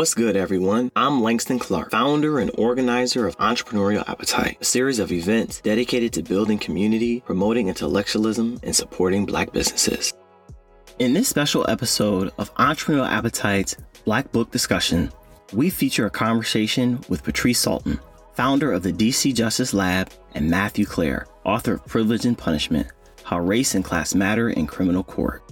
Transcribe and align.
What's 0.00 0.14
good, 0.14 0.34
everyone? 0.34 0.90
I'm 0.96 1.22
Langston 1.22 1.58
Clark, 1.58 1.90
founder 1.90 2.38
and 2.38 2.50
organizer 2.54 3.26
of 3.26 3.36
Entrepreneurial 3.36 4.08
Appetite, 4.08 4.56
a 4.58 4.64
series 4.64 4.98
of 4.98 5.12
events 5.12 5.60
dedicated 5.60 6.10
to 6.14 6.22
building 6.22 6.58
community, 6.58 7.20
promoting 7.20 7.68
intellectualism, 7.68 8.58
and 8.62 8.74
supporting 8.74 9.26
Black 9.26 9.52
businesses. 9.52 10.14
In 11.00 11.12
this 11.12 11.28
special 11.28 11.68
episode 11.68 12.32
of 12.38 12.54
Entrepreneurial 12.54 13.10
Appetite's 13.10 13.76
Black 14.06 14.32
Book 14.32 14.50
Discussion, 14.50 15.12
we 15.52 15.68
feature 15.68 16.06
a 16.06 16.10
conversation 16.10 17.04
with 17.10 17.22
Patrice 17.22 17.62
Sulton, 17.62 18.00
founder 18.32 18.72
of 18.72 18.82
the 18.82 18.94
DC 18.94 19.34
Justice 19.34 19.74
Lab, 19.74 20.08
and 20.32 20.48
Matthew 20.48 20.86
Clair, 20.86 21.26
author 21.44 21.74
of 21.74 21.84
Privilege 21.84 22.24
and 22.24 22.38
Punishment 22.38 22.90
How 23.22 23.38
Race 23.38 23.74
and 23.74 23.84
Class 23.84 24.14
Matter 24.14 24.48
in 24.48 24.66
Criminal 24.66 25.04
Court. 25.04 25.42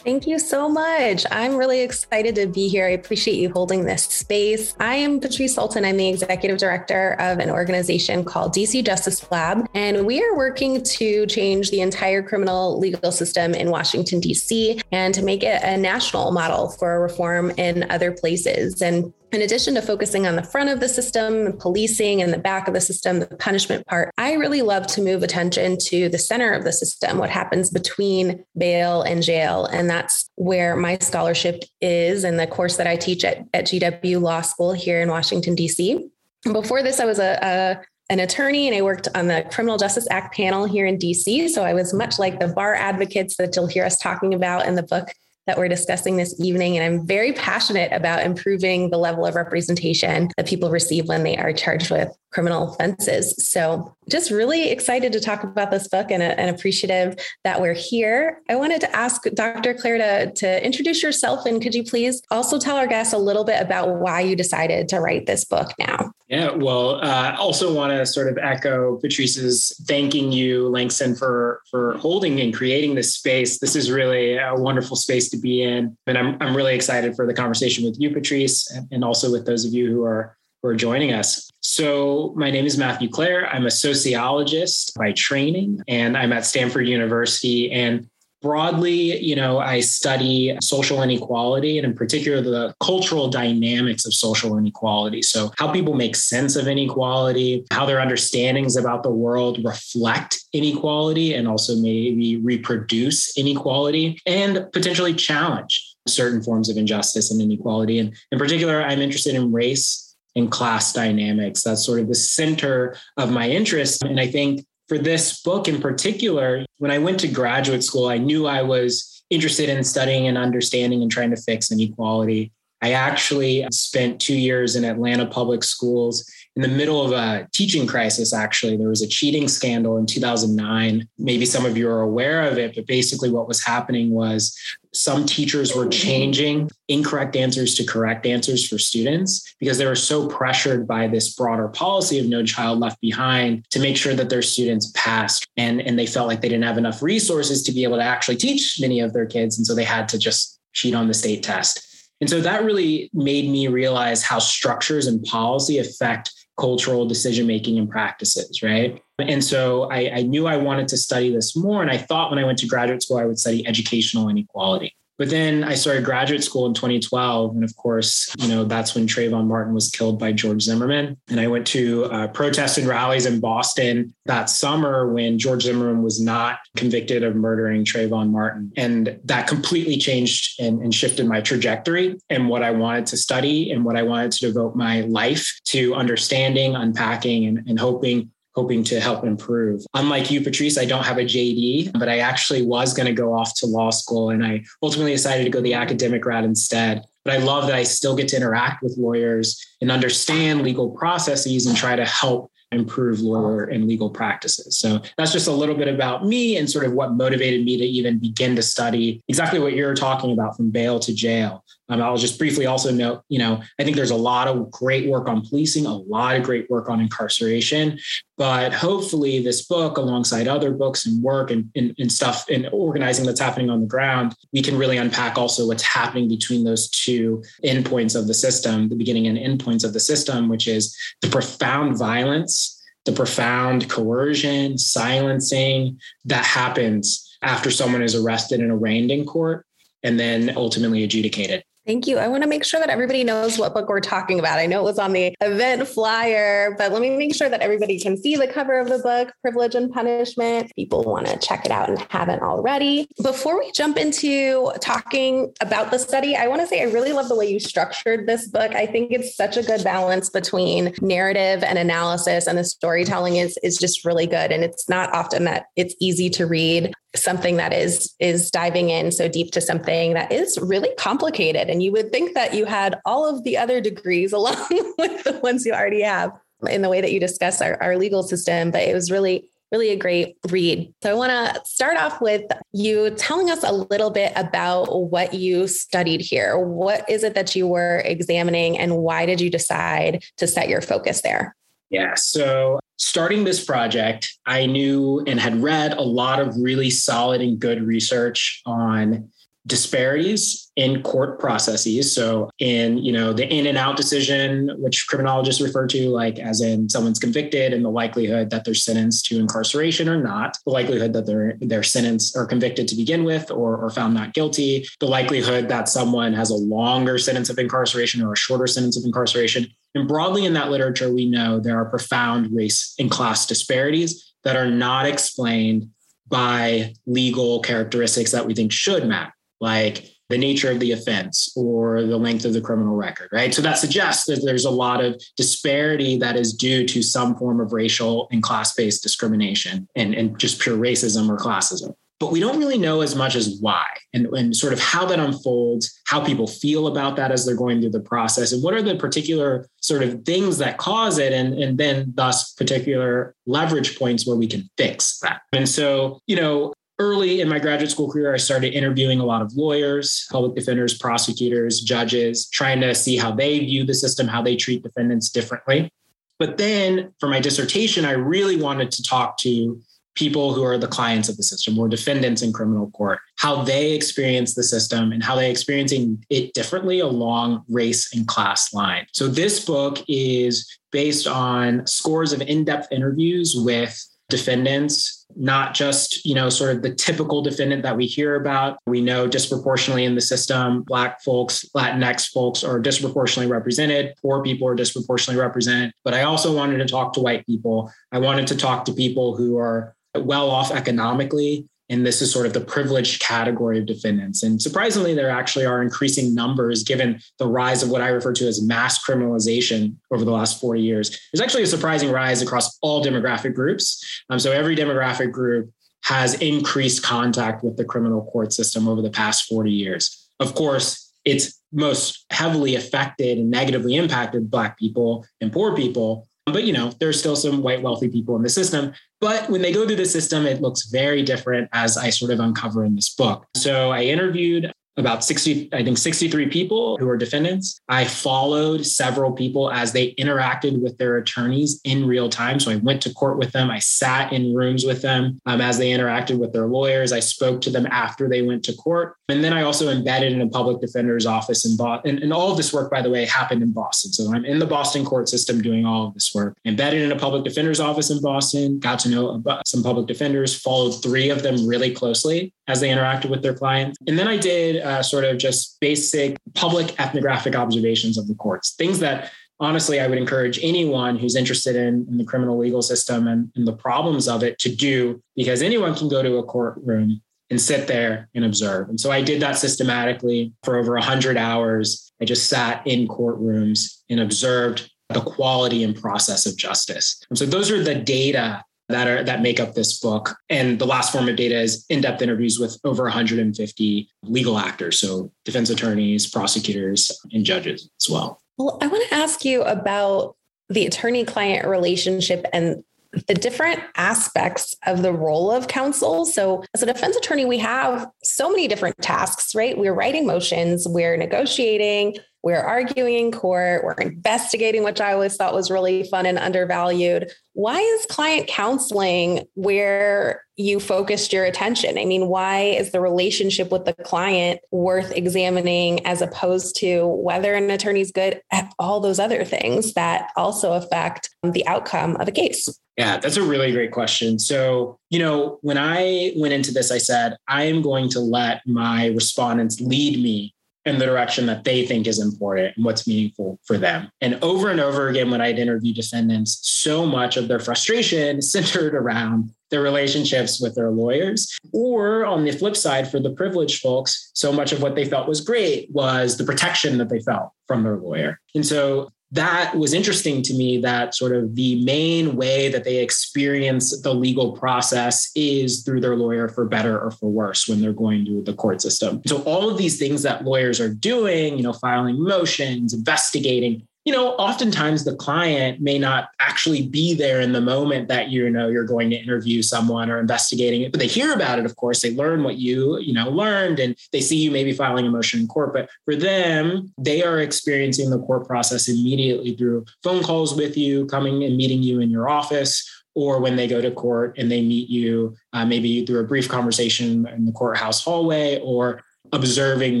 Thank 0.08 0.26
you 0.26 0.38
so 0.38 0.70
much. 0.70 1.26
I'm 1.30 1.54
really 1.54 1.82
excited 1.82 2.34
to 2.36 2.46
be 2.46 2.66
here. 2.66 2.86
I 2.86 2.92
appreciate 2.92 3.36
you 3.36 3.52
holding 3.52 3.84
this 3.84 4.04
space. 4.04 4.74
I 4.80 4.94
am 4.94 5.20
Patrice 5.20 5.54
Sulton. 5.54 5.84
I'm 5.84 5.98
the 5.98 6.08
executive 6.08 6.56
director 6.56 7.14
of 7.20 7.40
an 7.40 7.50
organization 7.50 8.24
called 8.24 8.54
DC 8.54 8.86
Justice 8.86 9.30
Lab, 9.30 9.68
and 9.74 10.06
we 10.06 10.22
are 10.22 10.34
working 10.34 10.82
to 10.82 11.26
change 11.26 11.70
the 11.70 11.82
entire 11.82 12.22
criminal 12.22 12.78
legal 12.78 13.12
system 13.12 13.52
in 13.52 13.68
Washington, 13.68 14.18
D.C., 14.20 14.80
and 14.92 15.12
to 15.12 15.22
make 15.22 15.42
it 15.42 15.62
a 15.62 15.76
national 15.76 16.30
model 16.30 16.70
for 16.70 17.02
reform 17.02 17.50
in 17.58 17.84
other 17.90 18.10
places. 18.10 18.80
And 18.80 19.12
in 19.32 19.42
addition 19.42 19.74
to 19.74 19.82
focusing 19.82 20.26
on 20.26 20.36
the 20.36 20.42
front 20.42 20.70
of 20.70 20.80
the 20.80 20.88
system, 20.88 21.56
policing, 21.58 22.22
and 22.22 22.32
the 22.32 22.38
back 22.38 22.66
of 22.66 22.74
the 22.74 22.80
system, 22.80 23.20
the 23.20 23.26
punishment 23.26 23.86
part, 23.86 24.10
I 24.16 24.34
really 24.34 24.62
love 24.62 24.86
to 24.88 25.02
move 25.02 25.22
attention 25.22 25.76
to 25.86 26.08
the 26.08 26.18
center 26.18 26.52
of 26.52 26.64
the 26.64 26.72
system, 26.72 27.18
what 27.18 27.30
happens 27.30 27.70
between 27.70 28.44
bail 28.56 29.02
and 29.02 29.22
jail. 29.22 29.66
And 29.66 29.88
that's 29.88 30.30
where 30.36 30.76
my 30.76 30.98
scholarship 30.98 31.62
is 31.80 32.24
and 32.24 32.38
the 32.38 32.46
course 32.46 32.76
that 32.78 32.86
I 32.86 32.96
teach 32.96 33.24
at, 33.24 33.44
at 33.52 33.66
GW 33.66 34.20
Law 34.20 34.40
School 34.40 34.72
here 34.72 35.00
in 35.00 35.08
Washington, 35.08 35.54
D.C. 35.54 36.08
Before 36.44 36.82
this, 36.82 37.00
I 37.00 37.04
was 37.04 37.18
a, 37.18 37.38
a 37.42 37.82
an 38.10 38.20
attorney 38.20 38.66
and 38.66 38.74
I 38.74 38.80
worked 38.80 39.08
on 39.14 39.26
the 39.26 39.44
Criminal 39.50 39.76
Justice 39.76 40.08
Act 40.10 40.34
panel 40.34 40.64
here 40.64 40.86
in 40.86 40.96
DC. 40.96 41.50
So 41.50 41.62
I 41.62 41.74
was 41.74 41.92
much 41.92 42.18
like 42.18 42.40
the 42.40 42.48
bar 42.48 42.74
advocates 42.74 43.36
that 43.36 43.54
you'll 43.54 43.66
hear 43.66 43.84
us 43.84 43.98
talking 43.98 44.32
about 44.32 44.66
in 44.66 44.76
the 44.76 44.82
book 44.82 45.08
that 45.48 45.56
we're 45.56 45.66
discussing 45.66 46.18
this 46.18 46.38
evening. 46.38 46.76
And 46.76 46.84
I'm 46.84 47.06
very 47.06 47.32
passionate 47.32 47.90
about 47.90 48.22
improving 48.22 48.90
the 48.90 48.98
level 48.98 49.24
of 49.24 49.34
representation 49.34 50.28
that 50.36 50.46
people 50.46 50.70
receive 50.70 51.08
when 51.08 51.22
they 51.24 51.38
are 51.38 51.54
charged 51.54 51.90
with 51.90 52.14
criminal 52.30 52.72
offenses. 52.72 53.34
So, 53.48 53.94
just 54.08 54.30
really 54.30 54.70
excited 54.70 55.12
to 55.12 55.20
talk 55.20 55.44
about 55.44 55.70
this 55.70 55.86
book 55.88 56.10
and, 56.10 56.22
and 56.22 56.54
appreciative 56.54 57.16
that 57.44 57.60
we're 57.60 57.74
here. 57.74 58.40
I 58.48 58.56
wanted 58.56 58.80
to 58.80 58.96
ask 58.96 59.22
Dr. 59.34 59.74
Clair 59.74 59.98
to, 59.98 60.32
to 60.32 60.64
introduce 60.64 61.02
yourself 61.02 61.44
and 61.44 61.60
could 61.60 61.74
you 61.74 61.84
please 61.84 62.22
also 62.30 62.58
tell 62.58 62.76
our 62.76 62.86
guests 62.86 63.12
a 63.12 63.18
little 63.18 63.44
bit 63.44 63.60
about 63.60 63.96
why 63.96 64.20
you 64.20 64.34
decided 64.34 64.88
to 64.88 65.00
write 65.00 65.26
this 65.26 65.44
book 65.44 65.72
now? 65.78 66.12
Yeah, 66.28 66.50
well, 66.50 67.00
I 67.02 67.30
uh, 67.30 67.36
also 67.38 67.72
want 67.72 67.92
to 67.92 68.04
sort 68.04 68.28
of 68.28 68.36
echo 68.36 68.96
Patrice's 68.96 69.72
thanking 69.86 70.30
you, 70.30 70.68
Langston, 70.68 71.14
for 71.16 71.62
for 71.70 71.96
holding 71.96 72.38
and 72.40 72.52
creating 72.52 72.94
this 72.94 73.14
space. 73.14 73.58
This 73.58 73.74
is 73.74 73.90
really 73.90 74.36
a 74.36 74.54
wonderful 74.54 74.94
space 74.94 75.30
to 75.30 75.38
be 75.38 75.62
in, 75.62 75.96
and 76.06 76.18
I'm 76.18 76.36
I'm 76.42 76.54
really 76.54 76.74
excited 76.74 77.16
for 77.16 77.26
the 77.26 77.32
conversation 77.32 77.82
with 77.86 77.98
you, 77.98 78.10
Patrice, 78.10 78.70
and 78.90 79.02
also 79.02 79.32
with 79.32 79.46
those 79.46 79.64
of 79.64 79.72
you 79.72 79.90
who 79.90 80.04
are 80.04 80.36
who 80.62 80.68
are 80.68 80.74
joining 80.74 81.12
us. 81.12 81.50
So, 81.60 82.32
my 82.36 82.50
name 82.50 82.66
is 82.66 82.78
Matthew 82.78 83.08
Clair. 83.08 83.48
I'm 83.48 83.66
a 83.66 83.70
sociologist 83.70 84.94
by 84.96 85.12
training, 85.12 85.82
and 85.88 86.16
I'm 86.16 86.32
at 86.32 86.46
Stanford 86.46 86.86
University. 86.86 87.70
And 87.70 88.08
broadly, 88.40 89.20
you 89.20 89.36
know, 89.36 89.58
I 89.58 89.80
study 89.80 90.56
social 90.62 91.02
inequality 91.02 91.78
and, 91.78 91.84
in 91.84 91.94
particular, 91.94 92.40
the 92.40 92.74
cultural 92.80 93.28
dynamics 93.28 94.06
of 94.06 94.14
social 94.14 94.56
inequality. 94.56 95.22
So, 95.22 95.52
how 95.58 95.70
people 95.72 95.94
make 95.94 96.16
sense 96.16 96.56
of 96.56 96.66
inequality, 96.66 97.64
how 97.70 97.86
their 97.86 98.00
understandings 98.00 98.76
about 98.76 99.02
the 99.02 99.10
world 99.10 99.64
reflect 99.64 100.42
inequality, 100.52 101.34
and 101.34 101.46
also 101.46 101.76
maybe 101.76 102.38
reproduce 102.38 103.36
inequality 103.36 104.20
and 104.26 104.66
potentially 104.72 105.14
challenge 105.14 105.94
certain 106.06 106.42
forms 106.42 106.70
of 106.70 106.76
injustice 106.76 107.30
and 107.30 107.40
inequality. 107.40 107.98
And 107.98 108.16
in 108.32 108.38
particular, 108.38 108.82
I'm 108.82 109.00
interested 109.00 109.34
in 109.34 109.52
race 109.52 110.07
and 110.38 110.50
class 110.50 110.92
dynamics. 110.92 111.62
That's 111.62 111.84
sort 111.84 112.00
of 112.00 112.08
the 112.08 112.14
center 112.14 112.96
of 113.16 113.30
my 113.30 113.48
interest. 113.48 114.02
And 114.02 114.20
I 114.20 114.26
think 114.26 114.64
for 114.88 114.98
this 114.98 115.42
book 115.42 115.68
in 115.68 115.80
particular, 115.80 116.64
when 116.78 116.90
I 116.90 116.98
went 116.98 117.20
to 117.20 117.28
graduate 117.28 117.84
school, 117.84 118.08
I 118.08 118.18
knew 118.18 118.46
I 118.46 118.62
was 118.62 119.22
interested 119.30 119.68
in 119.68 119.84
studying 119.84 120.26
and 120.26 120.38
understanding 120.38 121.02
and 121.02 121.10
trying 121.10 121.30
to 121.30 121.36
fix 121.36 121.70
inequality. 121.70 122.52
I 122.80 122.92
actually 122.92 123.66
spent 123.72 124.20
two 124.20 124.36
years 124.36 124.76
in 124.76 124.84
Atlanta 124.84 125.26
public 125.26 125.64
schools 125.64 126.24
in 126.56 126.62
the 126.62 126.68
middle 126.68 127.04
of 127.04 127.12
a 127.12 127.46
teaching 127.52 127.86
crisis, 127.86 128.34
actually. 128.34 128.76
There 128.76 128.88
was 128.88 129.02
a 129.02 129.06
cheating 129.06 129.46
scandal 129.46 129.96
in 129.96 130.06
2009. 130.06 131.08
Maybe 131.16 131.46
some 131.46 131.64
of 131.64 131.76
you 131.76 131.88
are 131.88 132.00
aware 132.00 132.42
of 132.42 132.58
it, 132.58 132.74
but 132.74 132.86
basically 132.86 133.30
what 133.30 133.46
was 133.46 133.62
happening 133.62 134.10
was 134.10 134.58
some 134.92 135.24
teachers 135.24 135.74
were 135.74 135.86
changing 135.86 136.68
incorrect 136.88 137.36
answers 137.36 137.74
to 137.76 137.84
correct 137.84 138.26
answers 138.26 138.66
for 138.66 138.78
students 138.78 139.54
because 139.60 139.78
they 139.78 139.86
were 139.86 139.94
so 139.94 140.26
pressured 140.26 140.88
by 140.88 141.06
this 141.06 141.34
broader 141.34 141.68
policy 141.68 142.18
of 142.18 142.26
no 142.26 142.44
child 142.44 142.80
left 142.80 143.00
behind 143.00 143.64
to 143.70 143.78
make 143.78 143.96
sure 143.96 144.14
that 144.14 144.30
their 144.30 144.42
students 144.42 144.90
passed. 144.96 145.46
And, 145.56 145.80
and 145.80 145.98
they 145.98 146.06
felt 146.06 146.26
like 146.26 146.40
they 146.40 146.48
didn't 146.48 146.64
have 146.64 146.78
enough 146.78 147.02
resources 147.02 147.62
to 147.64 147.72
be 147.72 147.84
able 147.84 147.98
to 147.98 148.02
actually 148.02 148.36
teach 148.36 148.78
many 148.80 148.98
of 149.00 149.12
their 149.12 149.26
kids. 149.26 149.58
And 149.58 149.66
so 149.66 149.74
they 149.74 149.84
had 149.84 150.08
to 150.08 150.18
just 150.18 150.58
cheat 150.72 150.94
on 150.94 151.06
the 151.06 151.14
state 151.14 151.42
test. 151.42 151.84
And 152.20 152.28
so 152.28 152.40
that 152.40 152.64
really 152.64 153.10
made 153.12 153.48
me 153.48 153.68
realize 153.68 154.22
how 154.24 154.40
structures 154.40 155.06
and 155.06 155.22
policy 155.24 155.78
affect 155.78 156.32
cultural 156.58 157.06
decision 157.06 157.46
making 157.46 157.78
and 157.78 157.88
practices, 157.88 158.62
right? 158.62 159.00
And 159.18 159.42
so 159.42 159.84
I, 159.90 160.10
I, 160.16 160.22
knew 160.22 160.46
I 160.46 160.56
wanted 160.56 160.88
to 160.88 160.96
study 160.96 161.30
this 161.32 161.56
more. 161.56 161.82
And 161.82 161.90
I 161.90 161.96
thought 161.96 162.30
when 162.30 162.38
I 162.38 162.44
went 162.44 162.58
to 162.58 162.66
graduate 162.66 163.02
school, 163.02 163.18
I 163.18 163.24
would 163.24 163.38
study 163.38 163.66
educational 163.66 164.28
inequality. 164.28 164.94
But 165.18 165.30
then 165.30 165.64
I 165.64 165.74
started 165.74 166.04
graduate 166.04 166.44
school 166.44 166.66
in 166.66 166.74
2012. 166.74 167.56
And 167.56 167.64
of 167.64 167.76
course, 167.76 168.32
you 168.38 168.48
know, 168.48 168.64
that's 168.64 168.94
when 168.94 169.06
Trayvon 169.06 169.46
Martin 169.46 169.74
was 169.74 169.90
killed 169.90 170.18
by 170.18 170.32
George 170.32 170.62
Zimmerman. 170.62 171.16
And 171.28 171.40
I 171.40 171.48
went 171.48 171.66
to 171.68 172.04
uh, 172.06 172.28
protests 172.28 172.78
and 172.78 172.86
rallies 172.86 173.26
in 173.26 173.40
Boston 173.40 174.14
that 174.26 174.48
summer 174.48 175.12
when 175.12 175.38
George 175.38 175.64
Zimmerman 175.64 176.02
was 176.02 176.22
not 176.22 176.60
convicted 176.76 177.24
of 177.24 177.34
murdering 177.34 177.84
Trayvon 177.84 178.30
Martin. 178.30 178.72
And 178.76 179.18
that 179.24 179.48
completely 179.48 179.98
changed 179.98 180.60
and, 180.60 180.80
and 180.80 180.94
shifted 180.94 181.26
my 181.26 181.40
trajectory 181.40 182.16
and 182.30 182.48
what 182.48 182.62
I 182.62 182.70
wanted 182.70 183.06
to 183.06 183.16
study 183.16 183.72
and 183.72 183.84
what 183.84 183.96
I 183.96 184.04
wanted 184.04 184.32
to 184.32 184.46
devote 184.46 184.76
my 184.76 185.00
life 185.02 185.58
to 185.66 185.94
understanding, 185.94 186.76
unpacking, 186.76 187.46
and, 187.46 187.68
and 187.68 187.78
hoping 187.78 188.30
hoping 188.58 188.82
to 188.82 188.98
help 188.98 189.22
improve. 189.22 189.86
Unlike 189.94 190.32
you, 190.32 190.40
Patrice, 190.40 190.78
I 190.78 190.84
don't 190.84 191.04
have 191.04 191.18
a 191.18 191.22
JD, 191.22 191.96
but 191.96 192.08
I 192.08 192.18
actually 192.18 192.62
was 192.62 192.92
going 192.92 193.06
to 193.06 193.12
go 193.12 193.32
off 193.32 193.54
to 193.60 193.66
law 193.66 193.90
school 193.90 194.30
and 194.30 194.44
I 194.44 194.64
ultimately 194.82 195.12
decided 195.12 195.44
to 195.44 195.50
go 195.50 195.60
the 195.60 195.74
academic 195.74 196.24
route 196.24 196.42
instead. 196.42 197.04
But 197.24 197.34
I 197.34 197.36
love 197.36 197.68
that 197.68 197.76
I 197.76 197.84
still 197.84 198.16
get 198.16 198.26
to 198.28 198.36
interact 198.36 198.82
with 198.82 198.96
lawyers 198.98 199.64
and 199.80 199.92
understand 199.92 200.62
legal 200.62 200.90
processes 200.90 201.66
and 201.66 201.76
try 201.76 201.94
to 201.94 202.04
help 202.04 202.50
improve 202.72 203.20
lawyer 203.20 203.64
and 203.64 203.86
legal 203.86 204.10
practices. 204.10 204.76
So 204.76 205.02
that's 205.16 205.32
just 205.32 205.46
a 205.46 205.52
little 205.52 205.76
bit 205.76 205.86
about 205.86 206.26
me 206.26 206.56
and 206.56 206.68
sort 206.68 206.84
of 206.84 206.94
what 206.94 207.14
motivated 207.14 207.64
me 207.64 207.76
to 207.78 207.84
even 207.84 208.18
begin 208.18 208.56
to 208.56 208.62
study 208.62 209.22
exactly 209.28 209.60
what 209.60 209.74
you're 209.74 209.94
talking 209.94 210.32
about 210.32 210.56
from 210.56 210.70
bail 210.70 210.98
to 210.98 211.14
jail. 211.14 211.64
Um, 211.88 212.02
I'll 212.02 212.16
just 212.16 212.38
briefly 212.38 212.66
also 212.66 212.92
note, 212.92 213.22
you 213.28 213.38
know, 213.38 213.62
I 213.78 213.84
think 213.84 213.96
there's 213.96 214.10
a 214.10 214.16
lot 214.16 214.46
of 214.46 214.70
great 214.70 215.08
work 215.08 215.28
on 215.28 215.46
policing, 215.46 215.86
a 215.86 215.96
lot 215.96 216.36
of 216.36 216.42
great 216.42 216.68
work 216.70 216.90
on 216.90 217.00
incarceration, 217.00 217.98
but 218.36 218.74
hopefully 218.74 219.42
this 219.42 219.66
book, 219.66 219.96
alongside 219.96 220.48
other 220.48 220.72
books 220.72 221.06
and 221.06 221.22
work 221.22 221.50
and, 221.50 221.70
and, 221.74 221.94
and 221.98 222.12
stuff 222.12 222.44
and 222.50 222.68
organizing 222.72 223.24
that's 223.24 223.40
happening 223.40 223.70
on 223.70 223.80
the 223.80 223.86
ground, 223.86 224.34
we 224.52 224.62
can 224.62 224.76
really 224.76 224.98
unpack 224.98 225.38
also 225.38 225.66
what's 225.66 225.82
happening 225.82 226.28
between 226.28 226.64
those 226.64 226.90
two 226.90 227.42
endpoints 227.64 228.14
of 228.14 228.26
the 228.26 228.34
system, 228.34 228.88
the 228.88 228.96
beginning 228.96 229.26
and 229.26 229.38
endpoints 229.38 229.84
of 229.84 229.92
the 229.92 230.00
system, 230.00 230.48
which 230.48 230.68
is 230.68 230.96
the 231.22 231.28
profound 231.28 231.96
violence 231.96 232.74
the 233.08 233.12
profound 233.14 233.88
coercion, 233.88 234.76
silencing 234.76 235.98
that 236.26 236.44
happens 236.44 237.38
after 237.40 237.70
someone 237.70 238.02
is 238.02 238.14
arrested 238.14 238.60
and 238.60 238.70
arraigned 238.70 239.10
in 239.10 239.24
court 239.24 239.64
and 240.02 240.20
then 240.20 240.52
ultimately 240.56 241.04
adjudicated. 241.04 241.64
Thank 241.88 242.06
you. 242.06 242.18
I 242.18 242.28
want 242.28 242.42
to 242.42 242.48
make 242.50 242.64
sure 242.64 242.80
that 242.80 242.90
everybody 242.90 243.24
knows 243.24 243.58
what 243.58 243.72
book 243.72 243.88
we're 243.88 244.00
talking 244.00 244.38
about. 244.38 244.58
I 244.58 244.66
know 244.66 244.80
it 244.80 244.84
was 244.84 244.98
on 244.98 245.14
the 245.14 245.34
event 245.40 245.88
flyer, 245.88 246.74
but 246.76 246.92
let 246.92 247.00
me 247.00 247.16
make 247.16 247.34
sure 247.34 247.48
that 247.48 247.62
everybody 247.62 247.98
can 247.98 248.14
see 248.18 248.36
the 248.36 248.46
cover 248.46 248.78
of 248.78 248.90
the 248.90 248.98
book, 248.98 249.32
Privilege 249.40 249.74
and 249.74 249.90
Punishment. 249.90 250.70
People 250.76 251.02
want 251.02 251.28
to 251.28 251.38
check 251.38 251.64
it 251.64 251.70
out 251.70 251.88
and 251.88 251.98
haven't 252.10 252.42
already. 252.42 253.08
Before 253.22 253.58
we 253.58 253.72
jump 253.72 253.96
into 253.96 254.70
talking 254.82 255.50
about 255.62 255.90
the 255.90 255.98
study, 255.98 256.36
I 256.36 256.46
want 256.46 256.60
to 256.60 256.66
say 256.66 256.82
I 256.82 256.92
really 256.92 257.14
love 257.14 257.30
the 257.30 257.36
way 257.36 257.50
you 257.50 257.58
structured 257.58 258.26
this 258.26 258.48
book. 258.48 258.74
I 258.74 258.84
think 258.84 259.10
it's 259.10 259.34
such 259.34 259.56
a 259.56 259.62
good 259.62 259.82
balance 259.82 260.28
between 260.28 260.94
narrative 261.00 261.64
and 261.64 261.78
analysis, 261.78 262.46
and 262.46 262.58
the 262.58 262.64
storytelling 262.64 263.36
is, 263.36 263.58
is 263.62 263.78
just 263.78 264.04
really 264.04 264.26
good. 264.26 264.52
And 264.52 264.62
it's 264.62 264.90
not 264.90 265.10
often 265.14 265.44
that 265.44 265.68
it's 265.74 265.94
easy 266.00 266.28
to 266.28 266.44
read. 266.44 266.92
Something 267.22 267.56
that 267.56 267.72
is 267.72 268.14
is 268.18 268.50
diving 268.50 268.90
in 268.90 269.10
so 269.12 269.28
deep 269.28 269.52
to 269.52 269.60
something 269.60 270.14
that 270.14 270.32
is 270.32 270.58
really 270.60 270.90
complicated 270.98 271.68
and 271.68 271.82
you 271.82 271.92
would 271.92 272.10
think 272.12 272.34
that 272.34 272.54
you 272.54 272.64
had 272.64 272.98
all 273.04 273.28
of 273.28 273.44
the 273.44 273.56
other 273.56 273.80
degrees 273.80 274.32
along 274.38 274.66
with 274.98 275.24
the 275.24 275.38
ones 275.42 275.64
you 275.66 275.72
already 275.72 276.02
have 276.02 276.30
in 276.68 276.82
the 276.82 276.88
way 276.88 277.00
that 277.00 277.12
you 277.12 277.20
discuss 277.20 277.60
our, 277.62 277.80
our 277.82 277.96
legal 277.96 278.22
system 278.22 278.70
but 278.70 278.82
it 278.82 278.94
was 278.94 279.10
really 279.10 279.48
really 279.72 279.90
a 279.90 279.96
great 279.96 280.36
read. 280.48 280.92
So 281.02 281.10
I 281.10 281.14
want 281.14 281.30
to 281.30 281.60
start 281.64 281.98
off 281.98 282.20
with 282.20 282.42
you 282.72 283.10
telling 283.10 283.50
us 283.50 283.62
a 283.62 283.72
little 283.72 284.10
bit 284.10 284.32
about 284.36 284.86
what 285.10 285.34
you 285.34 285.66
studied 285.68 286.20
here. 286.20 286.58
What 286.58 287.08
is 287.08 287.22
it 287.22 287.34
that 287.34 287.54
you 287.54 287.66
were 287.66 287.98
examining 288.04 288.78
and 288.78 288.96
why 288.96 289.26
did 289.26 289.40
you 289.40 289.50
decide 289.50 290.24
to 290.38 290.46
set 290.46 290.68
your 290.68 290.80
focus 290.80 291.20
there? 291.20 291.54
Yeah. 291.90 292.14
So 292.16 292.78
starting 292.96 293.44
this 293.44 293.64
project, 293.64 294.36
I 294.46 294.66
knew 294.66 295.22
and 295.26 295.40
had 295.40 295.62
read 295.62 295.94
a 295.94 296.02
lot 296.02 296.40
of 296.40 296.54
really 296.58 296.90
solid 296.90 297.40
and 297.40 297.58
good 297.58 297.82
research 297.82 298.60
on 298.66 299.30
disparities 299.68 300.70
in 300.76 301.02
court 301.02 301.38
processes. 301.38 302.14
So 302.14 302.50
in 302.58 302.98
you 302.98 303.12
know 303.12 303.32
the 303.32 303.46
in 303.46 303.66
and 303.66 303.76
out 303.76 303.96
decision 303.96 304.70
which 304.78 305.06
criminologists 305.06 305.60
refer 305.60 305.86
to 305.88 306.08
like 306.08 306.38
as 306.38 306.60
in 306.60 306.88
someone's 306.88 307.18
convicted 307.18 307.72
and 307.72 307.84
the 307.84 307.90
likelihood 307.90 308.50
that 308.50 308.64
they're 308.64 308.74
sentenced 308.74 309.26
to 309.26 309.38
incarceration 309.38 310.08
or 310.08 310.20
not 310.20 310.56
the 310.64 310.72
likelihood 310.72 311.12
that 311.12 311.26
they're 311.26 311.56
they're 311.60 311.82
sentenced 311.82 312.36
or 312.36 312.46
convicted 312.46 312.88
to 312.88 312.96
begin 312.96 313.24
with 313.24 313.50
or, 313.50 313.76
or 313.76 313.90
found 313.90 314.14
not 314.14 314.32
guilty 314.32 314.86
the 315.00 315.06
likelihood 315.06 315.68
that 315.68 315.88
someone 315.88 316.32
has 316.32 316.50
a 316.50 316.54
longer 316.54 317.18
sentence 317.18 317.50
of 317.50 317.58
incarceration 317.58 318.22
or 318.22 318.32
a 318.32 318.36
shorter 318.36 318.66
sentence 318.66 318.96
of 318.96 319.04
incarceration. 319.04 319.66
And 319.94 320.08
broadly 320.08 320.46
in 320.46 320.54
that 320.54 320.70
literature 320.70 321.12
we 321.12 321.28
know 321.28 321.60
there 321.60 321.78
are 321.78 321.84
profound 321.84 322.54
race 322.54 322.94
and 322.98 323.10
class 323.10 323.46
disparities 323.46 324.32
that 324.44 324.56
are 324.56 324.70
not 324.70 325.06
explained 325.06 325.90
by 326.28 326.94
legal 327.06 327.60
characteristics 327.60 328.32
that 328.32 328.46
we 328.46 328.54
think 328.54 328.70
should 328.72 329.06
matter 329.06 329.32
like 329.60 330.10
the 330.28 330.38
nature 330.38 330.70
of 330.70 330.78
the 330.78 330.92
offense 330.92 331.52
or 331.56 332.02
the 332.02 332.18
length 332.18 332.44
of 332.44 332.52
the 332.52 332.60
criminal 332.60 332.94
record, 332.94 333.30
right? 333.32 333.54
So 333.54 333.62
that 333.62 333.78
suggests 333.78 334.26
that 334.26 334.42
there's 334.44 334.66
a 334.66 334.70
lot 334.70 335.02
of 335.02 335.20
disparity 335.36 336.18
that 336.18 336.36
is 336.36 336.52
due 336.52 336.86
to 336.86 337.02
some 337.02 337.34
form 337.36 337.60
of 337.60 337.72
racial 337.72 338.28
and 338.30 338.42
class 338.42 338.74
based 338.74 339.02
discrimination 339.02 339.88
and, 339.96 340.14
and 340.14 340.38
just 340.38 340.60
pure 340.60 340.76
racism 340.76 341.30
or 341.30 341.38
classism. 341.38 341.94
But 342.20 342.32
we 342.32 342.40
don't 342.40 342.58
really 342.58 342.78
know 342.78 343.00
as 343.00 343.14
much 343.14 343.36
as 343.36 343.58
why 343.60 343.86
and, 344.12 344.26
and 344.26 344.54
sort 344.54 344.72
of 344.72 344.80
how 344.80 345.06
that 345.06 345.20
unfolds, 345.20 345.98
how 346.06 346.22
people 346.22 346.48
feel 346.48 346.88
about 346.88 347.14
that 347.14 347.30
as 347.30 347.46
they're 347.46 347.54
going 347.54 347.80
through 347.80 347.90
the 347.90 348.00
process, 348.00 348.50
and 348.50 348.62
what 348.62 348.74
are 348.74 348.82
the 348.82 348.96
particular 348.96 349.68
sort 349.80 350.02
of 350.02 350.24
things 350.24 350.58
that 350.58 350.78
cause 350.78 351.18
it, 351.18 351.32
and, 351.32 351.54
and 351.54 351.78
then 351.78 352.12
thus 352.16 352.54
particular 352.54 353.36
leverage 353.46 353.96
points 353.96 354.26
where 354.26 354.36
we 354.36 354.48
can 354.48 354.68
fix 354.76 355.20
that. 355.20 355.42
And 355.52 355.68
so, 355.68 356.20
you 356.26 356.34
know, 356.34 356.74
early 356.98 357.40
in 357.40 357.48
my 357.48 357.58
graduate 357.58 357.90
school 357.90 358.10
career, 358.10 358.34
I 358.34 358.38
started 358.38 358.74
interviewing 358.74 359.20
a 359.20 359.24
lot 359.24 359.42
of 359.42 359.54
lawyers, 359.54 360.26
public 360.30 360.54
defenders, 360.54 360.98
prosecutors, 360.98 361.80
judges, 361.80 362.48
trying 362.48 362.80
to 362.80 362.94
see 362.94 363.16
how 363.16 363.30
they 363.30 363.60
view 363.60 363.84
the 363.84 363.94
system, 363.94 364.26
how 364.26 364.42
they 364.42 364.56
treat 364.56 364.82
defendants 364.82 365.28
differently. 365.28 365.90
But 366.38 366.58
then 366.58 367.12
for 367.18 367.28
my 367.28 367.40
dissertation, 367.40 368.04
I 368.04 368.12
really 368.12 368.56
wanted 368.56 368.90
to 368.92 369.02
talk 369.02 369.38
to 369.38 369.80
people 370.14 370.52
who 370.52 370.64
are 370.64 370.78
the 370.78 370.88
clients 370.88 371.28
of 371.28 371.36
the 371.36 371.42
system 371.44 371.78
or 371.78 371.88
defendants 371.88 372.42
in 372.42 372.52
criminal 372.52 372.90
court, 372.90 373.20
how 373.36 373.62
they 373.62 373.92
experience 373.92 374.54
the 374.54 374.64
system 374.64 375.12
and 375.12 375.22
how 375.22 375.36
they 375.36 375.48
experiencing 375.48 376.24
it 376.28 376.52
differently 376.54 376.98
along 376.98 377.62
race 377.68 378.12
and 378.12 378.26
class 378.26 378.74
line. 378.74 379.06
So 379.12 379.28
this 379.28 379.64
book 379.64 380.02
is 380.08 380.68
based 380.90 381.28
on 381.28 381.86
scores 381.86 382.32
of 382.32 382.40
in-depth 382.42 382.90
interviews 382.90 383.54
with 383.56 383.96
defendants 384.28 385.18
not 385.36 385.74
just 385.74 386.24
you 386.24 386.34
know 386.34 386.48
sort 386.48 386.74
of 386.74 386.82
the 386.82 386.94
typical 386.94 387.42
defendant 387.42 387.82
that 387.82 387.96
we 387.96 388.06
hear 388.06 388.36
about. 388.36 388.78
We 388.86 389.00
know 389.00 389.26
disproportionately 389.26 390.04
in 390.04 390.14
the 390.14 390.20
system 390.20 390.82
black 390.82 391.22
folks 391.22 391.64
latinx 391.76 392.28
folks 392.28 392.64
are 392.64 392.80
disproportionately 392.80 393.50
represented 393.50 394.14
poor 394.20 394.42
people 394.42 394.66
are 394.68 394.74
disproportionately 394.74 395.40
represented. 395.40 395.92
But 396.04 396.14
i 396.14 396.22
also 396.22 396.54
wanted 396.54 396.78
to 396.78 396.86
talk 396.86 397.12
to 397.14 397.20
white 397.20 397.46
people. 397.46 397.92
I 398.12 398.18
wanted 398.18 398.46
to 398.48 398.56
talk 398.56 398.84
to 398.86 398.92
people 398.92 399.36
who 399.36 399.58
are 399.58 399.94
well 400.14 400.50
off 400.50 400.70
economically 400.72 401.68
and 401.90 402.04
this 402.04 402.20
is 402.20 402.32
sort 402.32 402.46
of 402.46 402.52
the 402.52 402.60
privileged 402.60 403.20
category 403.20 403.78
of 403.78 403.86
defendants. 403.86 404.42
And 404.42 404.60
surprisingly, 404.60 405.14
there 405.14 405.30
actually 405.30 405.64
are 405.64 405.82
increasing 405.82 406.34
numbers 406.34 406.82
given 406.82 407.20
the 407.38 407.46
rise 407.46 407.82
of 407.82 407.90
what 407.90 408.02
I 408.02 408.08
refer 408.08 408.32
to 408.34 408.46
as 408.46 408.62
mass 408.62 409.02
criminalization 409.04 409.96
over 410.10 410.24
the 410.24 410.30
last 410.30 410.60
40 410.60 410.80
years. 410.80 411.10
There's 411.32 411.40
actually 411.40 411.62
a 411.62 411.68
surprising 411.68 412.10
rise 412.10 412.42
across 412.42 412.78
all 412.82 413.04
demographic 413.04 413.54
groups. 413.54 414.22
Um, 414.30 414.38
so 414.38 414.52
every 414.52 414.76
demographic 414.76 415.32
group 415.32 415.70
has 416.04 416.34
increased 416.34 417.02
contact 417.02 417.64
with 417.64 417.76
the 417.76 417.84
criminal 417.84 418.24
court 418.26 418.52
system 418.52 418.88
over 418.88 419.02
the 419.02 419.10
past 419.10 419.48
40 419.48 419.70
years. 419.70 420.30
Of 420.40 420.54
course, 420.54 421.12
it's 421.24 421.60
most 421.72 422.24
heavily 422.30 422.76
affected 422.76 423.38
and 423.38 423.50
negatively 423.50 423.96
impacted 423.96 424.50
Black 424.50 424.78
people 424.78 425.26
and 425.40 425.52
poor 425.52 425.74
people. 425.74 426.28
But 426.52 426.64
you 426.64 426.72
know, 426.72 426.92
there's 427.00 427.18
still 427.18 427.36
some 427.36 427.62
white 427.62 427.82
wealthy 427.82 428.08
people 428.08 428.36
in 428.36 428.42
the 428.42 428.48
system. 428.48 428.92
But 429.20 429.50
when 429.50 429.62
they 429.62 429.72
go 429.72 429.86
through 429.86 429.96
the 429.96 430.04
system, 430.04 430.46
it 430.46 430.60
looks 430.60 430.86
very 430.86 431.22
different 431.22 431.68
as 431.72 431.96
I 431.96 432.10
sort 432.10 432.30
of 432.30 432.40
uncover 432.40 432.84
in 432.84 432.94
this 432.94 433.14
book. 433.14 433.46
So 433.56 433.90
I 433.90 434.02
interviewed 434.02 434.72
about 434.98 435.24
60, 435.24 435.70
I 435.72 435.84
think 435.84 435.96
63 435.96 436.48
people 436.48 436.96
who 436.98 437.06
were 437.06 437.16
defendants. 437.16 437.80
I 437.88 438.04
followed 438.04 438.84
several 438.84 439.32
people 439.32 439.70
as 439.70 439.92
they 439.92 440.14
interacted 440.14 440.82
with 440.82 440.98
their 440.98 441.16
attorneys 441.16 441.80
in 441.84 442.06
real 442.06 442.28
time. 442.28 442.58
So 442.58 442.70
I 442.70 442.76
went 442.76 443.00
to 443.02 443.14
court 443.14 443.38
with 443.38 443.52
them. 443.52 443.70
I 443.70 443.78
sat 443.78 444.32
in 444.32 444.54
rooms 444.54 444.84
with 444.84 445.00
them 445.02 445.40
um, 445.46 445.60
as 445.60 445.78
they 445.78 445.90
interacted 445.90 446.38
with 446.38 446.52
their 446.52 446.66
lawyers. 446.66 447.12
I 447.12 447.20
spoke 447.20 447.60
to 447.62 447.70
them 447.70 447.86
after 447.86 448.28
they 448.28 448.42
went 448.42 448.64
to 448.64 448.74
court. 448.74 449.16
And 449.28 449.44
then 449.44 449.52
I 449.52 449.62
also 449.62 449.90
embedded 449.90 450.32
in 450.32 450.40
a 450.40 450.48
public 450.48 450.80
defender's 450.80 451.26
office 451.26 451.64
in 451.64 451.76
Boston. 451.76 452.10
And, 452.10 452.24
and 452.24 452.32
all 452.32 452.50
of 452.50 452.56
this 452.56 452.72
work, 452.72 452.90
by 452.90 453.02
the 453.02 453.10
way, 453.10 453.24
happened 453.26 453.62
in 453.62 453.72
Boston. 453.72 454.12
So 454.12 454.34
I'm 454.34 454.44
in 454.44 454.58
the 454.58 454.66
Boston 454.66 455.04
court 455.04 455.28
system 455.28 455.62
doing 455.62 455.86
all 455.86 456.08
of 456.08 456.14
this 456.14 456.34
work. 456.34 456.56
Embedded 456.64 457.02
in 457.02 457.12
a 457.12 457.16
public 457.16 457.44
defender's 457.44 457.78
office 457.78 458.10
in 458.10 458.20
Boston, 458.20 458.78
got 458.80 458.98
to 459.00 459.08
know 459.08 459.42
some 459.64 459.82
public 459.82 460.06
defenders, 460.06 460.58
followed 460.58 460.92
three 461.02 461.30
of 461.30 461.42
them 461.42 461.66
really 461.66 461.92
closely 461.92 462.52
as 462.68 462.80
they 462.80 462.88
interacted 462.88 463.30
with 463.30 463.42
their 463.42 463.54
clients. 463.54 463.98
And 464.06 464.18
then 464.18 464.28
I 464.28 464.36
did 464.36 464.82
uh, 464.88 465.02
sort 465.02 465.24
of 465.24 465.38
just 465.38 465.78
basic 465.80 466.36
public 466.54 466.98
ethnographic 467.00 467.54
observations 467.54 468.18
of 468.18 468.26
the 468.26 468.34
courts, 468.34 468.74
things 468.74 468.98
that 469.00 469.30
honestly, 469.60 470.00
I 470.00 470.06
would 470.06 470.18
encourage 470.18 470.58
anyone 470.62 471.18
who's 471.18 471.36
interested 471.36 471.76
in, 471.76 472.06
in 472.08 472.16
the 472.16 472.24
criminal 472.24 472.58
legal 472.58 472.82
system 472.82 473.26
and, 473.26 473.50
and, 473.56 473.66
the 473.66 473.72
problems 473.72 474.28
of 474.28 474.42
it 474.42 474.58
to 474.60 474.74
do, 474.74 475.20
because 475.34 475.62
anyone 475.62 475.94
can 475.94 476.08
go 476.08 476.22
to 476.22 476.36
a 476.36 476.44
courtroom 476.44 477.20
and 477.50 477.60
sit 477.60 477.88
there 477.88 478.28
and 478.34 478.44
observe. 478.44 478.88
And 478.88 479.00
so 479.00 479.10
I 479.10 479.20
did 479.22 479.42
that 479.42 479.56
systematically 479.56 480.52
for 480.62 480.76
over 480.76 480.92
100 480.92 481.36
hours. 481.36 482.12
I 482.20 482.24
just 482.24 482.48
sat 482.48 482.86
in 482.86 483.08
courtrooms 483.08 484.02
and 484.10 484.20
observed 484.20 484.90
the 485.08 485.20
quality 485.20 485.82
and 485.82 485.96
process 485.96 486.46
of 486.46 486.56
justice. 486.56 487.20
And 487.30 487.38
so 487.38 487.46
those 487.46 487.70
are 487.70 487.82
the 487.82 487.94
data 487.94 488.62
that 488.88 489.06
are 489.06 489.22
that 489.22 489.42
make 489.42 489.60
up 489.60 489.74
this 489.74 489.98
book. 490.00 490.36
And 490.48 490.78
the 490.78 490.86
last 490.86 491.12
form 491.12 491.28
of 491.28 491.36
data 491.36 491.60
is 491.60 491.84
in-depth 491.88 492.22
interviews 492.22 492.58
with 492.58 492.78
over 492.84 493.04
150 493.04 494.10
legal 494.24 494.58
actors, 494.58 494.98
so 494.98 495.30
defense 495.44 495.70
attorneys, 495.70 496.28
prosecutors, 496.28 497.18
and 497.32 497.44
judges 497.44 497.90
as 498.00 498.08
well. 498.08 498.40
Well, 498.56 498.78
I 498.80 498.86
want 498.88 499.08
to 499.08 499.14
ask 499.14 499.44
you 499.44 499.62
about 499.62 500.36
the 500.68 500.86
attorney-client 500.86 501.66
relationship 501.66 502.44
and 502.52 502.82
the 503.26 503.34
different 503.34 503.80
aspects 503.96 504.74
of 504.86 505.02
the 505.02 505.12
role 505.12 505.50
of 505.50 505.66
counsel. 505.66 506.26
So, 506.26 506.62
as 506.74 506.82
a 506.82 506.86
defense 506.86 507.16
attorney, 507.16 507.44
we 507.44 507.58
have 507.58 508.08
so 508.22 508.50
many 508.50 508.68
different 508.68 508.98
tasks, 508.98 509.54
right? 509.54 509.78
We're 509.78 509.94
writing 509.94 510.26
motions, 510.26 510.86
we're 510.86 511.16
negotiating, 511.16 512.16
we're 512.42 512.60
arguing 512.60 513.26
in 513.26 513.32
court, 513.32 513.84
we're 513.84 513.94
investigating, 513.94 514.84
which 514.84 515.00
I 515.00 515.12
always 515.12 515.36
thought 515.36 515.54
was 515.54 515.70
really 515.70 516.04
fun 516.04 516.24
and 516.24 516.38
undervalued. 516.38 517.30
Why 517.54 517.80
is 517.80 518.06
client 518.06 518.46
counseling 518.46 519.44
where 519.54 520.44
you 520.56 520.78
focused 520.78 521.32
your 521.32 521.44
attention? 521.44 521.98
I 521.98 522.04
mean, 522.04 522.28
why 522.28 522.60
is 522.60 522.92
the 522.92 523.00
relationship 523.00 523.72
with 523.72 523.84
the 523.84 523.94
client 523.94 524.60
worth 524.70 525.12
examining 525.16 526.06
as 526.06 526.22
opposed 526.22 526.76
to 526.76 527.06
whether 527.06 527.54
an 527.54 527.70
attorney's 527.70 528.12
good 528.12 528.40
at 528.52 528.72
all 528.78 529.00
those 529.00 529.18
other 529.18 529.44
things 529.44 529.94
that 529.94 530.30
also 530.36 530.74
affect 530.74 531.30
the 531.42 531.66
outcome 531.66 532.16
of 532.16 532.28
a 532.28 532.32
case? 532.32 532.68
Yeah, 532.96 533.18
that's 533.18 533.36
a 533.36 533.42
really 533.42 533.72
great 533.72 533.92
question. 533.92 534.38
So, 534.38 534.98
you 535.10 535.20
know, 535.20 535.58
when 535.62 535.78
I 535.78 536.32
went 536.36 536.52
into 536.52 536.72
this, 536.72 536.90
I 536.90 536.98
said, 536.98 537.36
I 537.46 537.64
am 537.64 537.82
going 537.82 538.08
to 538.10 538.20
let 538.20 538.62
my 538.66 539.06
respondents 539.06 539.80
lead 539.80 540.20
me 540.20 540.54
in 540.88 540.98
the 540.98 541.06
direction 541.06 541.46
that 541.46 541.64
they 541.64 541.86
think 541.86 542.06
is 542.06 542.18
important 542.18 542.74
and 542.76 542.84
what's 542.84 543.06
meaningful 543.06 543.60
for 543.64 543.78
them. 543.78 544.10
And 544.20 544.38
over 544.42 544.70
and 544.70 544.80
over 544.80 545.08
again, 545.08 545.30
when 545.30 545.40
I'd 545.40 545.58
interview 545.58 545.94
defendants, 545.94 546.58
so 546.62 547.06
much 547.06 547.36
of 547.36 547.48
their 547.48 547.60
frustration 547.60 548.42
centered 548.54 548.94
around 548.94 549.50
their 549.70 549.82
relationships 549.82 550.60
with 550.60 550.74
their 550.74 550.90
lawyers. 550.90 551.56
Or 551.72 552.24
on 552.24 552.44
the 552.44 552.52
flip 552.52 552.76
side, 552.76 553.10
for 553.10 553.20
the 553.20 553.30
privileged 553.30 553.82
folks, 553.82 554.30
so 554.34 554.50
much 554.52 554.72
of 554.72 554.80
what 554.80 554.94
they 554.94 555.04
felt 555.04 555.28
was 555.28 555.42
great 555.42 555.90
was 555.92 556.36
the 556.36 556.44
protection 556.44 556.98
that 556.98 557.10
they 557.10 557.20
felt 557.20 557.50
from 557.66 557.82
their 557.82 557.96
lawyer. 557.96 558.40
And 558.54 558.66
so 558.66 559.10
that 559.32 559.76
was 559.76 559.92
interesting 559.92 560.42
to 560.42 560.54
me 560.54 560.78
that 560.78 561.14
sort 561.14 561.34
of 561.34 561.54
the 561.54 561.82
main 561.84 562.36
way 562.36 562.68
that 562.70 562.84
they 562.84 562.98
experience 562.98 564.00
the 564.00 564.14
legal 564.14 564.52
process 564.52 565.30
is 565.34 565.82
through 565.82 566.00
their 566.00 566.16
lawyer 566.16 566.48
for 566.48 566.64
better 566.64 566.98
or 566.98 567.10
for 567.10 567.30
worse 567.30 567.68
when 567.68 567.80
they're 567.80 567.92
going 567.92 568.24
to 568.24 568.42
the 568.42 568.54
court 568.54 568.80
system. 568.80 569.20
So 569.26 569.42
all 569.42 569.68
of 569.68 569.76
these 569.76 569.98
things 569.98 570.22
that 570.22 570.44
lawyers 570.44 570.80
are 570.80 570.92
doing, 570.92 571.56
you 571.56 571.62
know, 571.62 571.72
filing 571.72 572.22
motions, 572.22 572.94
investigating, 572.94 573.87
you 574.08 574.14
know, 574.14 574.30
oftentimes 574.36 575.04
the 575.04 575.14
client 575.14 575.82
may 575.82 575.98
not 575.98 576.30
actually 576.40 576.88
be 576.88 577.12
there 577.12 577.42
in 577.42 577.52
the 577.52 577.60
moment 577.60 578.08
that 578.08 578.30
you 578.30 578.48
know 578.48 578.66
you're 578.66 578.86
going 578.86 579.10
to 579.10 579.16
interview 579.16 579.60
someone 579.60 580.10
or 580.10 580.18
investigating 580.18 580.80
it, 580.80 580.92
but 580.92 580.98
they 580.98 581.06
hear 581.06 581.34
about 581.34 581.58
it. 581.58 581.66
Of 581.66 581.76
course, 581.76 582.00
they 582.00 582.14
learn 582.14 582.42
what 582.42 582.56
you 582.56 582.98
you 583.00 583.12
know 583.12 583.28
learned, 583.28 583.78
and 583.78 583.94
they 584.10 584.22
see 584.22 584.36
you 584.36 584.50
maybe 584.50 584.72
filing 584.72 585.06
a 585.06 585.10
motion 585.10 585.40
in 585.40 585.46
court. 585.46 585.74
But 585.74 585.90
for 586.06 586.16
them, 586.16 586.90
they 586.96 587.22
are 587.22 587.38
experiencing 587.40 588.08
the 588.08 588.18
court 588.18 588.46
process 588.46 588.88
immediately 588.88 589.54
through 589.54 589.84
phone 590.02 590.22
calls 590.22 590.56
with 590.56 590.74
you, 590.74 591.04
coming 591.04 591.44
and 591.44 591.58
meeting 591.58 591.82
you 591.82 592.00
in 592.00 592.08
your 592.08 592.30
office, 592.30 592.90
or 593.14 593.42
when 593.42 593.56
they 593.56 593.68
go 593.68 593.82
to 593.82 593.90
court 593.90 594.38
and 594.38 594.50
they 594.50 594.62
meet 594.62 594.88
you, 594.88 595.36
uh, 595.52 595.66
maybe 595.66 596.06
through 596.06 596.20
a 596.20 596.24
brief 596.24 596.48
conversation 596.48 597.28
in 597.28 597.44
the 597.44 597.52
courthouse 597.52 598.02
hallway, 598.02 598.58
or 598.60 599.02
observing 599.32 600.00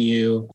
you 0.00 0.50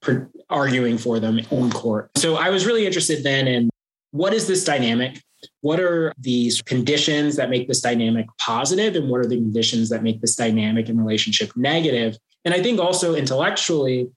arguing 0.50 0.98
for 0.98 1.20
them 1.20 1.40
in 1.40 1.72
court. 1.72 2.10
So 2.18 2.36
I 2.36 2.50
was 2.50 2.66
really 2.66 2.86
interested 2.86 3.24
then 3.24 3.48
in 3.48 3.70
what 4.12 4.34
is 4.34 4.48
this 4.48 4.64
dynamic? 4.64 5.22
What 5.62 5.80
are 5.80 6.14
these 6.18 6.62
conditions 6.62 7.36
that 7.36 7.50
make 7.50 7.68
this 7.68 7.82
dynamic 7.82 8.28
positive, 8.40 8.96
and 8.96 9.10
what 9.10 9.20
are 9.20 9.28
the 9.28 9.36
conditions 9.36 9.90
that 9.90 10.04
make 10.04 10.22
this 10.22 10.36
dynamic 10.36 10.88
and 10.90 10.98
relationship 10.98 11.52
negative? 11.56 12.18
And 12.46 12.54
I 12.54 12.62
think 12.62 12.80
also 12.80 13.16
intellectually, 13.16 14.10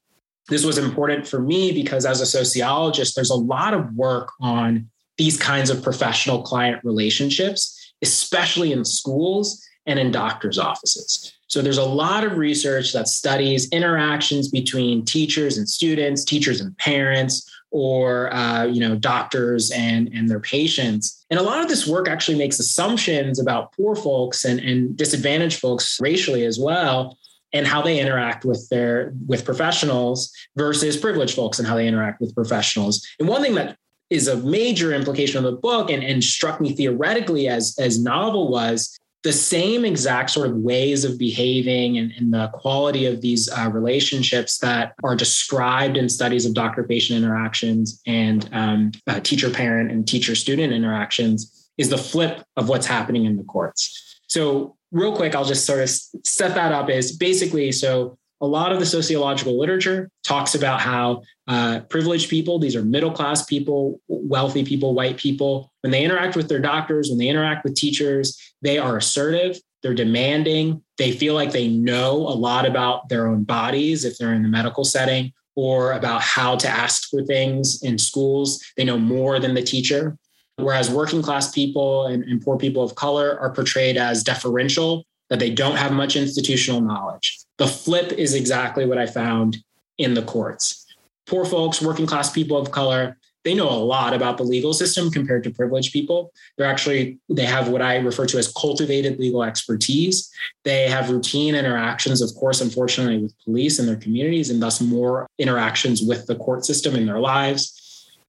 this 0.49 0.63
was 0.63 0.77
important 0.77 1.27
for 1.27 1.41
me 1.41 1.71
because 1.73 2.05
as 2.05 2.21
a 2.21 2.25
sociologist, 2.25 3.15
there's 3.15 3.29
a 3.29 3.35
lot 3.35 3.73
of 3.73 3.93
work 3.93 4.31
on 4.39 4.89
these 5.17 5.37
kinds 5.37 5.69
of 5.69 5.83
professional 5.83 6.41
client 6.41 6.81
relationships, 6.83 7.93
especially 8.01 8.71
in 8.71 8.85
schools 8.85 9.65
and 9.85 9.99
in 9.99 10.11
doctors' 10.11 10.59
offices. 10.59 11.36
So 11.47 11.61
there's 11.61 11.77
a 11.77 11.85
lot 11.85 12.23
of 12.23 12.37
research 12.37 12.93
that 12.93 13.07
studies 13.07 13.69
interactions 13.69 14.49
between 14.49 15.05
teachers 15.05 15.57
and 15.57 15.67
students, 15.67 16.23
teachers 16.23 16.61
and 16.61 16.77
parents, 16.77 17.49
or 17.71 18.33
uh, 18.33 18.65
you 18.65 18.79
know 18.79 18.95
doctors 18.95 19.71
and 19.71 20.09
and 20.13 20.29
their 20.29 20.39
patients. 20.39 21.25
And 21.29 21.39
a 21.39 21.43
lot 21.43 21.61
of 21.61 21.67
this 21.67 21.87
work 21.87 22.07
actually 22.07 22.37
makes 22.37 22.59
assumptions 22.59 23.39
about 23.39 23.73
poor 23.73 23.95
folks 23.95 24.45
and, 24.45 24.59
and 24.59 24.95
disadvantaged 24.95 25.59
folks 25.59 25.99
racially 25.99 26.45
as 26.45 26.59
well 26.59 27.17
and 27.53 27.65
how 27.65 27.81
they 27.81 27.99
interact 27.99 28.45
with 28.45 28.67
their 28.69 29.13
with 29.25 29.45
professionals 29.45 30.31
versus 30.55 30.97
privileged 30.97 31.35
folks 31.35 31.59
and 31.59 31.67
how 31.67 31.75
they 31.75 31.87
interact 31.87 32.21
with 32.21 32.35
professionals. 32.35 33.05
And 33.19 33.27
one 33.27 33.41
thing 33.41 33.55
that 33.55 33.77
is 34.09 34.27
a 34.27 34.37
major 34.37 34.93
implication 34.93 35.37
of 35.37 35.43
the 35.43 35.59
book 35.59 35.89
and, 35.89 36.03
and 36.03 36.23
struck 36.23 36.61
me 36.61 36.73
theoretically 36.73 37.47
as 37.47 37.75
as 37.79 37.99
novel 37.99 38.49
was 38.49 38.97
the 39.23 39.33
same 39.33 39.83
exact 39.83 40.29
sort 40.29 40.47
of 40.47 40.55
ways 40.57 41.03
of 41.03 41.17
behaving 41.17 41.97
and, 41.97 42.11
and 42.13 42.33
the 42.33 42.47
quality 42.53 43.05
of 43.05 43.21
these 43.21 43.49
uh, 43.49 43.69
relationships 43.71 44.59
that 44.59 44.93
are 45.03 45.15
described 45.15 45.97
in 45.97 46.07
studies 46.07 46.45
of 46.45 46.53
doctor 46.53 46.83
patient 46.83 47.17
interactions 47.17 48.01
and 48.05 48.49
um, 48.53 48.91
uh, 49.07 49.19
teacher 49.19 49.49
parent 49.49 49.91
and 49.91 50.07
teacher 50.07 50.35
student 50.35 50.71
interactions 50.71 51.69
is 51.77 51.89
the 51.89 51.97
flip 51.97 52.43
of 52.55 52.69
what's 52.69 52.85
happening 52.85 53.25
in 53.25 53.37
the 53.37 53.43
courts. 53.43 54.19
So, 54.27 54.75
real 54.91 55.15
quick, 55.15 55.35
I'll 55.35 55.45
just 55.45 55.65
sort 55.65 55.81
of 55.81 55.89
set 55.89 56.55
that 56.55 56.71
up 56.71 56.89
is 56.89 57.15
basically 57.15 57.71
so 57.71 58.17
a 58.41 58.45
lot 58.45 58.71
of 58.71 58.79
the 58.79 58.85
sociological 58.85 59.59
literature 59.59 60.09
talks 60.23 60.53
about 60.53 60.79
how 60.79 61.23
uh, 61.47 61.79
privileged 61.89 62.29
people, 62.29 62.59
these 62.59 62.75
are 62.75 62.83
middle 62.83 63.11
class 63.11 63.45
people, 63.45 63.99
wealthy 64.07 64.63
people, 64.63 64.93
white 64.93 65.17
people, 65.17 65.71
when 65.81 65.91
they 65.91 66.03
interact 66.03 66.35
with 66.35 66.47
their 66.47 66.59
doctors, 66.59 67.09
when 67.09 67.17
they 67.17 67.27
interact 67.27 67.63
with 67.63 67.75
teachers, 67.75 68.39
they 68.61 68.77
are 68.77 68.97
assertive, 68.97 69.59
they're 69.81 69.93
demanding, 69.93 70.83
they 70.97 71.11
feel 71.11 71.33
like 71.33 71.51
they 71.51 71.67
know 71.67 72.13
a 72.13 72.35
lot 72.35 72.65
about 72.65 73.09
their 73.09 73.27
own 73.27 73.43
bodies 73.43 74.05
if 74.05 74.17
they're 74.17 74.33
in 74.33 74.43
the 74.43 74.49
medical 74.49 74.83
setting 74.83 75.31
or 75.55 75.93
about 75.93 76.21
how 76.21 76.55
to 76.55 76.67
ask 76.67 77.09
for 77.09 77.23
things 77.23 77.81
in 77.81 77.97
schools. 77.97 78.63
They 78.77 78.83
know 78.83 78.99
more 78.99 79.39
than 79.39 79.55
the 79.55 79.63
teacher. 79.63 80.17
Whereas 80.57 80.89
working 80.89 81.21
class 81.21 81.51
people 81.51 82.07
and, 82.07 82.23
and 82.23 82.41
poor 82.41 82.57
people 82.57 82.83
of 82.83 82.95
color 82.95 83.39
are 83.39 83.51
portrayed 83.51 83.95
as 83.95 84.23
deferential, 84.23 85.05
that 85.29 85.39
they 85.39 85.49
don't 85.49 85.75
have 85.75 85.91
much 85.91 86.15
institutional 86.15 86.81
knowledge. 86.81 87.39
The 87.57 87.67
flip 87.67 88.11
is 88.11 88.33
exactly 88.33 88.85
what 88.85 88.97
I 88.97 89.07
found 89.07 89.57
in 89.97 90.13
the 90.13 90.21
courts. 90.21 90.85
Poor 91.25 91.45
folks, 91.45 91.81
working 91.81 92.05
class 92.05 92.31
people 92.31 92.57
of 92.57 92.71
color, 92.71 93.17
they 93.43 93.53
know 93.53 93.69
a 93.69 93.79
lot 93.79 94.13
about 94.13 94.37
the 94.37 94.43
legal 94.43 94.73
system 94.73 95.09
compared 95.09 95.43
to 95.45 95.51
privileged 95.51 95.93
people. 95.93 96.33
They're 96.57 96.67
actually, 96.67 97.19
they 97.29 97.45
have 97.45 97.69
what 97.69 97.81
I 97.81 97.97
refer 97.97 98.25
to 98.27 98.37
as 98.37 98.51
cultivated 98.51 99.19
legal 99.19 99.43
expertise. 99.43 100.29
They 100.63 100.89
have 100.89 101.09
routine 101.09 101.55
interactions, 101.55 102.21
of 102.21 102.33
course, 102.35 102.61
unfortunately, 102.61 103.19
with 103.23 103.33
police 103.43 103.79
and 103.79 103.87
their 103.87 103.95
communities, 103.95 104.49
and 104.49 104.61
thus 104.61 104.81
more 104.81 105.27
interactions 105.37 106.01
with 106.01 106.25
the 106.27 106.35
court 106.35 106.65
system 106.65 106.95
in 106.95 107.05
their 107.05 107.19
lives 107.19 107.87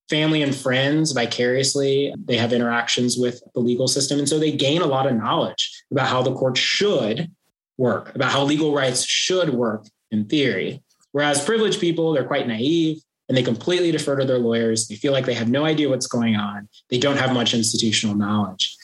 family 0.09 0.43
and 0.43 0.55
friends 0.55 1.13
vicariously. 1.13 2.15
They 2.25 2.37
have 2.37 2.53
interactions 2.53 3.17
with 3.19 3.43
the 3.55 3.61
legal 3.61 3.89
system. 3.89 4.19
And 4.19 4.29
so 4.29 4.39
they 4.39 4.53
gain 4.53 4.81
a 4.81 4.87
lot 4.87 5.07
of 5.07 5.15
knowledge 5.15 5.83
about 5.91 6.09
how 6.09 6.23
the 6.23 6.35
court 6.35 6.57
should 6.57 7.31
work, 7.79 8.15
about 8.15 8.33
how 8.33 8.43
legal 8.43 8.75
rights 8.75 9.05
should 9.05 9.51
work 9.51 9.87
in 10.11 10.27
theory. 10.27 10.83
Whereas 11.13 11.43
privileged 11.45 11.81
people, 11.81 12.13
they're 12.13 12.25
quite 12.25 12.47
naive 12.47 12.99
and 13.29 13.37
they 13.37 13.43
completely 13.43 13.91
defer 13.93 14.17
to 14.17 14.25
their 14.25 14.39
lawyers. 14.39 14.89
They 14.89 14.97
feel 14.97 15.13
like 15.13 15.27
they 15.27 15.35
have 15.35 15.49
no 15.49 15.65
idea 15.65 15.89
what's 15.89 16.07
going 16.07 16.37
on. 16.37 16.69
They 16.91 16.99
don't 16.99 17.17
have 17.17 17.33
much 17.33 17.55
institutional 17.55 18.17
knowledge. 18.17 18.77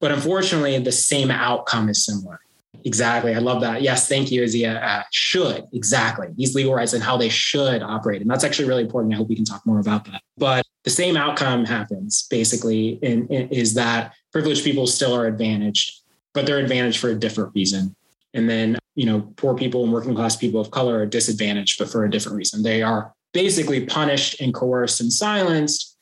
But 0.00 0.12
unfortunately, 0.12 0.78
the 0.78 0.92
same 0.92 1.30
outcome 1.30 1.88
is 1.88 2.04
similar. 2.04 2.40
Exactly. 2.84 3.34
I 3.34 3.38
love 3.38 3.60
that. 3.60 3.82
Yes, 3.82 4.08
thank 4.08 4.32
you, 4.32 4.42
Azia. 4.42 4.82
Uh, 4.82 5.04
should, 5.12 5.64
exactly. 5.72 6.28
These 6.36 6.54
legal 6.54 6.74
rights 6.74 6.92
and 6.92 7.02
how 7.02 7.16
they 7.16 7.28
should 7.28 7.82
operate. 7.82 8.20
And 8.20 8.30
that's 8.30 8.42
actually 8.42 8.68
really 8.68 8.82
important. 8.82 9.14
I 9.14 9.18
hope 9.18 9.28
we 9.28 9.36
can 9.36 9.44
talk 9.44 9.64
more 9.64 9.78
about 9.78 10.04
that. 10.06 10.22
But 10.36 10.66
the 10.82 10.90
same 10.90 11.16
outcome 11.16 11.64
happens 11.64 12.26
basically, 12.28 12.98
in, 13.02 13.28
in, 13.28 13.48
is 13.50 13.74
that 13.74 14.14
privileged 14.32 14.64
people 14.64 14.86
still 14.88 15.14
are 15.14 15.26
advantaged, 15.26 16.00
but 16.34 16.46
they're 16.46 16.58
advantaged 16.58 16.98
for 16.98 17.10
a 17.10 17.14
different 17.14 17.52
reason. 17.54 17.94
And 18.34 18.48
then, 18.48 18.78
you 18.94 19.06
know, 19.06 19.32
poor 19.36 19.54
people 19.54 19.84
and 19.84 19.92
working 19.92 20.14
class 20.14 20.36
people 20.36 20.60
of 20.60 20.70
color 20.70 20.98
are 20.98 21.06
disadvantaged, 21.06 21.78
but 21.78 21.88
for 21.88 22.04
a 22.04 22.10
different 22.10 22.36
reason. 22.36 22.62
They 22.62 22.82
are 22.82 23.12
basically 23.32 23.86
punished 23.86 24.40
and 24.40 24.52
coerced 24.52 25.00
and 25.00 25.12
silenced 25.12 25.96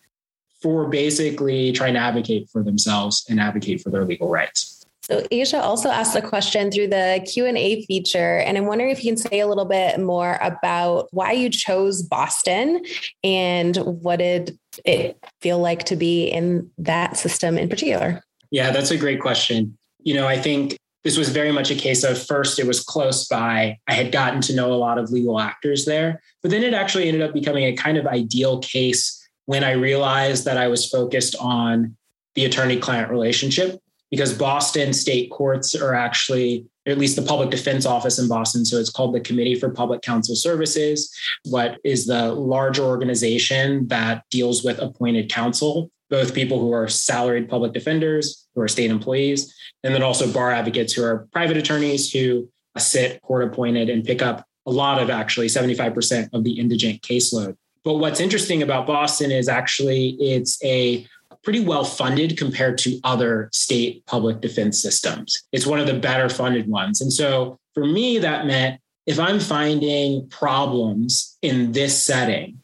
for 0.63 0.89
basically 0.89 1.73
trying 1.73 1.95
to 1.95 2.01
advocate 2.01 2.49
for 2.53 2.63
themselves 2.63 3.25
and 3.29 3.41
advocate 3.41 3.81
for 3.81 3.91
their 3.91 4.05
legal 4.05 4.29
rights. 4.29 4.85
So 5.03 5.27
Asia 5.31 5.61
also 5.61 5.89
asked 5.89 6.15
a 6.15 6.23
question 6.23 6.71
through 6.71 6.89
the 6.89 7.27
Q&A 7.33 7.85
feature 7.87 8.39
and 8.39 8.57
I'm 8.57 8.67
wondering 8.67 8.91
if 8.91 9.03
you 9.03 9.11
can 9.11 9.17
say 9.17 9.41
a 9.41 9.47
little 9.47 9.65
bit 9.65 9.99
more 9.99 10.39
about 10.41 11.09
why 11.11 11.33
you 11.33 11.51
chose 11.51 12.03
Boston 12.03 12.85
and 13.25 13.77
what 13.77 14.21
did 14.21 14.57
it 14.85 15.19
feel 15.41 15.59
like 15.59 15.85
to 15.85 15.97
be 15.97 16.27
in 16.27 16.71
that 16.79 17.17
system 17.17 17.59
in 17.59 17.69
particular? 17.69 18.23
Yeah, 18.51 18.71
that's 18.71 18.91
a 18.91 18.97
great 18.97 19.21
question. 19.21 19.77
You 20.03 20.15
know, 20.15 20.29
I 20.29 20.39
think 20.39 20.77
this 21.04 21.16
was 21.16 21.30
very 21.30 21.52
much 21.52 21.71
a 21.71 21.75
case 21.75 22.04
of 22.04 22.23
first 22.23 22.59
it 22.59 22.66
was 22.66 22.83
close 22.83 23.26
by. 23.26 23.78
I 23.88 23.95
had 23.95 24.12
gotten 24.12 24.40
to 24.42 24.54
know 24.54 24.73
a 24.73 24.75
lot 24.75 24.99
of 24.99 25.11
legal 25.11 25.40
actors 25.40 25.85
there, 25.85 26.23
but 26.42 26.50
then 26.50 26.62
it 26.62 26.75
actually 26.75 27.09
ended 27.09 27.23
up 27.23 27.33
becoming 27.33 27.64
a 27.64 27.76
kind 27.76 27.97
of 27.97 28.07
ideal 28.07 28.59
case 28.59 29.16
when 29.47 29.64
I 29.64 29.73
realized 29.73 30.45
that 30.45 30.59
I 30.59 30.69
was 30.69 30.88
focused 30.88 31.35
on 31.40 31.97
the 32.35 32.45
attorney 32.45 32.78
client 32.78 33.11
relationship 33.11 33.80
because 34.11 34.37
Boston 34.37 34.92
state 34.92 35.30
courts 35.30 35.75
are 35.75 35.95
actually, 35.95 36.66
at 36.87 36.99
least 36.99 37.16
the 37.16 37.23
public 37.23 37.50
defense 37.50 37.87
office 37.87 38.19
in 38.19 38.28
Boston, 38.28 38.64
so 38.64 38.76
it's 38.76 38.90
called 38.90 39.14
the 39.14 39.21
Committee 39.21 39.54
for 39.54 39.71
Public 39.71 40.02
Counsel 40.02 40.35
Services, 40.35 41.12
what 41.45 41.78
is 41.85 42.07
the 42.07 42.33
large 42.33 42.78
organization 42.78 43.87
that 43.88 44.25
deals 44.30 44.64
with 44.64 44.78
appointed 44.78 45.30
counsel, 45.30 45.90
both 46.11 46.35
people 46.35 46.61
who 46.61 46.73
are 46.73 46.88
salaried 46.88 47.49
public 47.49 47.73
defenders, 47.73 48.39
who 48.54 48.61
are 48.61 48.69
state 48.69 48.90
employees, 48.90 49.54
and 49.85 49.95
then 49.95 50.02
also 50.02 50.30
bar 50.33 50.50
advocates 50.50 50.92
who 50.92 51.04
are 51.04 51.28
private 51.33 51.57
attorneys 51.57 52.12
who 52.12 52.49
uh, 52.76 52.80
sit 52.80 53.21
court 53.23 53.45
appointed 53.45 53.88
and 53.88 54.04
pick 54.04 54.23
up 54.23 54.45
a 54.66 54.71
lot 54.71 55.02
of 55.02 55.11
actually 55.11 55.47
75% 55.47 56.28
of 56.33 56.45
the 56.45 56.59
indigent 56.59 57.02
caseload. 57.02 57.57
But 57.83 57.95
what's 57.95 58.21
interesting 58.21 58.62
about 58.62 58.87
Boston 58.87 59.30
is 59.30 59.49
actually 59.49 60.11
it's 60.21 60.62
a 60.64 61.07
pretty 61.42 61.64
well 61.64 61.85
funded 61.85 62.37
compared 62.37 62.76
to 62.78 63.00
other 63.04 63.49
state 63.52 64.04
public 64.07 64.40
defense 64.40 64.80
systems. 64.80 65.42
It's 65.52 65.66
one 65.66 65.80
of 65.80 65.87
the 65.87 65.99
better 65.99 66.28
funded 66.28 66.69
ones. 66.69 67.00
And 67.00 67.12
so 67.12 67.59
for 67.75 67.87
me, 67.87 68.19
that 68.19 68.47
meant 68.47 68.80
if 69.07 69.19
I'm 69.19 69.40
finding 69.40 70.28
problems 70.28 71.38
in 71.42 71.73
this 71.73 72.00
setting, 72.00 72.60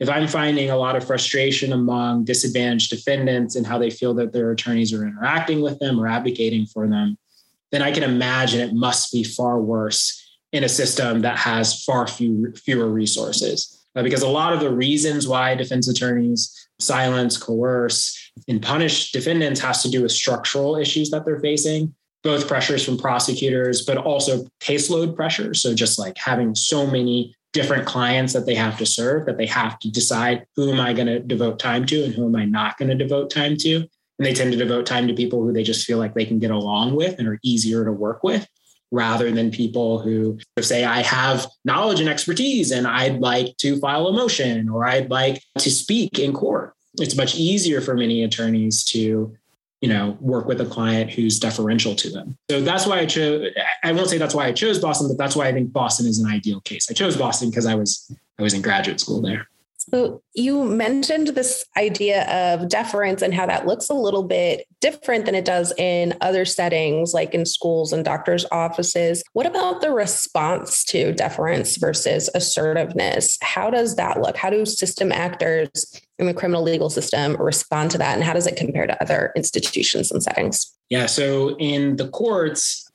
if 0.00 0.08
I'm 0.08 0.26
finding 0.26 0.70
a 0.70 0.76
lot 0.76 0.96
of 0.96 1.06
frustration 1.06 1.72
among 1.72 2.24
disadvantaged 2.24 2.90
defendants 2.90 3.56
and 3.56 3.66
how 3.66 3.78
they 3.78 3.90
feel 3.90 4.14
that 4.14 4.32
their 4.32 4.50
attorneys 4.50 4.92
are 4.92 5.06
interacting 5.06 5.60
with 5.60 5.78
them 5.78 6.00
or 6.00 6.06
advocating 6.06 6.66
for 6.66 6.86
them, 6.88 7.18
then 7.72 7.82
I 7.82 7.92
can 7.92 8.02
imagine 8.02 8.60
it 8.60 8.74
must 8.74 9.12
be 9.12 9.24
far 9.24 9.60
worse 9.60 10.24
in 10.52 10.64
a 10.64 10.68
system 10.68 11.20
that 11.20 11.38
has 11.38 11.84
far 11.84 12.06
few, 12.06 12.52
fewer 12.54 12.88
resources. 12.88 13.84
uh, 13.94 14.02
because 14.02 14.22
a 14.22 14.28
lot 14.28 14.52
of 14.52 14.60
the 14.60 14.70
reasons 14.70 15.26
why 15.26 15.54
defense 15.54 15.88
attorneys 15.88 16.68
silence, 16.78 17.36
coerce, 17.36 18.32
and 18.46 18.62
punish 18.62 19.10
defendants 19.10 19.60
has 19.60 19.82
to 19.82 19.90
do 19.90 20.02
with 20.02 20.12
structural 20.12 20.76
issues 20.76 21.10
that 21.10 21.24
they're 21.24 21.40
facing, 21.40 21.92
both 22.22 22.46
pressures 22.46 22.84
from 22.84 22.96
prosecutors, 22.96 23.84
but 23.84 23.96
also 23.96 24.44
caseload 24.60 25.16
pressure. 25.16 25.54
So 25.54 25.74
just 25.74 25.98
like 25.98 26.16
having 26.16 26.54
so 26.54 26.86
many 26.86 27.34
different 27.52 27.86
clients 27.86 28.32
that 28.34 28.46
they 28.46 28.54
have 28.54 28.76
to 28.78 28.86
serve 28.86 29.26
that 29.26 29.38
they 29.38 29.46
have 29.46 29.78
to 29.78 29.90
decide 29.90 30.46
who 30.54 30.70
am 30.72 30.80
I 30.80 30.92
going 30.92 31.06
to 31.06 31.18
devote 31.18 31.58
time 31.58 31.86
to 31.86 32.04
and 32.04 32.14
who 32.14 32.26
am 32.26 32.36
I 32.36 32.44
not 32.44 32.76
going 32.76 32.90
to 32.90 32.94
devote 32.94 33.30
time 33.30 33.56
to. 33.58 33.76
And 33.76 34.26
they 34.26 34.34
tend 34.34 34.52
to 34.52 34.58
devote 34.58 34.84
time 34.84 35.08
to 35.08 35.14
people 35.14 35.42
who 35.42 35.52
they 35.52 35.62
just 35.62 35.86
feel 35.86 35.98
like 35.98 36.14
they 36.14 36.24
can 36.24 36.38
get 36.38 36.50
along 36.50 36.94
with 36.94 37.18
and 37.18 37.28
are 37.28 37.38
easier 37.42 37.84
to 37.84 37.92
work 37.92 38.22
with 38.22 38.46
rather 38.90 39.30
than 39.30 39.50
people 39.50 40.00
who 40.00 40.38
say, 40.60 40.84
I 40.84 41.02
have 41.02 41.46
knowledge 41.64 42.00
and 42.00 42.08
expertise 42.08 42.70
and 42.70 42.86
I'd 42.86 43.20
like 43.20 43.56
to 43.58 43.78
file 43.78 44.08
a 44.08 44.12
motion 44.12 44.68
or 44.68 44.86
I'd 44.86 45.10
like 45.10 45.42
to 45.58 45.70
speak 45.70 46.18
in 46.18 46.32
court. 46.32 46.74
It's 46.98 47.16
much 47.16 47.36
easier 47.36 47.80
for 47.80 47.94
many 47.94 48.24
attorneys 48.24 48.82
to 48.84 49.36
you 49.80 49.88
know 49.88 50.16
work 50.20 50.46
with 50.46 50.60
a 50.60 50.66
client 50.66 51.10
who's 51.10 51.38
deferential 51.38 51.94
to 51.94 52.10
them. 52.10 52.36
So 52.50 52.60
that's 52.60 52.86
why 52.86 52.98
i 52.98 53.06
chose 53.06 53.50
i 53.82 53.92
won't 53.92 54.08
say 54.08 54.18
that's 54.18 54.34
why 54.34 54.46
i 54.46 54.52
chose 54.52 54.78
boston 54.78 55.08
but 55.08 55.18
that's 55.18 55.36
why 55.36 55.48
i 55.48 55.52
think 55.52 55.72
boston 55.72 56.06
is 56.06 56.18
an 56.18 56.30
ideal 56.30 56.60
case. 56.62 56.88
I 56.90 56.94
chose 56.94 57.16
boston 57.16 57.50
because 57.50 57.66
i 57.66 57.74
was 57.74 58.12
i 58.38 58.42
was 58.42 58.54
in 58.54 58.62
graduate 58.62 59.00
school 59.00 59.20
there 59.20 59.48
so 59.90 60.22
you 60.34 60.64
mentioned 60.64 61.28
this 61.28 61.64
idea 61.76 62.24
of 62.28 62.68
deference 62.68 63.22
and 63.22 63.34
how 63.34 63.46
that 63.46 63.66
looks 63.66 63.88
a 63.88 63.94
little 63.94 64.22
bit 64.22 64.66
different 64.80 65.24
than 65.26 65.34
it 65.34 65.44
does 65.44 65.72
in 65.78 66.14
other 66.20 66.44
settings, 66.44 67.14
like 67.14 67.34
in 67.34 67.46
schools 67.46 67.92
and 67.92 68.04
doctors' 68.04 68.46
offices. 68.52 69.22
What 69.32 69.46
about 69.46 69.80
the 69.80 69.90
response 69.90 70.84
to 70.86 71.12
deference 71.12 71.76
versus 71.76 72.30
assertiveness? 72.34 73.38
How 73.42 73.70
does 73.70 73.96
that 73.96 74.20
look? 74.20 74.36
How 74.36 74.50
do 74.50 74.64
system 74.66 75.12
actors 75.12 76.00
in 76.18 76.26
the 76.26 76.34
criminal 76.34 76.62
legal 76.62 76.90
system 76.90 77.36
respond 77.36 77.90
to 77.92 77.98
that? 77.98 78.14
And 78.14 78.24
how 78.24 78.32
does 78.32 78.46
it 78.46 78.56
compare 78.56 78.86
to 78.86 79.02
other 79.02 79.32
institutions 79.36 80.10
and 80.10 80.22
settings? 80.22 80.74
Yeah. 80.90 81.06
So 81.06 81.56
in 81.58 81.96
the 81.96 82.08
courts, 82.08 82.90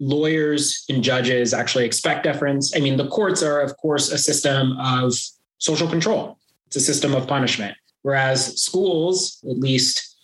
lawyers 0.00 0.84
and 0.88 1.02
judges 1.02 1.54
actually 1.54 1.84
expect 1.84 2.24
deference. 2.24 2.74
I 2.76 2.80
mean, 2.80 2.96
the 2.96 3.08
courts 3.08 3.42
are, 3.42 3.60
of 3.60 3.76
course, 3.76 4.10
a 4.10 4.18
system 4.18 4.76
of 4.78 5.14
social 5.58 5.88
control. 5.88 6.38
It's 6.66 6.76
a 6.76 6.80
system 6.80 7.14
of 7.14 7.26
punishment. 7.26 7.76
Whereas 8.02 8.60
schools, 8.60 9.42
at 9.48 9.58
least 9.58 10.16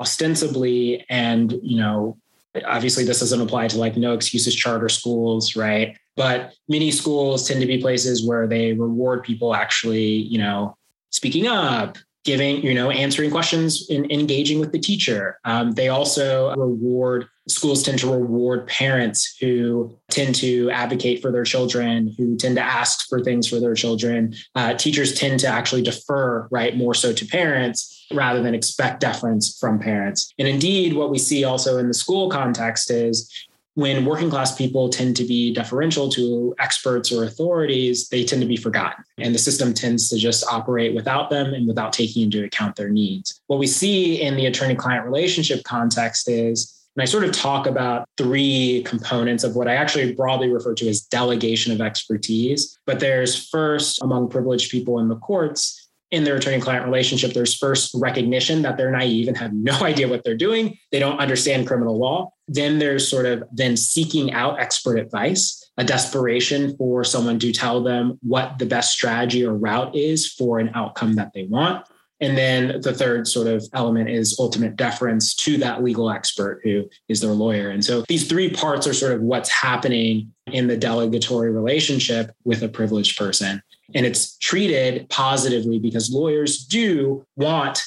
ostensibly, 0.00 1.04
and 1.08 1.52
you 1.62 1.78
know, 1.78 2.18
obviously 2.66 3.04
this 3.04 3.20
doesn't 3.20 3.40
apply 3.40 3.68
to 3.68 3.78
like 3.78 3.96
no 3.96 4.12
excuses 4.12 4.54
charter 4.54 4.88
schools, 4.88 5.56
right? 5.56 5.96
But 6.16 6.54
many 6.68 6.90
schools 6.90 7.46
tend 7.46 7.60
to 7.60 7.66
be 7.66 7.78
places 7.78 8.26
where 8.26 8.46
they 8.46 8.72
reward 8.72 9.22
people 9.22 9.54
actually, 9.54 10.04
you 10.04 10.38
know, 10.38 10.76
speaking 11.10 11.46
up, 11.46 11.96
giving, 12.24 12.62
you 12.62 12.74
know, 12.74 12.90
answering 12.90 13.30
questions 13.30 13.88
and 13.88 14.10
engaging 14.10 14.58
with 14.58 14.72
the 14.72 14.78
teacher. 14.78 15.38
Um, 15.44 15.72
they 15.72 15.88
also 15.88 16.54
reward, 16.56 17.28
schools 17.48 17.82
tend 17.82 17.98
to 17.98 18.10
reward 18.10 18.66
parents 18.66 19.36
who 19.40 19.98
tend 20.10 20.34
to 20.36 20.70
advocate 20.70 21.20
for 21.22 21.32
their 21.32 21.44
children, 21.44 22.14
who 22.16 22.36
tend 22.36 22.56
to 22.56 22.62
ask 22.62 23.08
for 23.08 23.20
things 23.20 23.48
for 23.48 23.58
their 23.58 23.74
children. 23.74 24.34
Uh, 24.54 24.74
teachers 24.74 25.14
tend 25.14 25.40
to 25.40 25.46
actually 25.46 25.82
defer, 25.82 26.46
right, 26.50 26.76
more 26.76 26.94
so 26.94 27.12
to 27.12 27.26
parents 27.26 28.06
rather 28.12 28.42
than 28.42 28.54
expect 28.54 29.00
deference 29.00 29.58
from 29.58 29.78
parents. 29.78 30.32
And 30.38 30.48
indeed, 30.48 30.94
what 30.94 31.10
we 31.10 31.18
see 31.18 31.44
also 31.44 31.78
in 31.78 31.88
the 31.88 31.94
school 31.94 32.30
context 32.30 32.90
is 32.90 33.30
when 33.74 34.04
working 34.04 34.28
class 34.28 34.56
people 34.56 34.88
tend 34.88 35.14
to 35.14 35.24
be 35.24 35.54
deferential 35.54 36.08
to 36.08 36.52
experts 36.58 37.12
or 37.12 37.22
authorities, 37.22 38.08
they 38.08 38.24
tend 38.24 38.42
to 38.42 38.48
be 38.48 38.56
forgotten. 38.56 39.04
And 39.18 39.32
the 39.32 39.38
system 39.38 39.72
tends 39.72 40.08
to 40.10 40.18
just 40.18 40.44
operate 40.50 40.96
without 40.96 41.30
them 41.30 41.54
and 41.54 41.68
without 41.68 41.92
taking 41.92 42.24
into 42.24 42.42
account 42.42 42.74
their 42.74 42.88
needs. 42.88 43.40
What 43.46 43.60
we 43.60 43.68
see 43.68 44.20
in 44.20 44.36
the 44.36 44.46
attorney 44.46 44.74
client 44.74 45.04
relationship 45.04 45.62
context 45.62 46.28
is 46.28 46.77
and 46.98 47.02
I 47.04 47.04
sort 47.04 47.22
of 47.22 47.30
talk 47.30 47.68
about 47.68 48.08
three 48.16 48.82
components 48.84 49.44
of 49.44 49.54
what 49.54 49.68
I 49.68 49.76
actually 49.76 50.14
broadly 50.14 50.50
refer 50.50 50.74
to 50.74 50.88
as 50.88 51.02
delegation 51.02 51.72
of 51.72 51.80
expertise. 51.80 52.76
But 52.86 52.98
there's 52.98 53.48
first, 53.50 54.02
among 54.02 54.30
privileged 54.30 54.72
people 54.72 54.98
in 54.98 55.06
the 55.06 55.14
courts, 55.14 55.88
in 56.10 56.24
their 56.24 56.34
attorney 56.34 56.60
client 56.60 56.84
relationship, 56.84 57.34
there's 57.34 57.56
first 57.56 57.92
recognition 57.94 58.62
that 58.62 58.76
they're 58.76 58.90
naive 58.90 59.28
and 59.28 59.36
have 59.36 59.52
no 59.52 59.74
idea 59.84 60.08
what 60.08 60.24
they're 60.24 60.36
doing. 60.36 60.76
They 60.90 60.98
don't 60.98 61.20
understand 61.20 61.68
criminal 61.68 61.96
law. 61.96 62.32
Then 62.48 62.80
there's 62.80 63.06
sort 63.06 63.26
of 63.26 63.44
then 63.52 63.76
seeking 63.76 64.32
out 64.32 64.58
expert 64.58 64.98
advice, 64.98 65.70
a 65.76 65.84
desperation 65.84 66.76
for 66.78 67.04
someone 67.04 67.38
to 67.38 67.52
tell 67.52 67.80
them 67.80 68.18
what 68.22 68.58
the 68.58 68.66
best 68.66 68.90
strategy 68.90 69.46
or 69.46 69.54
route 69.54 69.94
is 69.94 70.26
for 70.26 70.58
an 70.58 70.72
outcome 70.74 71.14
that 71.14 71.30
they 71.32 71.44
want. 71.44 71.86
And 72.20 72.36
then 72.36 72.80
the 72.80 72.92
third 72.92 73.28
sort 73.28 73.46
of 73.46 73.64
element 73.74 74.10
is 74.10 74.36
ultimate 74.40 74.74
deference 74.74 75.34
to 75.36 75.56
that 75.58 75.84
legal 75.84 76.10
expert 76.10 76.60
who 76.64 76.88
is 77.08 77.20
their 77.20 77.30
lawyer. 77.30 77.70
And 77.70 77.84
so 77.84 78.02
these 78.08 78.26
three 78.26 78.50
parts 78.50 78.86
are 78.86 78.94
sort 78.94 79.12
of 79.12 79.20
what's 79.20 79.50
happening 79.50 80.32
in 80.46 80.66
the 80.66 80.76
delegatory 80.76 81.52
relationship 81.52 82.32
with 82.44 82.62
a 82.62 82.68
privileged 82.68 83.16
person 83.16 83.62
and 83.94 84.04
it's 84.04 84.36
treated 84.38 85.08
positively 85.08 85.78
because 85.78 86.10
lawyers 86.10 86.64
do 86.64 87.24
want 87.36 87.82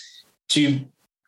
to 0.50 0.82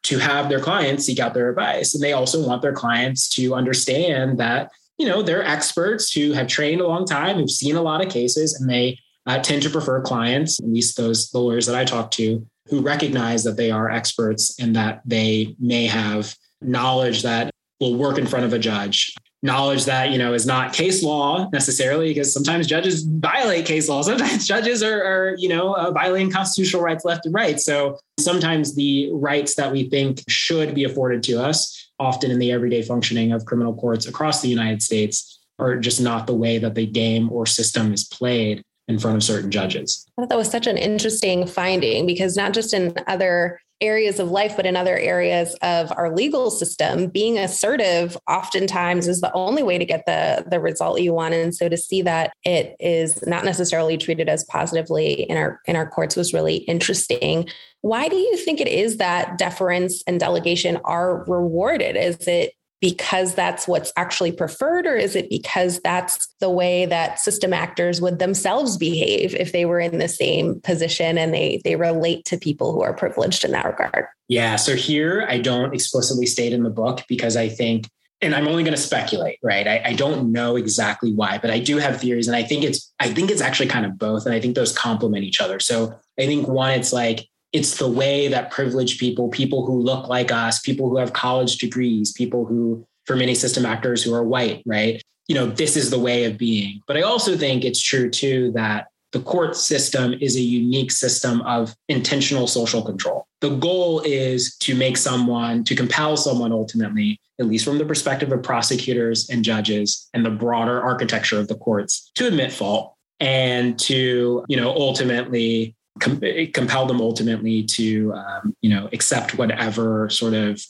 to 0.03 0.17
have 0.17 0.49
their 0.49 0.59
clients 0.59 1.05
seek 1.05 1.19
out 1.19 1.33
their 1.33 1.49
advice 1.49 1.93
and 1.93 2.03
they 2.03 2.13
also 2.13 2.45
want 2.45 2.61
their 2.61 2.73
clients 2.73 3.29
to 3.29 3.53
understand 3.53 4.37
that 4.37 4.71
you 4.97 5.07
know 5.07 5.21
they're 5.21 5.43
experts 5.43 6.11
who 6.11 6.33
have 6.33 6.47
trained 6.47 6.81
a 6.81 6.87
long 6.87 7.05
time 7.05 7.37
who've 7.37 7.49
seen 7.49 7.75
a 7.75 7.81
lot 7.81 8.05
of 8.05 8.11
cases 8.11 8.59
and 8.59 8.69
they 8.69 8.97
uh, 9.25 9.39
tend 9.39 9.61
to 9.61 9.69
prefer 9.69 10.01
clients 10.01 10.59
at 10.59 10.67
least 10.67 10.97
those 10.97 11.33
lawyers 11.33 11.65
that 11.65 11.75
i 11.75 11.85
talk 11.85 12.11
to 12.11 12.45
who 12.67 12.81
recognize 12.81 13.43
that 13.43 13.57
they 13.57 13.71
are 13.71 13.89
experts 13.89 14.59
and 14.59 14.75
that 14.75 15.01
they 15.05 15.55
may 15.59 15.85
have 15.85 16.35
knowledge 16.61 17.23
that 17.23 17.51
will 17.79 17.95
work 17.95 18.17
in 18.17 18.25
front 18.25 18.45
of 18.45 18.53
a 18.53 18.59
judge. 18.59 19.13
Knowledge 19.41 19.83
that 19.85 20.11
you 20.11 20.17
know 20.17 20.33
is 20.33 20.45
not 20.45 20.71
case 20.71 21.03
law 21.03 21.49
necessarily 21.51 22.07
because 22.07 22.33
sometimes 22.33 22.65
judges 22.65 23.03
violate 23.03 23.65
case 23.65 23.89
law. 23.89 24.01
Sometimes 24.13 24.47
judges 24.47 24.81
are, 24.81 25.03
are 25.03 25.35
you 25.37 25.49
know 25.49 25.73
uh, 25.73 25.91
violating 25.91 26.31
constitutional 26.31 26.81
rights 26.81 27.03
left 27.03 27.25
and 27.25 27.35
right. 27.35 27.59
So 27.59 27.99
sometimes 28.19 28.73
the 28.75 29.09
rights 29.11 29.55
that 29.55 29.69
we 29.69 29.89
think 29.89 30.23
should 30.29 30.73
be 30.73 30.85
afforded 30.85 31.23
to 31.23 31.43
us 31.43 31.83
often 31.99 32.31
in 32.31 32.39
the 32.39 32.51
everyday 32.51 32.81
functioning 32.81 33.31
of 33.31 33.45
criminal 33.45 33.75
courts 33.75 34.07
across 34.07 34.41
the 34.41 34.49
united 34.49 34.81
states 34.81 35.39
are 35.59 35.77
just 35.77 36.01
not 36.01 36.27
the 36.27 36.33
way 36.33 36.57
that 36.57 36.75
the 36.75 36.85
game 36.85 37.31
or 37.31 37.45
system 37.45 37.93
is 37.93 38.03
played 38.05 38.63
in 38.87 38.99
front 38.99 39.15
of 39.15 39.23
certain 39.23 39.51
judges. 39.51 40.05
I 40.17 40.21
thought 40.21 40.29
that 40.29 40.37
was 40.37 40.51
such 40.51 40.67
an 40.67 40.77
interesting 40.77 41.47
finding 41.47 42.05
because 42.05 42.35
not 42.35 42.53
just 42.53 42.73
in 42.73 42.93
other 43.07 43.59
areas 43.81 44.19
of 44.19 44.31
life, 44.31 44.55
but 44.55 44.65
in 44.65 44.75
other 44.75 44.97
areas 44.97 45.55
of 45.61 45.91
our 45.97 46.15
legal 46.15 46.49
system, 46.49 47.07
being 47.07 47.37
assertive 47.37 48.17
oftentimes 48.29 49.07
is 49.07 49.19
the 49.19 49.31
only 49.33 49.61
way 49.61 49.77
to 49.77 49.85
get 49.85 50.05
the, 50.05 50.45
the 50.49 50.59
result 50.59 51.01
you 51.01 51.13
want. 51.13 51.33
And 51.33 51.53
so 51.53 51.67
to 51.67 51.77
see 51.77 52.01
that 52.03 52.31
it 52.45 52.75
is 52.79 53.21
not 53.27 53.43
necessarily 53.43 53.97
treated 53.97 54.29
as 54.29 54.45
positively 54.45 55.23
in 55.23 55.37
our 55.37 55.59
in 55.65 55.75
our 55.75 55.87
courts 55.87 56.15
was 56.15 56.33
really 56.33 56.57
interesting. 56.57 57.47
Why 57.81 58.07
do 58.07 58.15
you 58.15 58.37
think 58.37 58.61
it 58.61 58.69
is 58.69 58.97
that 58.97 59.37
deference 59.37 60.01
and 60.07 60.19
delegation 60.19 60.79
are 60.85 61.25
rewarded? 61.25 61.97
Is 61.97 62.25
it 62.27 62.53
because 62.83 63.33
that's 63.33 63.65
what's 63.65 63.93
actually 63.95 64.33
preferred, 64.33 64.85
or 64.85 64.97
is 64.97 65.15
it 65.15 65.29
because 65.29 65.79
that's 65.79 66.27
the 66.41 66.49
way 66.49 66.85
that 66.85 67.17
system 67.17 67.53
actors 67.53 68.01
would 68.01 68.19
themselves 68.19 68.75
behave 68.75 69.33
if 69.35 69.53
they 69.53 69.63
were 69.63 69.79
in 69.79 69.99
the 69.99 70.09
same 70.09 70.59
position 70.59 71.17
and 71.17 71.33
they 71.33 71.61
they 71.63 71.77
relate 71.77 72.25
to 72.25 72.37
people 72.37 72.73
who 72.73 72.81
are 72.81 72.93
privileged 72.93 73.45
in 73.45 73.51
that 73.51 73.65
regard? 73.65 74.07
Yeah. 74.27 74.57
So 74.57 74.75
here 74.75 75.25
I 75.29 75.37
don't 75.37 75.73
explicitly 75.73 76.25
state 76.25 76.51
in 76.51 76.63
the 76.63 76.69
book 76.69 77.05
because 77.07 77.37
I 77.37 77.47
think 77.47 77.87
and 78.21 78.35
I'm 78.35 78.49
only 78.49 78.63
going 78.63 78.75
to 78.75 78.81
speculate, 78.81 79.39
right? 79.41 79.65
I, 79.67 79.81
I, 79.85 79.93
don't 79.93 80.31
know 80.31 80.55
exactly 80.55 81.13
why, 81.13 81.39
but 81.39 81.51
I 81.51 81.59
do 81.59 81.77
have 81.77 81.99
theories, 81.99 82.27
and 82.27 82.35
I 82.37 82.43
think 82.43 82.63
it's 82.63 82.93
I 82.99 83.13
think 83.13 83.31
it's 83.31 83.41
actually 83.41 83.67
kind 83.67 83.85
of 83.85 83.97
both, 83.97 84.25
and 84.25 84.35
I 84.35 84.41
think 84.41 84.55
those 84.55 84.77
complement 84.77 85.23
each 85.23 85.39
other. 85.39 85.61
So 85.61 85.97
I 86.19 86.25
think 86.25 86.49
one, 86.49 86.71
it's 86.71 86.91
like 86.91 87.29
it's 87.53 87.77
the 87.77 87.89
way 87.89 88.27
that 88.27 88.51
privileged 88.51 88.99
people, 88.99 89.29
people 89.29 89.65
who 89.65 89.79
look 89.79 90.07
like 90.07 90.31
us, 90.31 90.59
people 90.59 90.89
who 90.89 90.97
have 90.97 91.13
college 91.13 91.57
degrees, 91.57 92.11
people 92.11 92.45
who, 92.45 92.85
for 93.05 93.15
many 93.15 93.35
system 93.35 93.65
actors 93.65 94.03
who 94.03 94.13
are 94.13 94.23
white, 94.23 94.63
right? 94.65 95.01
You 95.27 95.35
know, 95.35 95.45
this 95.45 95.77
is 95.77 95.89
the 95.89 95.99
way 95.99 96.25
of 96.25 96.37
being. 96.37 96.81
But 96.87 96.97
I 96.97 97.01
also 97.01 97.37
think 97.37 97.63
it's 97.63 97.81
true 97.81 98.09
too 98.09 98.51
that 98.55 98.87
the 99.13 99.21
court 99.21 99.55
system 99.55 100.15
is 100.19 100.35
a 100.35 100.41
unique 100.41 100.91
system 100.91 101.41
of 101.41 101.75
intentional 101.87 102.47
social 102.47 102.81
control. 102.81 103.27
The 103.41 103.55
goal 103.55 104.01
is 104.01 104.57
to 104.57 104.75
make 104.75 104.97
someone, 104.97 105.63
to 105.65 105.75
compel 105.75 106.17
someone 106.17 106.51
ultimately, 106.51 107.19
at 107.39 107.45
least 107.45 107.65
from 107.65 107.77
the 107.77 107.85
perspective 107.85 108.31
of 108.31 108.41
prosecutors 108.41 109.29
and 109.29 109.45
judges 109.45 110.09
and 110.15 110.25
the 110.25 110.31
broader 110.31 110.81
architecture 110.81 111.39
of 111.39 111.47
the 111.47 111.55
courts, 111.55 112.11
to 112.15 112.25
admit 112.25 112.51
fault 112.51 112.95
and 113.19 113.77
to, 113.79 114.43
you 114.47 114.57
know, 114.57 114.73
ultimately 114.73 115.75
com- 115.99 116.21
compel 116.53 116.85
them 116.85 117.01
ultimately 117.01 117.63
to 117.63 118.13
um, 118.13 118.55
you 118.61 118.69
know 118.69 118.89
accept 118.93 119.37
whatever 119.37 120.09
sort 120.09 120.33
of 120.33 120.61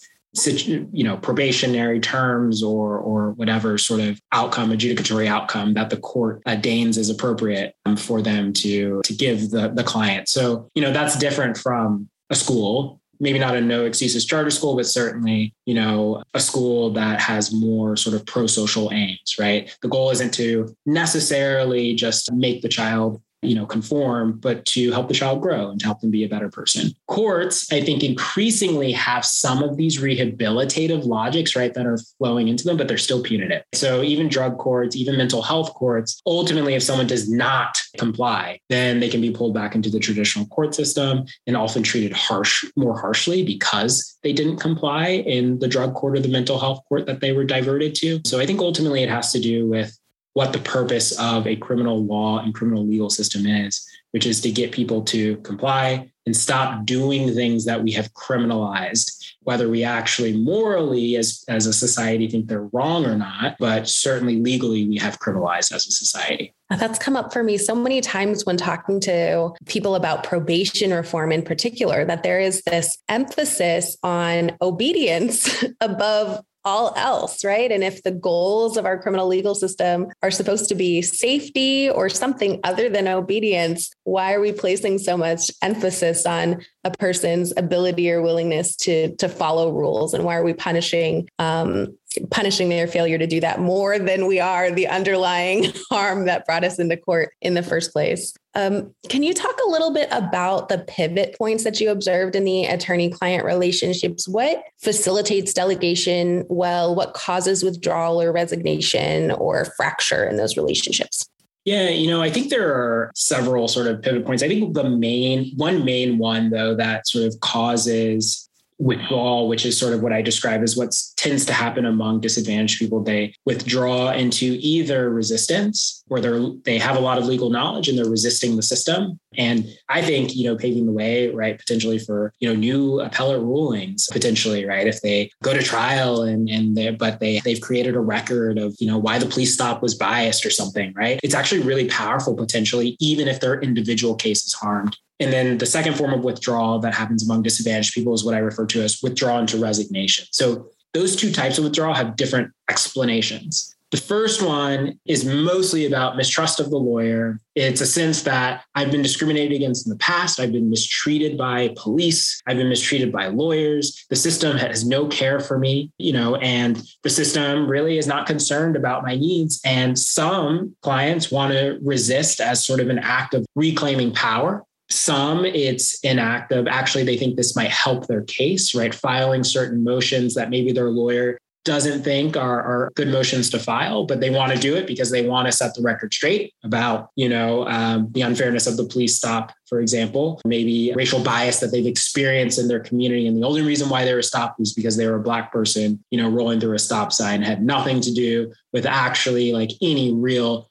you 0.66 1.04
know 1.04 1.16
probationary 1.18 2.00
terms 2.00 2.64
or 2.64 2.98
or 2.98 3.32
whatever 3.34 3.78
sort 3.78 4.00
of 4.00 4.20
outcome 4.32 4.72
adjudicatory 4.72 5.28
outcome 5.28 5.76
that 5.76 5.90
the 5.92 5.98
court 5.98 6.42
uh, 6.48 6.56
deigns 6.56 6.98
is 6.98 7.10
appropriate 7.10 7.76
um, 7.86 7.96
for 7.96 8.22
them 8.22 8.52
to 8.52 9.02
to 9.04 9.14
give 9.14 9.52
the 9.52 9.70
the 9.70 9.84
client. 9.84 10.28
So 10.28 10.70
you 10.74 10.82
know 10.82 10.92
that's 10.92 11.18
different 11.18 11.58
from 11.58 12.10
a 12.30 12.36
school 12.36 13.00
maybe 13.20 13.38
not 13.38 13.56
a 13.56 13.62
no 13.62 13.86
excuses 13.86 14.26
charter 14.26 14.50
school 14.50 14.76
but 14.76 14.88
certainly 14.88 15.54
you 15.66 15.74
know 15.74 16.24
a 16.34 16.40
school 16.40 16.92
that 16.92 17.22
has 17.22 17.54
more 17.54 17.96
sort 17.96 18.16
of 18.16 18.26
pro-social 18.26 18.92
aims 18.92 19.36
right? 19.40 19.76
The 19.82 19.88
goal 19.88 20.10
isn't 20.10 20.34
to 20.36 20.76
necessarily 20.86 21.94
just 21.94 22.32
make 22.34 22.62
the 22.62 22.70
child 22.70 23.22
you 23.44 23.56
know 23.56 23.66
conform 23.66 24.40
but 24.40 24.66
to 24.66 24.92
help 24.92 25.08
the 25.08 25.14
child 25.14 25.42
grow 25.42 25.70
and 25.70 25.80
to 25.80 25.86
help 25.86 26.00
them 26.02 26.12
be 26.12 26.24
a 26.24 26.30
better 26.30 26.50
person. 26.50 26.92
Courts 27.08 27.72
i 27.72 27.82
think 27.82 28.04
increasingly 28.04 28.92
have 28.92 29.26
some 29.26 29.64
of 29.64 29.78
these 29.78 30.00
rehabilitative 30.00 31.06
logics 31.06 31.56
right 31.56 31.74
that 31.74 31.86
are 31.86 31.98
flowing 32.18 32.48
into 32.48 32.64
them 32.64 32.78
but 32.78 32.88
they're 32.88 32.98
still 32.98 33.22
punitive. 33.22 33.64
So 33.74 34.02
even 34.04 34.30
drug 34.30 34.58
courts 34.58 34.96
even 34.96 35.18
mental 35.18 35.42
health 35.42 35.74
courts 35.74 36.22
ultimately 36.26 36.76
if 36.76 36.84
someone 36.84 37.08
does 37.08 37.30
not 37.30 37.82
comply 37.98 38.60
then 38.70 39.00
they 39.00 39.10
can 39.10 39.22
be 39.22 39.32
pulled 39.32 39.54
back 39.54 39.76
into 39.76 39.90
the 39.90 40.00
traditional 40.00 40.46
court 40.48 40.74
system 40.76 41.26
and 41.48 41.58
often 41.58 41.84
treated 41.84 42.14
harsh 42.14 42.66
more 42.76 43.00
harshly 43.00 43.44
because 43.44 44.18
they 44.24 44.34
didn't 44.34 44.58
comply 44.58 45.08
in 45.08 45.60
the 45.60 45.68
drug 45.68 45.94
court 45.94 46.18
or 46.18 46.22
the 46.22 46.28
mental 46.28 46.60
health 46.60 46.82
court 46.88 47.06
that 47.06 47.20
they 47.20 47.32
were 47.32 47.44
diverted 47.44 47.96
to. 47.96 48.22
So 48.26 48.40
i 48.40 48.46
think 48.46 48.60
ultimately 48.60 49.04
it 49.04 49.10
has 49.10 49.32
to 49.32 49.40
do 49.40 49.68
with 49.68 49.98
what 50.34 50.54
the 50.54 50.60
purpose 50.60 51.18
of 51.20 51.48
a 51.48 51.56
criminal 51.56 52.04
law 52.04 52.40
and 52.40 52.54
criminal 52.54 52.86
legal 52.86 53.10
system 53.10 53.46
is, 53.46 53.88
which 54.12 54.26
is 54.26 54.42
to 54.42 54.52
get 54.52 54.72
people 54.72 55.04
to 55.04 55.38
comply 55.38 56.10
and 56.26 56.36
stop 56.36 56.86
doing 56.86 57.34
things 57.34 57.66
that 57.66 57.84
we 57.84 57.92
have 57.92 58.14
criminalized, 58.14 59.34
whether 59.42 59.70
we 59.70 59.84
actually 59.84 60.38
morally 60.38 61.18
as, 61.18 61.44
as 61.50 61.68
a 61.68 61.74
society 61.74 62.30
think 62.30 62.48
they're 62.48 62.70
wrong 62.72 63.06
or 63.06 63.16
not, 63.16 63.56
but 63.60 63.88
certainly 63.90 64.40
legally 64.40 64.88
we 64.88 64.98
have 64.98 65.20
criminalized 65.20 65.74
as 65.74 65.86
a 65.86 65.92
society. 65.92 66.54
That's 66.70 66.98
come 66.98 67.16
up 67.16 67.34
for 67.34 67.44
me 67.44 67.58
so 67.58 67.76
many 67.76 68.02
times 68.02 68.46
when 68.46 68.58
talking 68.58 69.00
to 69.02 69.52
people 69.68 69.96
about 69.96 70.24
probation 70.24 70.92
reform 70.92 71.32
in 71.32 71.44
particular, 71.44 72.06
that 72.06 72.24
there 72.24 72.40
is 72.40 72.62
this 72.66 72.98
emphasis 73.10 73.98
on 74.02 74.58
obedience 74.62 75.64
above 75.82 76.44
all 76.66 76.94
else, 76.96 77.44
right? 77.44 77.72
And 77.72 77.84
if 77.84 78.04
the 78.04 78.12
goals 78.12 78.78
of 78.78 78.86
our 78.86 79.02
criminal 79.02 79.28
legal 79.28 79.56
system 79.56 80.08
are 80.22 80.32
supposed 80.32 80.70
to 80.70 80.76
be 80.76 81.02
safety 81.02 81.90
or 81.90 82.10
something 82.10 82.60
other 82.64 82.90
than 82.90 83.08
obedience, 83.08 83.92
why 84.04 84.34
are 84.34 84.40
we 84.40 84.52
placing 84.52 85.00
so 85.00 85.18
much 85.18 85.52
emphasis 85.62 86.26
on 86.26 86.64
a 86.84 86.92
person's 86.92 87.54
ability 87.58 88.12
or 88.12 88.22
willingness 88.22 88.76
to 88.78 89.16
to 89.18 89.30
follow 89.30 89.72
rules, 89.72 90.14
and 90.14 90.24
why 90.24 90.36
are 90.36 90.44
we 90.44 90.54
punishing 90.54 91.28
um, 91.40 91.98
punishing 92.30 92.70
their 92.70 92.88
failure 92.88 93.18
to 93.18 93.28
do 93.28 93.40
that 93.40 93.60
more 93.60 93.98
than 93.98 94.28
we 94.28 94.40
are 94.40 94.72
the 94.72 94.88
underlying 94.88 95.72
harm 95.90 96.26
that 96.26 96.46
brought 96.46 96.64
us 96.64 96.80
into 96.80 96.98
court 96.98 97.30
in 97.42 97.54
the 97.54 97.64
first 97.64 97.92
place? 97.92 98.34
Um, 98.56 98.94
can 99.10 99.24
you 99.24 99.34
talk 99.34 99.56
a 99.66 99.70
little 99.70 99.92
bit 99.92 100.10
about 100.12 100.70
the 100.70 100.80
pivot 100.80 101.36
points 101.38 101.64
that 101.64 101.80
you 101.80 101.90
observed 101.90 102.36
in 102.36 102.44
the 102.44 102.66
attorney 102.66 103.10
client 103.10 103.46
relationships? 103.46 104.28
What 104.28 104.64
facilitates 104.80 105.54
delegation 105.54 106.46
well? 106.50 106.94
What 106.94 107.14
causes 107.14 107.64
withdrawal 107.64 108.22
or 108.22 108.32
resignation 108.32 109.32
or 109.32 109.66
fracture 109.76 110.26
in 110.26 110.38
those 110.38 110.56
relationships? 110.56 111.28
Yeah, 111.66 111.90
you 111.90 112.10
know, 112.10 112.22
I 112.22 112.30
think 112.30 112.50
there 112.50 112.74
are 112.74 113.12
several 113.16 113.70
sort 113.70 113.88
of 113.88 114.02
pivot 114.02 114.26
points. 114.26 114.44
I 114.44 114.50
think 114.50 114.74
the 114.74 114.84
main, 114.84 115.54
one 115.56 115.86
main 115.86 116.18
one, 116.18 116.50
though, 116.50 116.76
that 116.76 117.08
sort 117.08 117.26
of 117.26 117.40
causes 117.40 118.50
withdrawal, 118.80 119.48
which 119.48 119.66
is 119.66 119.78
sort 119.78 119.94
of 119.94 120.02
what 120.02 120.14
I 120.14 120.22
describe 120.22 120.62
as 120.62 120.76
what 120.76 120.96
tends 121.16 121.46
to 121.46 121.54
happen 121.54 121.86
among 121.86 122.22
disadvantaged 122.22 122.80
people. 122.80 123.04
They 123.04 123.34
withdraw 123.46 124.12
into 124.12 124.58
either 124.60 125.10
resistance, 125.10 126.04
where 126.08 126.22
they're 126.22 126.42
they 126.64 126.78
have 126.78 126.96
a 126.96 127.00
lot 127.00 127.18
of 127.18 127.26
legal 127.26 127.50
knowledge 127.50 127.88
and 127.88 127.98
they're 127.98 128.10
resisting 128.10 128.56
the 128.56 128.62
system. 128.62 129.20
And 129.38 129.66
I 129.90 130.02
think 130.02 130.36
you 130.36 130.46
know 130.46 130.56
paving 130.56 130.86
the 130.86 130.92
way, 130.92 131.30
right, 131.30 131.58
potentially 131.58 132.00
for 132.00 132.34
you 132.40 132.50
know 132.50 132.56
new 132.56 133.00
appellate 133.00 133.42
rulings, 133.42 134.08
potentially, 134.12 134.66
right, 134.66 134.88
if 134.88 135.02
they 135.02 135.32
go 135.44 135.54
to 135.54 135.64
trial 135.64 136.22
and 136.22 136.50
and 136.50 136.76
they 136.76 136.92
but 136.92 137.20
they 137.20 137.40
they've 137.40 137.62
created 137.62 137.96
a 137.96 138.00
record 138.00 138.58
of 138.58 138.76
you 138.80 138.88
know 138.88 138.98
why 138.98 139.18
the 139.18 139.26
police 139.26 139.54
stop 139.54 139.82
was 139.82 139.96
biased 139.96 140.46
or 140.46 140.50
something, 140.50 140.94
right? 140.96 141.20
It's 141.24 141.36
actually 141.36 141.62
really 141.62 141.88
powerful 141.88 142.36
potentially, 142.36 142.96
even 143.00 143.28
if 143.28 143.40
their 143.40 143.60
individual 143.62 144.16
case 144.16 144.44
is 144.44 144.54
harmed. 144.54 144.98
And 145.20 145.32
then 145.32 145.58
the 145.58 145.66
second 145.66 145.96
form 145.96 146.14
of 146.14 146.24
withdrawal 146.24 146.80
that 146.80 146.94
happens 146.94 147.24
among 147.24 147.44
disadvantaged 147.44 147.94
people 147.94 148.14
is 148.14 148.24
what 148.24 148.36
I 148.36 148.40
refer 148.40 148.66
to 148.68 148.84
as 148.84 149.02
withdrawal 149.02 149.40
into 149.40 149.58
resignation. 149.58 150.26
So 150.32 150.70
those 150.94 151.16
two 151.16 151.32
types 151.32 151.58
of 151.58 151.64
withdrawal 151.64 151.94
have 151.94 152.16
different 152.16 152.52
explanations. 152.70 153.74
The 153.94 153.98
first 153.98 154.42
one 154.42 155.00
is 155.06 155.24
mostly 155.24 155.86
about 155.86 156.18
mistrust 156.18 156.60
of 156.60 156.72
the 156.72 156.78
lawyer. 156.78 157.40
It's 157.54 157.80
a 157.80 157.86
sense 157.86 158.24
that 158.24 158.64
I've 158.74 158.90
been 158.90 159.04
discriminated 159.04 159.54
against 159.54 159.86
in 159.86 159.92
the 159.92 160.00
past. 160.00 160.40
I've 160.40 160.52
been 160.52 160.72
mistreated 160.72 161.38
by 161.38 161.76
police. 161.78 162.42
I've 162.48 162.58
been 162.58 162.70
mistreated 162.70 163.12
by 163.12 163.28
lawyers. 163.28 164.04
The 164.10 164.16
system 164.16 164.58
has 164.58 164.84
no 164.84 165.08
care 165.10 165.40
for 165.40 165.60
me, 165.60 165.92
you 166.00 166.12
know, 166.12 166.38
and 166.38 166.82
the 167.04 167.10
system 167.12 167.68
really 167.68 168.00
is 168.00 168.08
not 168.08 168.26
concerned 168.26 168.76
about 168.76 169.04
my 169.04 169.14
needs. 169.14 169.62
And 169.64 169.98
some 170.00 170.76
clients 170.82 171.30
want 171.30 171.54
to 171.54 171.78
resist 171.84 172.42
as 172.42 172.66
sort 172.66 172.80
of 172.80 172.90
an 172.90 172.98
act 172.98 173.36
of 173.36 173.46
reclaiming 173.54 174.12
power 174.12 174.66
some 174.94 175.46
it's 175.46 176.04
an 176.04 176.20
act 176.20 176.52
of 176.52 176.68
actually 176.68 177.04
they 177.04 177.18
think 177.18 177.36
this 177.36 177.56
might 177.56 177.72
help 177.72 178.08
their 178.08 178.24
case, 178.24 178.76
right? 178.76 178.94
Filing 178.94 179.44
certain 179.44 179.84
motions 179.84 180.36
that 180.36 180.50
maybe 180.50 180.72
their 180.72 180.90
lawyer 180.90 181.38
doesn't 181.66 182.04
think 182.04 182.36
are, 182.36 182.62
are 182.62 182.92
good 182.96 183.08
motions 183.08 183.50
to 183.50 183.58
file, 183.60 184.06
but 184.06 184.20
they 184.20 184.30
want 184.30 184.52
to 184.52 184.60
do 184.60 184.76
it 184.76 184.86
because 184.86 185.12
they 185.12 185.26
want 185.26 185.46
to 185.46 185.52
set 185.52 185.74
the 185.76 185.82
record 185.82 186.14
straight 186.14 186.54
about, 186.64 187.10
you 187.16 187.30
know, 187.30 187.66
um, 187.68 188.10
the 188.12 188.22
unfairness 188.22 188.68
of 188.68 188.76
the 188.76 188.84
police 188.84 189.16
stop, 189.16 189.54
for 189.68 189.80
example, 189.80 190.42
maybe 190.46 190.92
racial 190.94 191.24
bias 191.24 191.60
that 191.60 191.72
they've 191.72 191.88
experienced 191.88 192.60
in 192.60 192.68
their 192.68 192.82
community. 192.82 193.28
And 193.28 193.42
the 193.42 193.48
only 193.48 193.62
reason 193.62 193.88
why 193.88 194.04
they 194.04 194.14
were 194.14 194.22
stopped 194.22 194.60
was 194.60 194.74
because 194.74 194.98
they 194.98 195.08
were 195.08 195.16
a 195.16 195.24
black 195.24 195.54
person, 195.54 196.04
you 196.12 196.22
know, 196.22 196.30
rolling 196.30 196.60
through 196.60 196.76
a 196.76 196.80
stop 196.80 197.14
sign 197.14 197.42
had 197.42 197.64
nothing 197.64 198.02
to 198.02 198.14
do 198.14 198.52
with 198.74 198.86
actually 198.86 199.54
like 199.54 199.72
any 199.82 200.14
real 200.14 200.70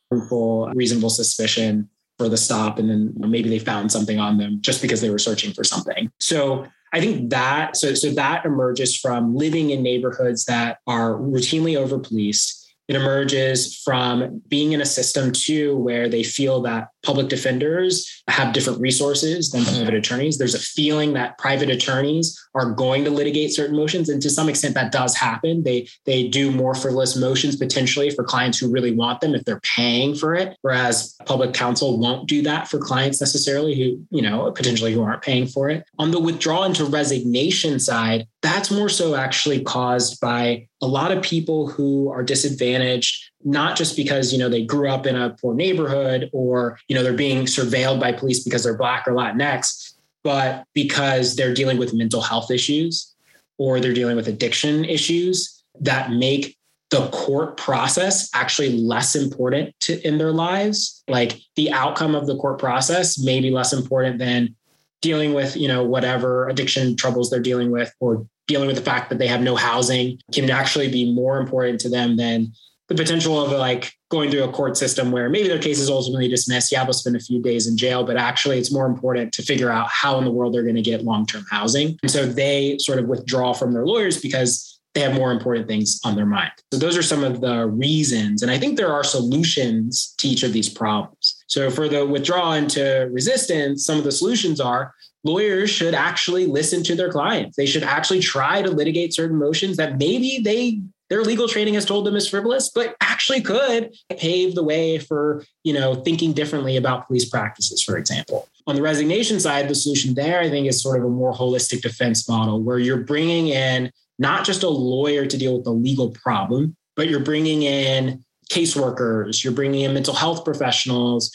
reasonable 0.74 1.10
suspicion 1.10 1.88
for 2.22 2.28
the 2.28 2.36
stop 2.36 2.78
and 2.78 2.88
then 2.88 3.12
maybe 3.16 3.48
they 3.48 3.58
found 3.58 3.90
something 3.90 4.20
on 4.20 4.38
them 4.38 4.58
just 4.60 4.80
because 4.80 5.00
they 5.00 5.10
were 5.10 5.18
searching 5.18 5.52
for 5.52 5.64
something. 5.64 6.08
So 6.20 6.66
I 6.92 7.00
think 7.00 7.30
that 7.30 7.76
so 7.76 7.94
so 7.94 8.10
that 8.12 8.44
emerges 8.44 8.96
from 8.96 9.34
living 9.34 9.70
in 9.70 9.82
neighborhoods 9.82 10.44
that 10.44 10.78
are 10.86 11.14
routinely 11.14 11.76
over 11.76 11.98
policed 11.98 12.61
it 12.92 13.00
emerges 13.00 13.74
from 13.82 14.42
being 14.48 14.72
in 14.72 14.82
a 14.82 14.86
system 14.86 15.32
too 15.32 15.76
where 15.78 16.10
they 16.10 16.22
feel 16.22 16.60
that 16.60 16.88
public 17.02 17.28
defenders 17.28 18.22
have 18.28 18.52
different 18.52 18.80
resources 18.80 19.50
than 19.50 19.62
mm-hmm. 19.62 19.76
private 19.76 19.94
attorneys. 19.94 20.36
There's 20.36 20.54
a 20.54 20.58
feeling 20.58 21.14
that 21.14 21.38
private 21.38 21.70
attorneys 21.70 22.38
are 22.54 22.70
going 22.70 23.04
to 23.04 23.10
litigate 23.10 23.52
certain 23.52 23.74
motions, 23.74 24.10
and 24.10 24.20
to 24.20 24.28
some 24.28 24.48
extent 24.48 24.74
that 24.74 24.92
does 24.92 25.16
happen. 25.16 25.64
They 25.64 25.88
they 26.04 26.28
do 26.28 26.52
more 26.52 26.74
frivolous 26.74 27.16
motions 27.16 27.56
potentially 27.56 28.10
for 28.10 28.24
clients 28.24 28.58
who 28.58 28.70
really 28.70 28.92
want 28.92 29.22
them 29.22 29.34
if 29.34 29.44
they're 29.46 29.60
paying 29.60 30.14
for 30.14 30.34
it, 30.34 30.56
whereas 30.60 31.16
public 31.24 31.54
counsel 31.54 31.98
won't 31.98 32.28
do 32.28 32.42
that 32.42 32.68
for 32.68 32.78
clients 32.78 33.20
necessarily 33.20 33.74
who 33.74 34.04
you 34.10 34.20
know 34.20 34.52
potentially 34.52 34.92
who 34.92 35.02
aren't 35.02 35.22
paying 35.22 35.46
for 35.46 35.70
it. 35.70 35.84
On 35.98 36.10
the 36.10 36.20
withdrawal 36.20 36.64
into 36.64 36.84
resignation 36.84 37.80
side, 37.80 38.26
that's 38.42 38.70
more 38.70 38.90
so 38.90 39.14
actually 39.14 39.62
caused 39.62 40.20
by 40.20 40.68
a 40.82 40.86
lot 40.86 41.12
of 41.12 41.22
people 41.22 41.68
who 41.68 42.10
are 42.10 42.22
disadvantaged 42.22 43.30
not 43.44 43.76
just 43.76 43.96
because 43.96 44.32
you 44.32 44.38
know 44.38 44.48
they 44.48 44.64
grew 44.64 44.88
up 44.88 45.06
in 45.06 45.16
a 45.16 45.30
poor 45.40 45.54
neighborhood 45.54 46.28
or 46.32 46.78
you 46.88 46.94
know 46.94 47.02
they're 47.02 47.12
being 47.12 47.44
surveilled 47.44 48.00
by 48.00 48.12
police 48.12 48.44
because 48.44 48.64
they're 48.64 48.76
black 48.76 49.06
or 49.06 49.12
latinx 49.12 49.94
but 50.24 50.64
because 50.74 51.36
they're 51.36 51.54
dealing 51.54 51.78
with 51.78 51.94
mental 51.94 52.20
health 52.20 52.50
issues 52.50 53.14
or 53.58 53.80
they're 53.80 53.92
dealing 53.92 54.16
with 54.16 54.28
addiction 54.28 54.84
issues 54.84 55.64
that 55.80 56.10
make 56.10 56.56
the 56.90 57.08
court 57.08 57.56
process 57.56 58.28
actually 58.34 58.78
less 58.78 59.14
important 59.14 59.74
to, 59.80 59.98
in 60.06 60.18
their 60.18 60.30
lives. 60.30 61.02
Like 61.08 61.40
the 61.56 61.72
outcome 61.72 62.14
of 62.14 62.26
the 62.26 62.36
court 62.36 62.58
process 62.58 63.18
may 63.18 63.40
be 63.40 63.50
less 63.50 63.72
important 63.72 64.18
than 64.18 64.54
dealing 65.00 65.34
with 65.34 65.56
you 65.56 65.66
know 65.66 65.82
whatever 65.82 66.48
addiction 66.48 66.96
troubles 66.96 67.28
they're 67.28 67.40
dealing 67.40 67.72
with 67.72 67.92
or 67.98 68.26
dealing 68.46 68.66
with 68.66 68.76
the 68.76 68.82
fact 68.82 69.08
that 69.10 69.18
they 69.18 69.26
have 69.26 69.40
no 69.40 69.56
housing 69.56 70.18
can 70.32 70.50
actually 70.50 70.90
be 70.90 71.12
more 71.12 71.38
important 71.38 71.80
to 71.80 71.88
them 71.88 72.16
than 72.16 72.52
the 72.88 72.94
potential 72.94 73.42
of 73.42 73.52
like 73.52 73.92
going 74.10 74.30
through 74.30 74.44
a 74.44 74.52
court 74.52 74.76
system 74.76 75.10
where 75.10 75.30
maybe 75.30 75.48
their 75.48 75.58
case 75.58 75.78
is 75.78 75.88
ultimately 75.88 76.28
dismissed. 76.28 76.70
Yeah, 76.70 76.84
they'll 76.84 76.92
spend 76.92 77.16
a 77.16 77.20
few 77.20 77.40
days 77.40 77.66
in 77.66 77.76
jail, 77.76 78.04
but 78.04 78.16
actually 78.16 78.58
it's 78.58 78.72
more 78.72 78.86
important 78.86 79.32
to 79.34 79.42
figure 79.42 79.70
out 79.70 79.88
how 79.88 80.18
in 80.18 80.24
the 80.24 80.30
world 80.30 80.52
they're 80.52 80.62
going 80.62 80.76
to 80.76 80.82
get 80.82 81.04
long-term 81.04 81.44
housing. 81.50 81.98
And 82.02 82.10
so 82.10 82.26
they 82.26 82.76
sort 82.78 82.98
of 82.98 83.06
withdraw 83.06 83.54
from 83.54 83.72
their 83.72 83.86
lawyers 83.86 84.20
because 84.20 84.80
they 84.94 85.00
have 85.00 85.14
more 85.14 85.32
important 85.32 85.66
things 85.68 85.98
on 86.04 86.16
their 86.16 86.26
mind. 86.26 86.52
So 86.70 86.78
those 86.78 86.98
are 86.98 87.02
some 87.02 87.24
of 87.24 87.40
the 87.40 87.66
reasons. 87.66 88.42
And 88.42 88.50
I 88.50 88.58
think 88.58 88.76
there 88.76 88.92
are 88.92 89.04
solutions 89.04 90.14
to 90.18 90.28
each 90.28 90.42
of 90.42 90.52
these 90.52 90.68
problems. 90.68 91.42
So 91.46 91.70
for 91.70 91.88
the 91.88 92.04
withdrawal 92.04 92.52
into 92.52 93.08
resistance, 93.10 93.86
some 93.86 93.96
of 93.96 94.04
the 94.04 94.12
solutions 94.12 94.60
are 94.60 94.94
lawyers 95.24 95.70
should 95.70 95.94
actually 95.94 96.46
listen 96.46 96.82
to 96.84 96.94
their 96.94 97.10
clients. 97.10 97.56
They 97.56 97.66
should 97.66 97.82
actually 97.82 98.20
try 98.20 98.62
to 98.62 98.70
litigate 98.70 99.14
certain 99.14 99.38
motions 99.38 99.76
that 99.76 99.98
maybe 99.98 100.40
they 100.42 100.80
their 101.12 101.22
legal 101.22 101.46
training 101.46 101.74
has 101.74 101.84
told 101.84 102.06
them 102.06 102.16
is 102.16 102.26
frivolous, 102.26 102.70
but 102.70 102.96
actually 103.02 103.42
could 103.42 103.94
pave 104.16 104.54
the 104.54 104.62
way 104.62 104.96
for, 104.98 105.44
you 105.62 105.74
know, 105.74 105.94
thinking 105.94 106.32
differently 106.32 106.78
about 106.78 107.06
police 107.06 107.28
practices, 107.28 107.82
for 107.82 107.98
example. 107.98 108.48
On 108.66 108.76
the 108.76 108.80
resignation 108.80 109.38
side, 109.38 109.68
the 109.68 109.74
solution 109.74 110.14
there, 110.14 110.40
I 110.40 110.48
think, 110.48 110.66
is 110.66 110.82
sort 110.82 110.98
of 110.98 111.04
a 111.04 111.10
more 111.10 111.34
holistic 111.34 111.82
defense 111.82 112.26
model 112.26 112.62
where 112.62 112.78
you're 112.78 113.04
bringing 113.04 113.48
in 113.48 113.92
not 114.18 114.46
just 114.46 114.62
a 114.62 114.70
lawyer 114.70 115.26
to 115.26 115.36
deal 115.36 115.54
with 115.54 115.64
the 115.64 115.70
legal 115.70 116.12
problem, 116.12 116.76
but 116.96 117.10
you're 117.10 117.20
bringing 117.20 117.62
in 117.62 118.24
caseworkers, 118.50 119.44
you're 119.44 119.52
bringing 119.52 119.82
in 119.82 119.92
mental 119.92 120.14
health 120.14 120.46
professionals 120.46 121.30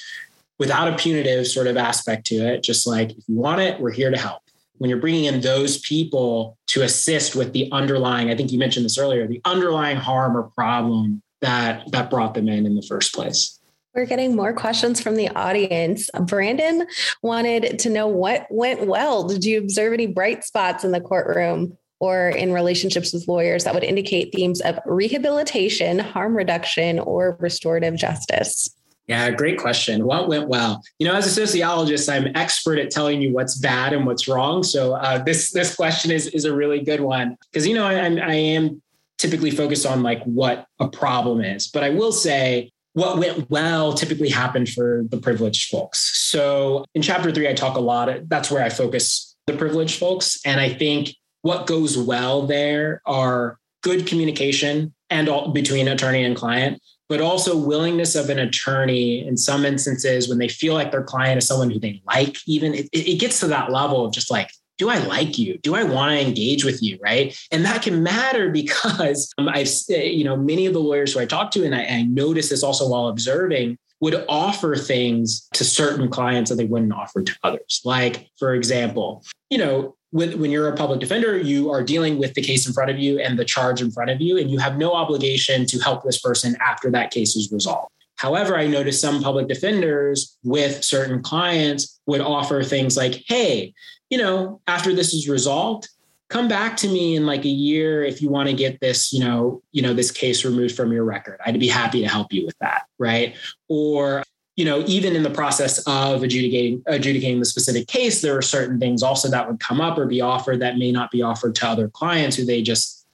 without 0.60 0.92
a 0.92 0.96
punitive 0.96 1.48
sort 1.48 1.68
of 1.68 1.78
aspect 1.78 2.26
to 2.28 2.36
it. 2.36 2.64
Just 2.64 2.88
like, 2.88 3.12
if 3.12 3.24
you 3.28 3.36
want 3.36 3.62
it, 3.62 3.80
we're 3.80 3.92
here 3.92 4.12
to 4.12 4.18
help 4.18 4.42
when 4.78 4.90
you're 4.90 5.00
bringing 5.00 5.26
in 5.26 5.42
those 5.42 5.80
people 5.80 6.58
to 6.68 6.84
assist 6.84 7.36
with 7.36 7.54
the 7.54 7.70
underlying 7.72 8.30
i 8.30 8.36
think 8.36 8.52
you 8.52 8.60
mentioned 8.60 8.86
this 8.86 8.98
earlier 8.98 9.28
the 9.28 9.42
underlying 9.46 9.98
harm 9.98 10.36
or 10.36 10.44
problem 10.44 11.22
that 11.42 11.84
that 11.92 12.10
brought 12.10 12.34
them 12.34 12.48
in 12.48 12.66
in 12.66 12.76
the 12.76 12.82
first 12.84 13.14
place 13.14 13.60
we're 13.96 14.06
getting 14.06 14.36
more 14.36 14.54
questions 14.54 15.02
from 15.02 15.16
the 15.16 15.28
audience. 15.30 16.08
Brandon 16.22 16.86
wanted 17.24 17.80
to 17.80 17.90
know 17.90 18.06
what 18.06 18.46
went 18.52 18.86
well. 18.86 19.28
Did 19.28 19.44
you 19.44 19.58
observe 19.58 19.92
any 19.92 20.06
bright 20.06 20.44
spots 20.44 20.84
in 20.84 20.92
the 20.92 21.02
courtroom 21.02 21.76
or 22.00 22.30
in 22.30 22.54
relationships 22.54 23.12
with 23.12 23.28
lawyers 23.28 23.64
that 23.64 23.74
would 23.74 23.84
indicate 23.84 24.32
themes 24.36 24.62
of 24.62 24.78
rehabilitation, 24.86 25.98
harm 25.98 26.38
reduction, 26.38 27.00
or 27.00 27.38
restorative 27.40 27.96
justice? 27.96 28.70
Yeah, 29.08 29.32
great 29.32 29.58
question. 29.58 30.06
What 30.06 30.28
went 30.28 30.50
well? 30.50 30.84
You 31.00 31.08
know, 31.08 31.16
as 31.16 31.26
a 31.26 31.30
sociologist, 31.30 32.10
I'm 32.10 32.28
expert 32.36 32.78
at 32.78 32.92
telling 32.92 33.22
you 33.22 33.34
what's 33.34 33.58
bad 33.58 33.94
and 33.94 34.06
what's 34.06 34.28
wrong. 34.28 34.64
So 34.64 34.96
uh, 34.96 35.24
this 35.24 35.52
this 35.52 35.76
question 35.76 36.12
is 36.12 36.28
is 36.28 36.44
a 36.44 36.54
really 36.54 36.82
good 36.82 37.00
one 37.00 37.38
because 37.50 37.66
you 37.66 37.74
know 37.74 37.86
I, 37.86 37.96
I 37.96 38.34
am 38.34 38.82
typically 39.18 39.52
focused 39.52 39.86
on 39.86 40.04
like 40.04 40.22
what 40.24 40.68
a 40.80 40.90
problem 40.90 41.42
is, 41.42 41.68
but 41.68 41.84
I 41.84 41.90
will 41.90 42.12
say 42.12 42.70
what 42.94 43.18
went 43.18 43.50
well 43.50 43.94
typically 43.94 44.30
happened 44.30 44.70
for 44.70 45.04
the 45.10 45.18
privileged 45.18 45.70
folks. 45.70 46.20
So 46.20 46.84
in 46.94 47.02
chapter 47.02 47.32
three, 47.32 47.48
I 47.48 47.54
talk 47.54 47.78
a 47.78 47.82
lot. 47.82 48.10
That's 48.28 48.52
where 48.52 48.64
I 48.64 48.70
focus 48.70 49.36
the 49.46 49.54
privileged 49.54 49.98
folks, 49.98 50.38
and 50.46 50.60
I 50.60 50.74
think 50.74 51.16
what 51.44 51.66
goes 51.66 51.98
well 51.98 52.46
there 52.46 53.02
are 53.06 53.58
good 53.84 54.06
communication 54.06 54.94
and 55.10 55.30
all, 55.30 55.52
between 55.52 55.88
attorney 55.88 56.26
and 56.26 56.36
client 56.36 56.82
but 57.10 57.22
also 57.22 57.58
willingness 57.58 58.16
of 58.16 58.30
an 58.30 58.40
attorney 58.40 59.26
in 59.26 59.38
some 59.38 59.66
instances 59.66 60.28
when 60.28 60.38
they 60.38 60.48
feel 60.48 60.74
like 60.74 60.92
their 60.92 61.04
client 61.04 61.38
is 61.38 61.48
someone 61.48 61.70
who 61.70 61.80
they 61.80 62.02
like 62.06 62.38
even 62.48 62.74
it, 62.74 62.90
it 62.92 63.20
gets 63.20 63.40
to 63.40 63.48
that 63.48 63.72
level 63.72 64.06
of 64.06 64.14
just 64.14 64.30
like 64.32 64.52
do 64.78 64.90
I 64.90 65.00
like 65.00 65.40
you? 65.40 65.58
Do 65.58 65.74
I 65.76 65.84
want 65.84 66.12
to 66.12 66.22
engage 66.22 66.64
with 66.64 66.84
you? 66.84 67.00
Right. 67.02 67.36
And 67.52 67.66
that 67.66 67.82
can 67.82 68.04
matter 68.04 68.50
because 68.52 69.34
um, 69.38 69.50
I've, 69.50 69.70
you 69.90 70.24
know, 70.24 70.38
many 70.38 70.66
of 70.66 70.74
the 70.74 70.80
lawyers 70.80 71.14
who 71.14 71.20
I 71.20 71.26
talk 71.26 71.52
to, 71.52 71.66
and 71.66 71.74
I, 71.74 71.84
I 71.84 72.02
notice 72.04 72.50
this 72.50 72.64
also 72.64 72.88
while 72.88 73.08
observing, 73.08 73.78
would 74.00 74.24
offer 74.30 74.76
things 74.76 75.48
to 75.54 75.64
certain 75.64 76.10
clients 76.10 76.52
that 76.52 76.58
they 76.58 76.66
wouldn't 76.66 76.94
offer 76.94 77.24
to 77.24 77.36
others. 77.44 77.82
Like, 77.84 78.30
for 78.38 78.54
example, 78.54 79.24
you 79.50 79.58
know, 79.58 79.97
when, 80.12 80.40
when 80.40 80.52
you're 80.52 80.70
a 80.70 80.76
public 80.76 81.00
defender, 81.00 81.38
you 81.38 81.70
are 81.70 81.84
dealing 81.84 82.18
with 82.18 82.34
the 82.34 82.42
case 82.42 82.68
in 82.68 82.74
front 82.74 82.90
of 82.90 82.98
you 82.98 83.20
and 83.20 83.38
the 83.38 83.46
charge 83.46 83.82
in 83.82 83.92
front 83.92 84.10
of 84.10 84.22
you, 84.22 84.38
and 84.38 84.50
you 84.50 84.58
have 84.60 84.78
no 84.78 84.94
obligation 84.94 85.66
to 85.66 85.80
help 85.80 86.04
this 86.04 86.20
person 86.20 86.56
after 86.62 86.90
that 86.92 87.12
case 87.12 87.36
is 87.36 87.52
resolved. 87.52 87.92
However, 88.16 88.58
I 88.58 88.68
noticed 88.68 89.02
some 89.02 89.22
public 89.22 89.48
defenders 89.48 90.38
with 90.44 90.84
certain 90.84 91.22
clients 91.22 92.00
would 92.08 92.22
offer 92.22 92.64
things 92.64 92.98
like, 92.98 93.24
hey, 93.28 93.74
you 94.10 94.18
know, 94.18 94.62
after 94.68 94.94
this 94.94 95.14
is 95.14 95.30
resolved, 95.30 95.88
come 96.30 96.48
back 96.48 96.78
to 96.78 96.88
me 96.88 97.16
in 97.16 97.26
like 97.26 97.46
a 97.46 97.50
year 97.50 98.04
if 98.04 98.22
you 98.22 98.30
want 98.30 98.50
to 98.50 98.54
get 98.54 98.80
this 98.80 99.14
you 99.14 99.20
know 99.20 99.62
you 99.72 99.82
know 99.82 99.94
this 99.94 100.12
case 100.12 100.44
removed 100.44 100.76
from 100.76 100.92
your 100.92 101.04
record 101.04 101.40
i'd 101.46 101.60
be 101.60 101.68
happy 101.68 102.02
to 102.02 102.08
help 102.08 102.34
you 102.34 102.46
with 102.46 102.58
that 102.60 102.84
right 102.98 103.36
or 103.70 104.24
you 104.58 104.66
know, 104.66 104.84
even 104.88 105.16
in 105.16 105.22
the 105.22 105.30
process 105.30 105.78
of 105.88 106.24
adjudicating 106.24 106.84
adjudicating 106.88 107.40
the 107.40 107.46
specific 107.46 107.88
case, 107.88 108.22
there 108.22 108.36
are 108.36 108.42
certain 108.42 108.80
things 108.80 109.04
also 109.04 109.30
that 109.30 109.48
would 109.48 109.60
come 109.60 109.80
up 109.80 109.98
or 109.98 110.08
be 110.08 110.20
offered 110.20 110.60
that 110.60 110.78
may 110.78 110.92
not 110.92 111.12
be 111.12 111.22
offered 111.22 111.56
to 111.56 111.68
other 111.68 111.88
clients 111.88 112.36
who 112.36 112.44
they 112.44 112.62
just 112.64 113.06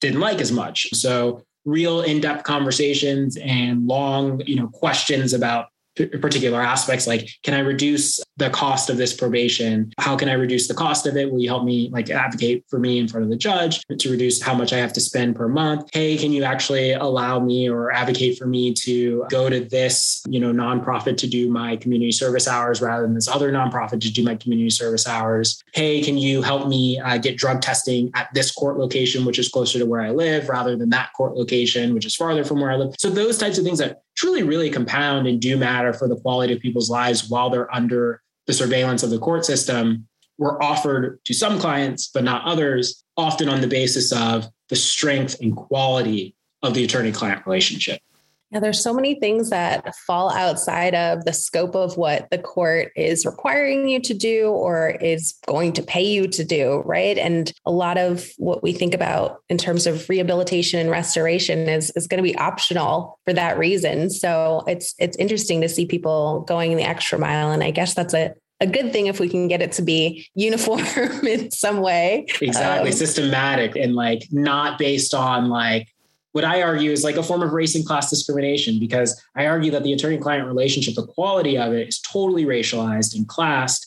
didn't 0.00 0.20
like 0.20 0.40
as 0.40 0.52
much. 0.52 0.88
So 0.94 1.44
real 1.64 2.02
in-depth 2.02 2.44
conversations 2.44 3.36
and 3.38 3.86
long, 3.86 4.40
you 4.46 4.54
know, 4.54 4.68
questions 4.68 5.32
about 5.32 5.68
particular 5.96 6.60
aspects 6.60 7.06
like 7.06 7.28
can 7.42 7.54
i 7.54 7.60
reduce 7.60 8.20
the 8.36 8.50
cost 8.50 8.90
of 8.90 8.96
this 8.96 9.14
probation? 9.14 9.92
How 9.98 10.16
can 10.16 10.28
i 10.28 10.32
reduce 10.32 10.66
the 10.66 10.74
cost 10.74 11.06
of 11.06 11.16
it? 11.16 11.30
Will 11.30 11.40
you 11.40 11.48
help 11.48 11.64
me 11.64 11.88
like 11.92 12.10
advocate 12.10 12.64
for 12.68 12.78
me 12.78 12.98
in 12.98 13.06
front 13.08 13.24
of 13.24 13.30
the 13.30 13.36
judge 13.36 13.80
to 13.98 14.10
reduce 14.10 14.42
how 14.42 14.54
much 14.54 14.72
i 14.72 14.76
have 14.76 14.92
to 14.94 15.00
spend 15.00 15.36
per 15.36 15.48
month? 15.48 15.88
Hey 15.92 16.16
can 16.16 16.32
you 16.32 16.44
actually 16.44 16.92
allow 16.92 17.38
me 17.38 17.68
or 17.68 17.92
advocate 17.92 18.38
for 18.38 18.46
me 18.46 18.74
to 18.74 19.24
go 19.30 19.48
to 19.48 19.60
this 19.60 20.22
you 20.28 20.40
know 20.40 20.52
nonprofit 20.52 21.16
to 21.18 21.28
do 21.28 21.50
my 21.50 21.76
community 21.76 22.12
service 22.12 22.48
hours 22.48 22.80
rather 22.80 23.02
than 23.02 23.14
this 23.14 23.28
other 23.28 23.52
nonprofit 23.52 24.00
to 24.00 24.12
do 24.12 24.24
my 24.24 24.34
community 24.36 24.70
service 24.70 25.06
hours? 25.06 25.62
Hey 25.72 26.02
can 26.02 26.18
you 26.18 26.42
help 26.42 26.68
me 26.68 26.98
uh, 26.98 27.18
get 27.18 27.36
drug 27.36 27.60
testing 27.60 28.10
at 28.14 28.28
this 28.34 28.50
court 28.50 28.78
location 28.78 29.24
which 29.24 29.38
is 29.38 29.48
closer 29.48 29.78
to 29.78 29.86
where 29.86 30.00
i 30.00 30.10
live 30.10 30.48
rather 30.48 30.76
than 30.76 30.90
that 30.90 31.12
court 31.12 31.36
location 31.36 31.94
which 31.94 32.06
is 32.06 32.16
farther 32.16 32.44
from 32.44 32.60
where 32.60 32.72
i 32.72 32.76
live? 32.76 32.94
So 32.98 33.10
those 33.10 33.38
types 33.38 33.58
of 33.58 33.64
things 33.64 33.78
that 33.78 34.03
truly 34.16 34.42
really 34.42 34.70
compound 34.70 35.26
and 35.26 35.40
do 35.40 35.56
matter 35.56 35.92
for 35.92 36.08
the 36.08 36.16
quality 36.16 36.52
of 36.52 36.60
people's 36.60 36.90
lives 36.90 37.28
while 37.28 37.50
they're 37.50 37.72
under 37.74 38.22
the 38.46 38.52
surveillance 38.52 39.02
of 39.02 39.10
the 39.10 39.18
court 39.18 39.44
system 39.44 40.06
were 40.38 40.62
offered 40.62 41.20
to 41.24 41.32
some 41.32 41.58
clients, 41.58 42.08
but 42.08 42.24
not 42.24 42.44
others, 42.44 43.04
often 43.16 43.48
on 43.48 43.60
the 43.60 43.66
basis 43.66 44.12
of 44.12 44.46
the 44.68 44.76
strength 44.76 45.36
and 45.40 45.56
quality 45.56 46.34
of 46.62 46.74
the 46.74 46.84
attorney 46.84 47.12
client 47.12 47.46
relationship. 47.46 48.00
Yeah, 48.54 48.60
there's 48.60 48.80
so 48.80 48.94
many 48.94 49.16
things 49.16 49.50
that 49.50 49.96
fall 50.06 50.30
outside 50.30 50.94
of 50.94 51.24
the 51.24 51.32
scope 51.32 51.74
of 51.74 51.96
what 51.96 52.30
the 52.30 52.38
court 52.38 52.92
is 52.94 53.26
requiring 53.26 53.88
you 53.88 53.98
to 54.02 54.14
do 54.14 54.46
or 54.46 54.90
is 54.90 55.34
going 55.44 55.72
to 55.72 55.82
pay 55.82 56.04
you 56.04 56.28
to 56.28 56.44
do, 56.44 56.80
right? 56.84 57.18
And 57.18 57.52
a 57.66 57.72
lot 57.72 57.98
of 57.98 58.28
what 58.36 58.62
we 58.62 58.72
think 58.72 58.94
about 58.94 59.42
in 59.48 59.58
terms 59.58 59.88
of 59.88 60.08
rehabilitation 60.08 60.78
and 60.78 60.88
restoration 60.88 61.68
is, 61.68 61.90
is 61.96 62.06
going 62.06 62.22
to 62.22 62.22
be 62.22 62.38
optional 62.38 63.18
for 63.24 63.32
that 63.32 63.58
reason. 63.58 64.08
So 64.08 64.62
it's 64.68 64.94
it's 65.00 65.16
interesting 65.16 65.60
to 65.62 65.68
see 65.68 65.84
people 65.84 66.44
going 66.46 66.76
the 66.76 66.84
extra 66.84 67.18
mile. 67.18 67.50
And 67.50 67.64
I 67.64 67.72
guess 67.72 67.94
that's 67.94 68.14
a 68.14 68.34
a 68.60 68.66
good 68.66 68.92
thing 68.92 69.06
if 69.06 69.18
we 69.18 69.28
can 69.28 69.48
get 69.48 69.62
it 69.62 69.72
to 69.72 69.82
be 69.82 70.28
uniform 70.36 70.84
in 71.26 71.50
some 71.50 71.80
way. 71.80 72.26
Exactly, 72.40 72.90
um, 72.90 72.96
systematic 72.96 73.74
and 73.74 73.96
like 73.96 74.28
not 74.30 74.78
based 74.78 75.12
on 75.12 75.48
like 75.48 75.88
what 76.34 76.44
I 76.44 76.62
argue 76.62 76.90
is 76.90 77.04
like 77.04 77.16
a 77.16 77.22
form 77.22 77.42
of 77.42 77.52
race 77.52 77.76
and 77.76 77.86
class 77.86 78.10
discrimination 78.10 78.80
because 78.80 79.22
I 79.36 79.46
argue 79.46 79.70
that 79.70 79.84
the 79.84 79.92
attorney 79.92 80.18
client 80.18 80.48
relationship, 80.48 80.96
the 80.96 81.06
quality 81.06 81.56
of 81.56 81.72
it 81.72 81.86
is 81.86 82.00
totally 82.00 82.44
racialized 82.44 83.14
and 83.14 83.28
classed. 83.28 83.86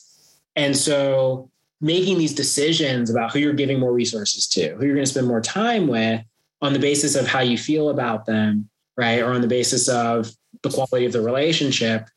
And 0.56 0.74
so 0.74 1.50
making 1.82 2.16
these 2.16 2.34
decisions 2.34 3.10
about 3.10 3.32
who 3.32 3.38
you're 3.38 3.52
giving 3.52 3.78
more 3.78 3.92
resources 3.92 4.48
to, 4.48 4.74
who 4.76 4.86
you're 4.86 4.94
going 4.94 5.04
to 5.04 5.10
spend 5.10 5.26
more 5.26 5.42
time 5.42 5.88
with 5.88 6.22
on 6.62 6.72
the 6.72 6.78
basis 6.78 7.16
of 7.16 7.26
how 7.26 7.40
you 7.40 7.58
feel 7.58 7.90
about 7.90 8.24
them, 8.24 8.70
right? 8.96 9.20
Or 9.20 9.34
on 9.34 9.42
the 9.42 9.46
basis 9.46 9.86
of 9.86 10.30
the 10.62 10.70
quality 10.70 11.04
of 11.04 11.12
the 11.12 11.20
relationship, 11.20 12.08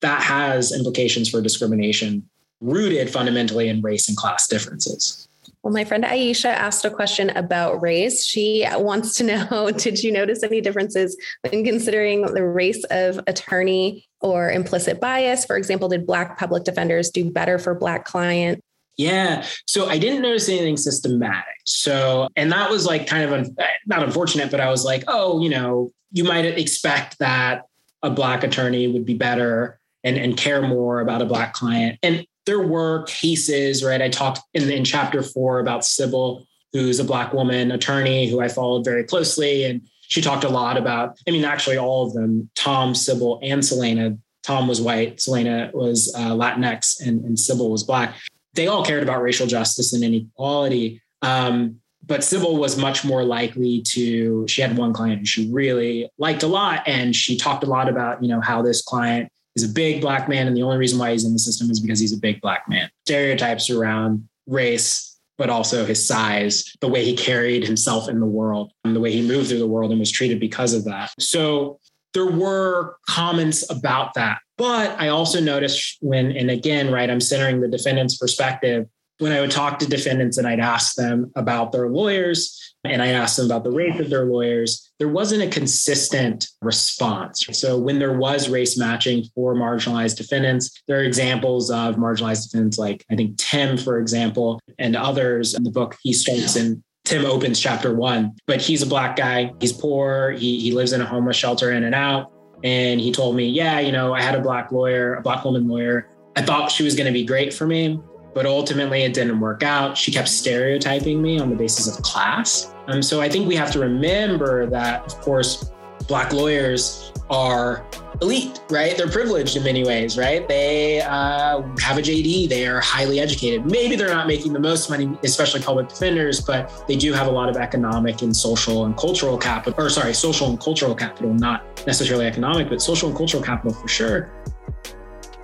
that 0.00 0.22
has 0.22 0.72
implications 0.72 1.28
for 1.28 1.42
discrimination 1.42 2.26
rooted 2.62 3.10
fundamentally 3.10 3.68
in 3.68 3.82
race 3.82 4.08
and 4.08 4.16
class 4.16 4.48
differences. 4.48 5.27
Well, 5.62 5.72
my 5.72 5.84
friend 5.84 6.04
Aisha 6.04 6.46
asked 6.50 6.84
a 6.84 6.90
question 6.90 7.30
about 7.30 7.82
race. 7.82 8.24
She 8.24 8.66
wants 8.72 9.14
to 9.14 9.24
know 9.24 9.70
Did 9.76 10.02
you 10.02 10.12
notice 10.12 10.42
any 10.42 10.60
differences 10.60 11.16
when 11.42 11.64
considering 11.64 12.22
the 12.22 12.44
race 12.44 12.84
of 12.90 13.20
attorney 13.26 14.06
or 14.20 14.50
implicit 14.50 15.00
bias? 15.00 15.44
For 15.44 15.56
example, 15.56 15.88
did 15.88 16.06
Black 16.06 16.38
public 16.38 16.64
defenders 16.64 17.10
do 17.10 17.30
better 17.30 17.58
for 17.58 17.74
Black 17.74 18.04
clients? 18.04 18.62
Yeah. 18.96 19.46
So 19.66 19.86
I 19.88 19.96
didn't 19.96 20.22
notice 20.22 20.48
anything 20.48 20.76
systematic. 20.76 21.54
So, 21.64 22.28
and 22.34 22.50
that 22.50 22.68
was 22.68 22.84
like 22.84 23.06
kind 23.06 23.22
of 23.22 23.32
un, 23.32 23.56
not 23.86 24.02
unfortunate, 24.02 24.50
but 24.50 24.60
I 24.60 24.70
was 24.70 24.84
like, 24.84 25.04
oh, 25.06 25.40
you 25.40 25.48
know, 25.48 25.90
you 26.10 26.24
might 26.24 26.44
expect 26.44 27.18
that 27.20 27.62
a 28.02 28.10
Black 28.10 28.42
attorney 28.42 28.88
would 28.88 29.06
be 29.06 29.14
better 29.14 29.78
and, 30.02 30.16
and 30.16 30.36
care 30.36 30.62
more 30.62 31.00
about 31.00 31.22
a 31.22 31.26
Black 31.26 31.52
client. 31.52 31.98
And 32.02 32.26
there 32.48 32.66
were 32.66 33.02
cases, 33.04 33.84
right? 33.84 34.00
I 34.00 34.08
talked 34.08 34.40
in, 34.54 34.70
in 34.70 34.82
chapter 34.82 35.22
four 35.22 35.60
about 35.60 35.84
Sybil, 35.84 36.46
who's 36.72 36.98
a 36.98 37.04
Black 37.04 37.34
woman 37.34 37.70
attorney 37.70 38.26
who 38.26 38.40
I 38.40 38.48
followed 38.48 38.86
very 38.86 39.04
closely. 39.04 39.64
And 39.64 39.86
she 40.00 40.22
talked 40.22 40.44
a 40.44 40.48
lot 40.48 40.78
about, 40.78 41.18
I 41.28 41.30
mean, 41.30 41.44
actually, 41.44 41.76
all 41.76 42.06
of 42.06 42.14
them 42.14 42.48
Tom, 42.54 42.94
Sybil, 42.94 43.38
and 43.42 43.62
Selena. 43.62 44.16
Tom 44.42 44.66
was 44.66 44.80
white, 44.80 45.20
Selena 45.20 45.70
was 45.74 46.10
uh, 46.16 46.30
Latinx, 46.30 47.06
and, 47.06 47.22
and 47.26 47.38
Sybil 47.38 47.70
was 47.70 47.84
Black. 47.84 48.14
They 48.54 48.66
all 48.66 48.82
cared 48.82 49.02
about 49.02 49.20
racial 49.20 49.46
justice 49.46 49.92
and 49.92 50.02
inequality. 50.02 51.02
Um, 51.20 51.80
but 52.06 52.24
Sybil 52.24 52.56
was 52.56 52.78
much 52.78 53.04
more 53.04 53.24
likely 53.24 53.82
to, 53.88 54.48
she 54.48 54.62
had 54.62 54.78
one 54.78 54.94
client 54.94 55.18
who 55.18 55.26
she 55.26 55.52
really 55.52 56.08
liked 56.16 56.42
a 56.42 56.46
lot. 56.46 56.82
And 56.86 57.14
she 57.14 57.36
talked 57.36 57.62
a 57.62 57.68
lot 57.68 57.90
about, 57.90 58.22
you 58.22 58.30
know, 58.30 58.40
how 58.40 58.62
this 58.62 58.80
client 58.80 59.30
is 59.62 59.70
a 59.70 59.72
big 59.72 60.00
black 60.00 60.28
man. 60.28 60.46
And 60.46 60.56
the 60.56 60.62
only 60.62 60.78
reason 60.78 60.98
why 60.98 61.12
he's 61.12 61.24
in 61.24 61.32
the 61.32 61.38
system 61.38 61.70
is 61.70 61.80
because 61.80 62.00
he's 62.00 62.12
a 62.12 62.18
big 62.18 62.40
black 62.40 62.68
man. 62.68 62.90
Stereotypes 63.06 63.70
around 63.70 64.28
race, 64.46 65.18
but 65.36 65.50
also 65.50 65.84
his 65.84 66.06
size, 66.06 66.72
the 66.80 66.88
way 66.88 67.04
he 67.04 67.16
carried 67.16 67.64
himself 67.64 68.08
in 68.08 68.20
the 68.20 68.26
world, 68.26 68.72
and 68.84 68.94
the 68.94 69.00
way 69.00 69.12
he 69.12 69.26
moved 69.26 69.48
through 69.48 69.58
the 69.58 69.66
world 69.66 69.90
and 69.90 70.00
was 70.00 70.10
treated 70.10 70.40
because 70.40 70.74
of 70.74 70.84
that. 70.84 71.12
So 71.20 71.78
there 72.14 72.26
were 72.26 72.96
comments 73.08 73.68
about 73.70 74.14
that. 74.14 74.38
But 74.56 74.98
I 74.98 75.08
also 75.08 75.40
noticed 75.40 75.98
when, 76.00 76.32
and 76.32 76.50
again, 76.50 76.90
right, 76.90 77.10
I'm 77.10 77.20
centering 77.20 77.60
the 77.60 77.68
defendant's 77.68 78.16
perspective. 78.16 78.86
When 79.18 79.32
I 79.32 79.40
would 79.40 79.50
talk 79.50 79.78
to 79.80 79.86
defendants 79.86 80.38
and 80.38 80.46
I'd 80.46 80.60
ask 80.60 80.94
them 80.94 81.32
about 81.36 81.72
their 81.72 81.88
lawyers, 81.88 82.74
and 82.90 83.02
I 83.02 83.08
asked 83.08 83.36
them 83.36 83.46
about 83.46 83.64
the 83.64 83.70
race 83.70 83.98
of 84.00 84.10
their 84.10 84.24
lawyers, 84.24 84.90
there 84.98 85.08
wasn't 85.08 85.42
a 85.42 85.48
consistent 85.48 86.48
response. 86.62 87.46
So 87.52 87.78
when 87.78 87.98
there 87.98 88.16
was 88.16 88.48
race 88.48 88.78
matching 88.78 89.24
for 89.34 89.54
marginalized 89.54 90.16
defendants, 90.16 90.82
there 90.86 90.98
are 90.98 91.04
examples 91.04 91.70
of 91.70 91.96
marginalized 91.96 92.44
defendants 92.44 92.78
like 92.78 93.04
I 93.10 93.16
think 93.16 93.36
Tim, 93.36 93.76
for 93.76 93.98
example, 93.98 94.60
and 94.78 94.96
others 94.96 95.54
in 95.54 95.64
the 95.64 95.70
book. 95.70 95.96
He 96.02 96.12
starts 96.12 96.56
in 96.56 96.82
Tim 97.04 97.24
opens 97.24 97.58
chapter 97.58 97.94
one, 97.94 98.34
but 98.46 98.60
he's 98.60 98.82
a 98.82 98.86
black 98.86 99.16
guy. 99.16 99.52
He's 99.60 99.72
poor. 99.72 100.32
He, 100.32 100.60
he 100.60 100.72
lives 100.72 100.92
in 100.92 101.00
a 101.00 101.06
homeless 101.06 101.36
shelter 101.36 101.72
in 101.72 101.84
and 101.84 101.94
out. 101.94 102.32
And 102.64 103.00
he 103.00 103.12
told 103.12 103.36
me, 103.36 103.46
yeah, 103.48 103.78
you 103.80 103.92
know, 103.92 104.12
I 104.12 104.20
had 104.20 104.34
a 104.34 104.40
black 104.40 104.72
lawyer, 104.72 105.14
a 105.14 105.22
black 105.22 105.44
woman 105.44 105.68
lawyer. 105.68 106.10
I 106.36 106.42
thought 106.42 106.70
she 106.70 106.82
was 106.82 106.94
going 106.94 107.06
to 107.06 107.12
be 107.12 107.24
great 107.24 107.54
for 107.54 107.66
me 107.66 108.00
but 108.38 108.46
ultimately 108.46 109.02
it 109.02 109.14
didn't 109.14 109.40
work 109.40 109.64
out. 109.64 109.98
She 109.98 110.12
kept 110.12 110.28
stereotyping 110.28 111.20
me 111.20 111.40
on 111.40 111.50
the 111.50 111.56
basis 111.56 111.88
of 111.88 112.02
class. 112.04 112.72
Um, 112.88 113.02
so 113.02 113.20
I 113.20 113.28
think 113.28 113.46
we 113.46 113.54
have 113.54 113.70
to 113.72 113.80
remember 113.80 114.66
that, 114.66 115.04
of 115.04 115.20
course, 115.20 115.70
Black 116.06 116.32
lawyers 116.32 117.12
are 117.28 117.84
elite, 118.22 118.62
right? 118.70 118.96
They're 118.96 119.10
privileged 119.10 119.56
in 119.56 119.62
many 119.62 119.84
ways, 119.84 120.16
right? 120.16 120.48
They 120.48 121.02
uh, 121.02 121.62
have 121.80 121.98
a 121.98 122.02
JD, 122.02 122.48
they 122.48 122.66
are 122.66 122.80
highly 122.80 123.20
educated. 123.20 123.66
Maybe 123.66 123.94
they're 123.94 124.08
not 124.08 124.26
making 124.26 124.54
the 124.54 124.58
most 124.58 124.88
money, 124.88 125.18
especially 125.22 125.60
public 125.60 125.90
defenders, 125.90 126.40
but 126.40 126.84
they 126.88 126.96
do 126.96 127.12
have 127.12 127.26
a 127.26 127.30
lot 127.30 127.50
of 127.50 127.58
economic 127.58 128.22
and 128.22 128.34
social 128.34 128.86
and 128.86 128.96
cultural 128.96 129.36
capital, 129.36 129.74
or 129.78 129.90
sorry, 129.90 130.14
social 130.14 130.48
and 130.48 130.58
cultural 130.58 130.94
capital, 130.94 131.34
not 131.34 131.86
necessarily 131.86 132.26
economic, 132.26 132.70
but 132.70 132.80
social 132.80 133.10
and 133.10 133.16
cultural 133.16 133.42
capital 133.42 133.74
for 133.74 133.86
sure. 133.86 134.30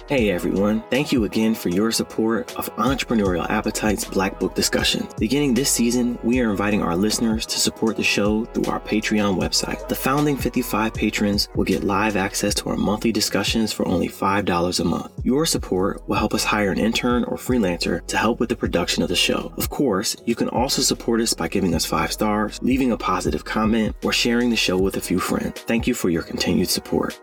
Hey 0.06 0.28
everyone, 0.28 0.84
thank 0.90 1.12
you 1.12 1.24
again 1.24 1.54
for 1.54 1.70
your 1.70 1.90
support 1.90 2.54
of 2.56 2.68
Entrepreneurial 2.76 3.48
Appetite's 3.48 4.04
Black 4.04 4.38
Book 4.38 4.54
discussion. 4.54 5.08
Beginning 5.18 5.54
this 5.54 5.70
season, 5.70 6.18
we 6.22 6.40
are 6.40 6.50
inviting 6.50 6.82
our 6.82 6.94
listeners 6.94 7.46
to 7.46 7.58
support 7.58 7.96
the 7.96 8.02
show 8.02 8.44
through 8.44 8.70
our 8.70 8.80
Patreon 8.80 9.40
website. 9.40 9.88
The 9.88 9.94
founding 9.94 10.36
55 10.36 10.92
patrons 10.92 11.48
will 11.54 11.64
get 11.64 11.84
live 11.84 12.16
access 12.16 12.54
to 12.56 12.68
our 12.68 12.76
monthly 12.76 13.12
discussions 13.12 13.72
for 13.72 13.88
only 13.88 14.10
$5 14.10 14.80
a 14.80 14.84
month. 14.84 15.10
Your 15.24 15.46
support 15.46 16.06
will 16.06 16.16
help 16.16 16.34
us 16.34 16.44
hire 16.44 16.70
an 16.70 16.78
intern 16.78 17.24
or 17.24 17.38
freelancer 17.38 18.06
to 18.08 18.18
help 18.18 18.40
with 18.40 18.50
the 18.50 18.56
production 18.56 19.02
of 19.02 19.08
the 19.08 19.16
show. 19.16 19.54
Of 19.56 19.70
course, 19.70 20.18
you 20.26 20.34
can 20.34 20.50
also 20.50 20.82
support 20.82 21.22
us 21.22 21.32
by 21.32 21.48
giving 21.48 21.74
us 21.74 21.86
five 21.86 22.12
stars, 22.12 22.60
leaving 22.60 22.92
a 22.92 22.98
positive 22.98 23.46
comment, 23.46 23.96
or 24.04 24.12
sharing 24.12 24.50
the 24.50 24.56
show 24.56 24.76
with 24.76 24.98
a 24.98 25.00
few 25.00 25.18
friends. 25.18 25.62
Thank 25.62 25.86
you 25.86 25.94
for 25.94 26.10
your 26.10 26.22
continued 26.22 26.68
support 26.68 27.18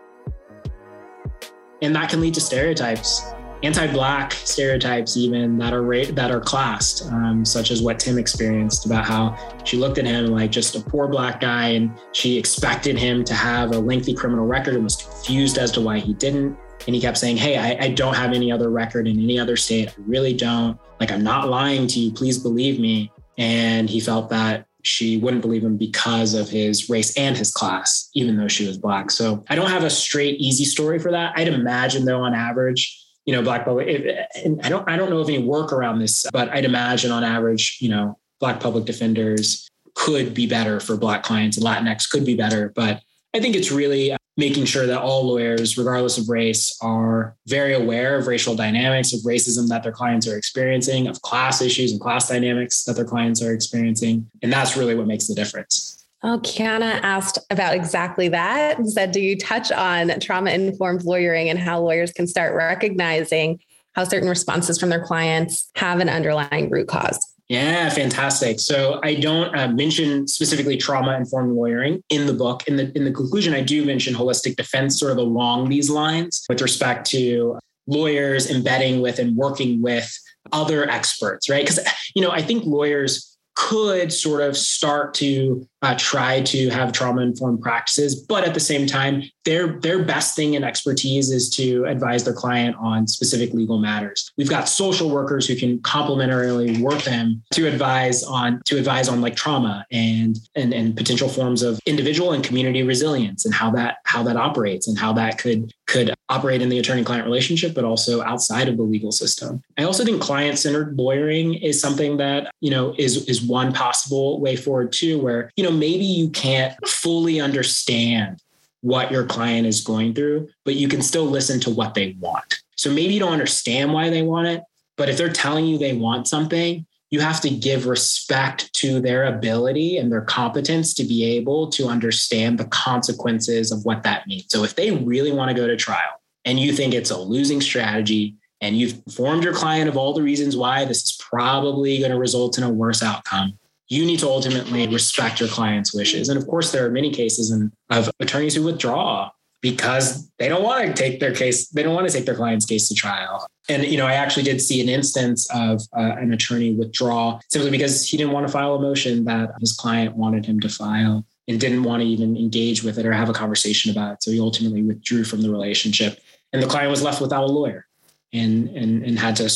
and 1.82 1.94
that 1.94 2.08
can 2.08 2.20
lead 2.20 2.34
to 2.34 2.40
stereotypes 2.40 3.32
anti-black 3.62 4.32
stereotypes 4.32 5.16
even 5.16 5.56
that 5.56 5.72
are 5.72 6.04
that 6.06 6.30
are 6.30 6.40
classed 6.40 7.06
um, 7.12 7.44
such 7.44 7.70
as 7.70 7.80
what 7.80 7.98
tim 7.98 8.18
experienced 8.18 8.86
about 8.86 9.04
how 9.04 9.36
she 9.64 9.76
looked 9.76 9.98
at 9.98 10.04
him 10.04 10.26
like 10.26 10.50
just 10.50 10.74
a 10.74 10.80
poor 10.80 11.06
black 11.06 11.40
guy 11.40 11.68
and 11.68 11.92
she 12.12 12.38
expected 12.38 12.98
him 12.98 13.24
to 13.24 13.34
have 13.34 13.72
a 13.72 13.78
lengthy 13.78 14.14
criminal 14.14 14.46
record 14.46 14.74
and 14.74 14.84
was 14.84 14.96
confused 14.96 15.58
as 15.58 15.70
to 15.72 15.80
why 15.80 15.98
he 15.98 16.12
didn't. 16.14 16.56
And 16.86 16.96
he 16.96 17.00
kept 17.00 17.16
saying 17.16 17.36
hey 17.36 17.56
I, 17.56 17.84
I 17.84 17.88
don't 17.90 18.14
have 18.14 18.32
any 18.32 18.50
other 18.50 18.70
record 18.70 19.06
in 19.06 19.18
any 19.18 19.38
other 19.38 19.56
state. 19.56 19.88
I 19.90 19.94
really 20.06 20.34
don't. 20.34 20.78
Like 21.00 21.12
i'm 21.12 21.22
not 21.22 21.48
lying 21.48 21.86
to 21.88 22.00
you. 22.00 22.12
Please 22.12 22.38
believe 22.38 22.80
me. 22.80 23.12
And 23.38 23.88
he 23.88 24.00
felt 24.00 24.28
that 24.30 24.66
she 24.82 25.16
wouldn't 25.16 25.42
believe 25.42 25.64
him 25.64 25.76
because 25.76 26.34
of 26.34 26.48
his 26.48 26.90
race 26.90 27.16
and 27.16 27.36
his 27.36 27.52
class, 27.52 28.10
even 28.14 28.36
though 28.36 28.48
she 28.48 28.66
was 28.66 28.76
black. 28.76 29.10
So 29.10 29.44
I 29.48 29.54
don't 29.54 29.70
have 29.70 29.84
a 29.84 29.90
straight, 29.90 30.38
easy 30.40 30.64
story 30.64 30.98
for 30.98 31.10
that. 31.12 31.32
I'd 31.36 31.48
imagine, 31.48 32.04
though, 32.04 32.22
on 32.22 32.34
average, 32.34 33.00
you 33.24 33.32
know, 33.32 33.42
black 33.42 33.64
public. 33.64 34.04
And 34.44 34.60
I 34.62 34.68
don't, 34.68 34.88
I 34.88 34.96
don't 34.96 35.10
know 35.10 35.18
of 35.18 35.28
any 35.28 35.42
work 35.42 35.72
around 35.72 36.00
this, 36.00 36.26
but 36.32 36.48
I'd 36.48 36.64
imagine, 36.64 37.12
on 37.12 37.22
average, 37.22 37.78
you 37.80 37.88
know, 37.88 38.18
black 38.40 38.58
public 38.58 38.84
defenders 38.84 39.68
could 39.94 40.34
be 40.34 40.46
better 40.46 40.80
for 40.80 40.96
black 40.96 41.22
clients, 41.22 41.56
and 41.56 41.64
Latinx 41.64 42.08
could 42.10 42.24
be 42.24 42.34
better. 42.34 42.72
But 42.74 43.02
I 43.34 43.40
think 43.40 43.54
it's 43.54 43.70
really 43.70 44.16
making 44.36 44.64
sure 44.64 44.86
that 44.86 45.00
all 45.00 45.26
lawyers, 45.26 45.76
regardless 45.76 46.18
of 46.18 46.28
race, 46.28 46.76
are 46.80 47.36
very 47.46 47.74
aware 47.74 48.16
of 48.16 48.26
racial 48.26 48.54
dynamics, 48.54 49.12
of 49.12 49.20
racism 49.20 49.68
that 49.68 49.82
their 49.82 49.92
clients 49.92 50.26
are 50.26 50.36
experiencing, 50.36 51.06
of 51.06 51.20
class 51.22 51.60
issues 51.60 51.92
and 51.92 52.00
class 52.00 52.28
dynamics 52.28 52.84
that 52.84 52.96
their 52.96 53.04
clients 53.04 53.42
are 53.42 53.52
experiencing. 53.52 54.30
And 54.42 54.52
that's 54.52 54.76
really 54.76 54.94
what 54.94 55.06
makes 55.06 55.26
the 55.26 55.34
difference. 55.34 56.06
Oh, 56.24 56.38
Kiana 56.38 57.00
asked 57.02 57.38
about 57.50 57.74
exactly 57.74 58.28
that. 58.28 58.78
Said, 58.86 59.10
do 59.10 59.20
you 59.20 59.36
touch 59.36 59.72
on 59.72 60.20
trauma 60.20 60.50
informed 60.50 61.04
lawyering 61.04 61.50
and 61.50 61.58
how 61.58 61.80
lawyers 61.80 62.12
can 62.12 62.26
start 62.26 62.54
recognizing 62.54 63.58
how 63.94 64.04
certain 64.04 64.28
responses 64.28 64.78
from 64.78 64.88
their 64.88 65.04
clients 65.04 65.70
have 65.74 66.00
an 66.00 66.08
underlying 66.08 66.70
root 66.70 66.88
cause? 66.88 67.31
Yeah, 67.52 67.90
fantastic. 67.90 68.60
So 68.60 68.98
I 69.02 69.14
don't 69.14 69.54
uh, 69.54 69.68
mention 69.68 70.26
specifically 70.26 70.78
trauma 70.78 71.14
informed 71.18 71.52
lawyering 71.52 72.02
in 72.08 72.24
the 72.24 72.32
book. 72.32 72.66
In 72.66 72.76
the 72.76 72.90
in 72.96 73.04
the 73.04 73.12
conclusion, 73.12 73.52
I 73.52 73.60
do 73.60 73.84
mention 73.84 74.14
holistic 74.14 74.56
defense 74.56 74.98
sort 74.98 75.12
of 75.12 75.18
along 75.18 75.68
these 75.68 75.90
lines 75.90 76.46
with 76.48 76.62
respect 76.62 77.06
to 77.10 77.58
lawyers 77.86 78.50
embedding 78.50 79.02
with 79.02 79.18
and 79.18 79.36
working 79.36 79.82
with 79.82 80.10
other 80.50 80.88
experts, 80.88 81.50
right? 81.50 81.62
Because 81.62 81.86
you 82.14 82.22
know, 82.22 82.30
I 82.30 82.40
think 82.40 82.64
lawyers 82.64 83.36
could 83.54 84.14
sort 84.14 84.40
of 84.40 84.56
start 84.56 85.12
to 85.16 85.68
uh, 85.82 85.96
try 85.98 86.40
to 86.42 86.68
have 86.70 86.92
trauma 86.92 87.22
informed 87.22 87.60
practices, 87.60 88.14
but 88.14 88.44
at 88.44 88.54
the 88.54 88.60
same 88.60 88.86
time, 88.86 89.22
their 89.44 89.80
their 89.80 90.04
best 90.04 90.36
thing 90.36 90.54
and 90.54 90.64
expertise 90.64 91.30
is 91.30 91.50
to 91.50 91.84
advise 91.86 92.24
their 92.24 92.34
client 92.34 92.76
on 92.78 93.06
specific 93.06 93.52
legal 93.52 93.78
matters. 93.78 94.30
We've 94.38 94.48
got 94.48 94.68
social 94.68 95.10
workers 95.10 95.46
who 95.46 95.56
can 95.56 95.78
complementarily 95.80 96.80
work 96.80 97.02
them 97.02 97.42
to 97.54 97.66
advise 97.66 98.22
on 98.22 98.62
to 98.66 98.78
advise 98.78 99.08
on 99.08 99.20
like 99.20 99.34
trauma 99.34 99.84
and 99.90 100.38
and 100.54 100.72
and 100.72 100.96
potential 100.96 101.28
forms 101.28 101.62
of 101.62 101.80
individual 101.86 102.32
and 102.32 102.44
community 102.44 102.82
resilience 102.82 103.44
and 103.44 103.52
how 103.52 103.70
that 103.72 103.96
how 104.04 104.22
that 104.22 104.36
operates 104.36 104.86
and 104.86 104.96
how 104.96 105.12
that 105.12 105.38
could 105.38 105.72
could 105.86 106.14
operate 106.28 106.62
in 106.62 106.68
the 106.68 106.78
attorney 106.78 107.04
client 107.04 107.24
relationship 107.24 107.74
but 107.74 107.84
also 107.84 108.22
outside 108.22 108.68
of 108.68 108.76
the 108.76 108.82
legal 108.82 109.12
system. 109.12 109.62
I 109.76 109.82
also 109.82 110.04
think 110.04 110.22
client 110.22 110.58
centered 110.58 110.96
lawyering 110.96 111.54
is 111.54 111.80
something 111.80 112.16
that, 112.18 112.50
you 112.60 112.70
know, 112.70 112.94
is 112.96 113.28
is 113.28 113.42
one 113.42 113.72
possible 113.72 114.40
way 114.40 114.56
forward 114.56 114.92
too 114.92 115.20
where, 115.20 115.50
you 115.56 115.64
know, 115.64 115.71
maybe 115.72 116.04
you 116.04 116.28
can't 116.30 116.74
fully 116.86 117.40
understand 117.40 118.40
what 118.82 119.10
your 119.10 119.24
client 119.24 119.66
is 119.66 119.80
going 119.80 120.14
through, 120.14 120.48
but 120.64 120.74
you 120.74 120.88
can 120.88 121.02
still 121.02 121.24
listen 121.24 121.60
to 121.60 121.70
what 121.70 121.94
they 121.94 122.16
want. 122.20 122.62
So 122.76 122.90
maybe 122.90 123.14
you 123.14 123.20
don't 123.20 123.32
understand 123.32 123.92
why 123.92 124.10
they 124.10 124.22
want 124.22 124.48
it, 124.48 124.62
but 124.96 125.08
if 125.08 125.16
they're 125.16 125.32
telling 125.32 125.66
you 125.66 125.78
they 125.78 125.94
want 125.94 126.28
something, 126.28 126.84
you 127.10 127.20
have 127.20 127.40
to 127.42 127.50
give 127.50 127.86
respect 127.86 128.72
to 128.72 128.98
their 128.98 129.24
ability 129.26 129.98
and 129.98 130.10
their 130.10 130.22
competence 130.22 130.94
to 130.94 131.04
be 131.04 131.24
able 131.24 131.68
to 131.68 131.86
understand 131.86 132.58
the 132.58 132.64
consequences 132.64 133.70
of 133.70 133.84
what 133.84 134.02
that 134.02 134.26
means. 134.26 134.46
So 134.48 134.64
if 134.64 134.74
they 134.74 134.90
really 134.90 135.30
want 135.30 135.50
to 135.50 135.54
go 135.54 135.66
to 135.66 135.76
trial 135.76 136.20
and 136.44 136.58
you 136.58 136.72
think 136.72 136.94
it's 136.94 137.10
a 137.10 137.18
losing 137.18 137.60
strategy 137.60 138.36
and 138.62 138.78
you've 138.78 138.94
informed 139.06 139.44
your 139.44 139.52
client 139.52 139.88
of 139.88 139.96
all 139.96 140.14
the 140.14 140.22
reasons 140.22 140.56
why 140.56 140.86
this 140.86 141.02
is 141.02 141.18
probably 141.20 141.98
going 141.98 142.12
to 142.12 142.18
result 142.18 142.56
in 142.56 142.64
a 142.64 142.70
worse 142.70 143.02
outcome, 143.02 143.58
you 143.92 144.06
need 144.06 144.18
to 144.20 144.26
ultimately 144.26 144.88
respect 144.88 145.38
your 145.38 145.50
client's 145.50 145.92
wishes. 145.92 146.30
And 146.30 146.40
of 146.40 146.46
course, 146.46 146.72
there 146.72 146.86
are 146.86 146.90
many 146.90 147.10
cases 147.10 147.50
in, 147.50 147.70
of 147.90 148.10
attorneys 148.20 148.54
who 148.54 148.62
withdraw 148.62 149.30
because 149.60 150.30
they 150.38 150.48
don't 150.48 150.62
want 150.62 150.86
to 150.86 150.94
take 150.94 151.20
their 151.20 151.34
case, 151.34 151.68
they 151.68 151.82
don't 151.82 151.94
want 151.94 152.08
to 152.08 152.12
take 152.12 152.24
their 152.24 152.34
client's 152.34 152.64
case 152.64 152.88
to 152.88 152.94
trial. 152.94 153.46
And, 153.68 153.84
you 153.84 153.98
know, 153.98 154.06
I 154.06 154.14
actually 154.14 154.44
did 154.44 154.62
see 154.62 154.80
an 154.80 154.88
instance 154.88 155.46
of 155.54 155.82
uh, 155.94 156.16
an 156.18 156.32
attorney 156.32 156.72
withdraw 156.72 157.38
simply 157.50 157.70
because 157.70 158.08
he 158.08 158.16
didn't 158.16 158.32
want 158.32 158.46
to 158.46 158.52
file 158.52 158.74
a 158.74 158.80
motion 158.80 159.24
that 159.26 159.50
his 159.60 159.74
client 159.74 160.16
wanted 160.16 160.46
him 160.46 160.58
to 160.60 160.70
file 160.70 161.26
and 161.46 161.60
didn't 161.60 161.82
want 161.82 162.00
to 162.02 162.08
even 162.08 162.34
engage 162.34 162.82
with 162.82 162.96
it 162.98 163.04
or 163.04 163.12
have 163.12 163.28
a 163.28 163.34
conversation 163.34 163.90
about 163.90 164.14
it. 164.14 164.22
So 164.22 164.30
he 164.30 164.40
ultimately 164.40 164.82
withdrew 164.82 165.24
from 165.24 165.42
the 165.42 165.50
relationship 165.50 166.18
and 166.54 166.62
the 166.62 166.66
client 166.66 166.90
was 166.90 167.02
left 167.02 167.20
without 167.20 167.44
a 167.44 167.52
lawyer 167.52 167.86
and, 168.32 168.70
and, 168.70 169.04
and 169.04 169.18
had 169.18 169.36
to 169.36 169.50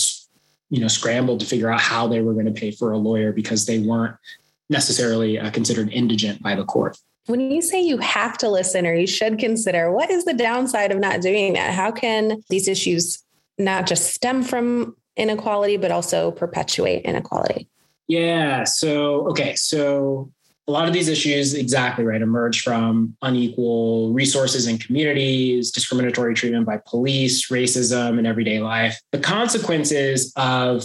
you 0.70 0.80
know 0.80 0.88
scrambled 0.88 1.40
to 1.40 1.46
figure 1.46 1.70
out 1.70 1.80
how 1.80 2.06
they 2.06 2.20
were 2.20 2.32
going 2.32 2.46
to 2.46 2.52
pay 2.52 2.70
for 2.70 2.92
a 2.92 2.98
lawyer 2.98 3.32
because 3.32 3.66
they 3.66 3.78
weren't 3.78 4.16
necessarily 4.68 5.38
uh, 5.38 5.50
considered 5.50 5.90
indigent 5.92 6.42
by 6.42 6.54
the 6.54 6.64
court. 6.64 6.96
When 7.26 7.40
you 7.40 7.60
say 7.60 7.80
you 7.80 7.98
have 7.98 8.38
to 8.38 8.48
listen 8.48 8.86
or 8.86 8.94
you 8.94 9.06
should 9.06 9.38
consider, 9.38 9.90
what 9.90 10.10
is 10.10 10.24
the 10.24 10.34
downside 10.34 10.92
of 10.92 10.98
not 10.98 11.20
doing 11.20 11.54
that? 11.54 11.74
How 11.74 11.90
can 11.90 12.42
these 12.50 12.68
issues 12.68 13.22
not 13.58 13.86
just 13.86 14.14
stem 14.14 14.42
from 14.42 14.96
inequality, 15.16 15.76
but 15.76 15.90
also 15.90 16.30
perpetuate 16.30 17.04
inequality? 17.04 17.68
Yeah. 18.06 18.64
So, 18.64 19.28
okay. 19.30 19.56
So 19.56 20.30
a 20.68 20.72
lot 20.72 20.88
of 20.88 20.92
these 20.92 21.08
issues, 21.08 21.54
exactly 21.54 22.04
right, 22.04 22.20
emerge 22.20 22.62
from 22.62 23.16
unequal 23.22 24.12
resources 24.12 24.66
in 24.66 24.78
communities, 24.78 25.70
discriminatory 25.70 26.34
treatment 26.34 26.66
by 26.66 26.80
police, 26.86 27.48
racism 27.50 28.18
in 28.18 28.26
everyday 28.26 28.58
life. 28.58 29.00
The 29.12 29.20
consequences 29.20 30.32
of 30.36 30.82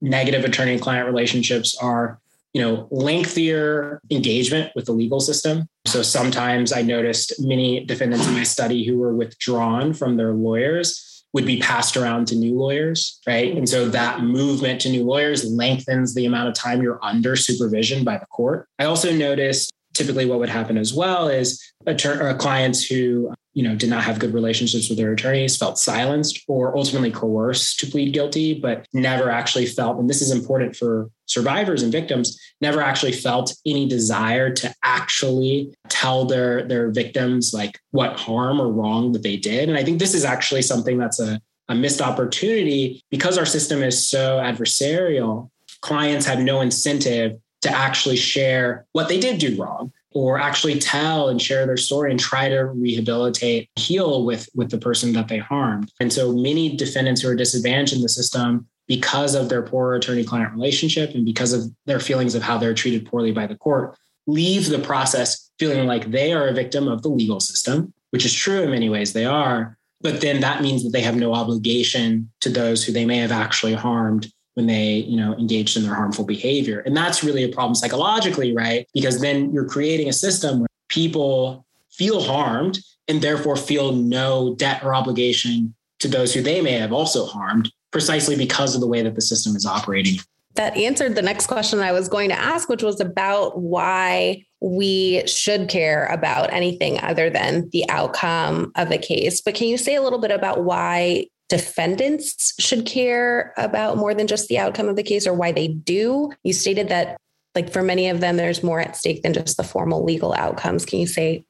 negative 0.00 0.44
attorney 0.44 0.78
client 0.78 1.06
relationships 1.06 1.76
are 1.76 2.20
you 2.52 2.62
know 2.62 2.88
lengthier 2.90 4.00
engagement 4.10 4.72
with 4.74 4.86
the 4.86 4.92
legal 4.92 5.20
system 5.20 5.68
so 5.84 6.00
sometimes 6.00 6.72
i 6.72 6.80
noticed 6.80 7.34
many 7.38 7.84
defendants 7.84 8.26
in 8.26 8.34
my 8.34 8.42
study 8.42 8.84
who 8.86 8.98
were 8.98 9.14
withdrawn 9.14 9.92
from 9.92 10.16
their 10.16 10.32
lawyers 10.32 11.15
would 11.36 11.44
be 11.44 11.58
passed 11.58 11.98
around 11.98 12.26
to 12.26 12.34
new 12.34 12.54
lawyers, 12.54 13.20
right? 13.26 13.54
And 13.54 13.68
so 13.68 13.90
that 13.90 14.22
movement 14.22 14.80
to 14.80 14.88
new 14.88 15.04
lawyers 15.04 15.44
lengthens 15.44 16.14
the 16.14 16.24
amount 16.24 16.48
of 16.48 16.54
time 16.54 16.80
you're 16.80 16.98
under 17.02 17.36
supervision 17.36 18.04
by 18.04 18.16
the 18.16 18.24
court. 18.24 18.66
I 18.78 18.86
also 18.86 19.12
noticed 19.12 19.70
typically 19.92 20.24
what 20.24 20.38
would 20.38 20.48
happen 20.48 20.78
as 20.78 20.94
well 20.94 21.28
is 21.28 21.62
attorney, 21.84 22.24
uh, 22.24 22.38
clients 22.38 22.86
who 22.86 23.34
you 23.56 23.62
know 23.62 23.74
did 23.74 23.90
not 23.90 24.04
have 24.04 24.18
good 24.18 24.34
relationships 24.34 24.88
with 24.88 24.98
their 24.98 25.12
attorneys 25.12 25.56
felt 25.56 25.78
silenced 25.78 26.44
or 26.46 26.76
ultimately 26.76 27.10
coerced 27.10 27.80
to 27.80 27.86
plead 27.86 28.12
guilty 28.12 28.54
but 28.54 28.86
never 28.92 29.30
actually 29.30 29.66
felt 29.66 29.98
and 29.98 30.08
this 30.08 30.22
is 30.22 30.30
important 30.30 30.76
for 30.76 31.10
survivors 31.26 31.82
and 31.82 31.92
victims 31.92 32.38
never 32.60 32.80
actually 32.80 33.12
felt 33.12 33.54
any 33.66 33.88
desire 33.88 34.50
to 34.50 34.72
actually 34.82 35.74
tell 35.88 36.24
their 36.24 36.66
their 36.66 36.90
victims 36.90 37.52
like 37.52 37.78
what 37.90 38.18
harm 38.18 38.60
or 38.60 38.72
wrong 38.72 39.12
that 39.12 39.22
they 39.22 39.36
did. 39.36 39.68
And 39.68 39.76
i 39.76 39.84
think 39.84 39.98
this 39.98 40.14
is 40.14 40.24
actually 40.24 40.62
something 40.62 40.98
that's 40.98 41.20
a, 41.20 41.40
a 41.68 41.74
missed 41.74 42.00
opportunity. 42.00 43.02
Because 43.10 43.38
our 43.38 43.46
system 43.46 43.82
is 43.82 44.08
so 44.08 44.38
adversarial 44.38 45.50
clients 45.82 46.26
have 46.26 46.40
no 46.40 46.60
incentive 46.60 47.38
to 47.62 47.70
actually 47.70 48.16
share 48.16 48.86
what 48.92 49.08
they 49.08 49.18
did 49.18 49.38
do 49.38 49.60
wrong 49.60 49.92
or 50.16 50.40
actually 50.40 50.78
tell 50.78 51.28
and 51.28 51.42
share 51.42 51.66
their 51.66 51.76
story 51.76 52.10
and 52.10 52.18
try 52.18 52.48
to 52.48 52.64
rehabilitate, 52.64 53.68
heal 53.76 54.24
with, 54.24 54.48
with 54.54 54.70
the 54.70 54.78
person 54.78 55.12
that 55.12 55.28
they 55.28 55.36
harmed. 55.36 55.92
And 56.00 56.10
so 56.10 56.32
many 56.32 56.74
defendants 56.74 57.20
who 57.20 57.28
are 57.28 57.34
disadvantaged 57.34 57.92
in 57.92 58.00
the 58.00 58.08
system 58.08 58.66
because 58.88 59.34
of 59.34 59.50
their 59.50 59.60
poor 59.60 59.94
attorney 59.94 60.24
client 60.24 60.54
relationship 60.54 61.14
and 61.14 61.26
because 61.26 61.52
of 61.52 61.70
their 61.84 62.00
feelings 62.00 62.34
of 62.34 62.42
how 62.42 62.56
they're 62.56 62.72
treated 62.72 63.04
poorly 63.04 63.30
by 63.30 63.46
the 63.46 63.56
court 63.56 63.94
leave 64.26 64.70
the 64.70 64.78
process 64.78 65.50
feeling 65.58 65.86
like 65.86 66.10
they 66.10 66.32
are 66.32 66.48
a 66.48 66.54
victim 66.54 66.88
of 66.88 67.02
the 67.02 67.10
legal 67.10 67.38
system, 67.38 67.92
which 68.08 68.24
is 68.24 68.32
true 68.32 68.62
in 68.62 68.70
many 68.70 68.88
ways 68.88 69.12
they 69.12 69.26
are. 69.26 69.76
But 70.00 70.22
then 70.22 70.40
that 70.40 70.62
means 70.62 70.82
that 70.82 70.94
they 70.94 71.02
have 71.02 71.16
no 71.16 71.34
obligation 71.34 72.30
to 72.40 72.48
those 72.48 72.82
who 72.82 72.92
they 72.92 73.04
may 73.04 73.18
have 73.18 73.32
actually 73.32 73.74
harmed 73.74 74.32
when 74.56 74.66
they 74.66 74.94
you 74.94 75.16
know 75.16 75.34
engaged 75.34 75.76
in 75.76 75.84
their 75.84 75.94
harmful 75.94 76.24
behavior. 76.24 76.80
And 76.80 76.96
that's 76.96 77.22
really 77.22 77.44
a 77.44 77.48
problem 77.48 77.74
psychologically 77.74 78.54
right? 78.54 78.88
Because 78.94 79.20
then 79.20 79.52
you're 79.52 79.68
creating 79.68 80.08
a 80.08 80.12
system 80.12 80.60
where 80.60 80.68
people 80.88 81.64
feel 81.90 82.20
harmed 82.20 82.80
and 83.08 83.20
therefore 83.20 83.56
feel 83.56 83.92
no 83.92 84.54
debt 84.56 84.82
or 84.82 84.94
obligation 84.94 85.74
to 86.00 86.08
those 86.08 86.34
who 86.34 86.42
they 86.42 86.60
may 86.60 86.72
have 86.72 86.92
also 86.92 87.26
harmed 87.26 87.70
precisely 87.92 88.36
because 88.36 88.74
of 88.74 88.80
the 88.80 88.86
way 88.86 89.02
that 89.02 89.14
the 89.14 89.22
system 89.22 89.54
is 89.56 89.64
operating. 89.64 90.18
That 90.54 90.76
answered 90.76 91.14
the 91.14 91.22
next 91.22 91.46
question 91.46 91.80
I 91.80 91.92
was 91.92 92.08
going 92.08 92.30
to 92.30 92.38
ask, 92.38 92.68
which 92.68 92.82
was 92.82 93.00
about 93.00 93.60
why 93.60 94.44
we 94.60 95.22
should 95.26 95.68
care 95.68 96.06
about 96.06 96.52
anything 96.52 96.98
other 97.00 97.28
than 97.28 97.68
the 97.70 97.88
outcome 97.90 98.72
of 98.74 98.90
a 98.90 98.98
case. 98.98 99.40
But 99.42 99.54
can 99.54 99.68
you 99.68 99.76
say 99.76 99.94
a 99.94 100.02
little 100.02 100.18
bit 100.18 100.30
about 100.30 100.64
why 100.64 101.26
defendants 101.48 102.54
should 102.58 102.86
care 102.86 103.54
about 103.56 103.96
more 103.96 104.14
than 104.14 104.26
just 104.26 104.48
the 104.48 104.58
outcome 104.58 104.88
of 104.88 104.96
the 104.96 105.02
case 105.02 105.26
or 105.26 105.34
why 105.34 105.52
they 105.52 105.68
do. 105.68 106.32
You 106.42 106.52
stated 106.52 106.88
that, 106.88 107.16
like, 107.54 107.72
for 107.72 107.82
many 107.82 108.08
of 108.08 108.20
them, 108.20 108.36
there's 108.36 108.62
more 108.62 108.80
at 108.80 108.96
stake 108.96 109.22
than 109.22 109.32
just 109.32 109.56
the 109.56 109.62
formal 109.64 110.04
legal 110.04 110.34
outcomes. 110.34 110.84
Can 110.84 110.98
you 110.98 111.06
say 111.06 111.44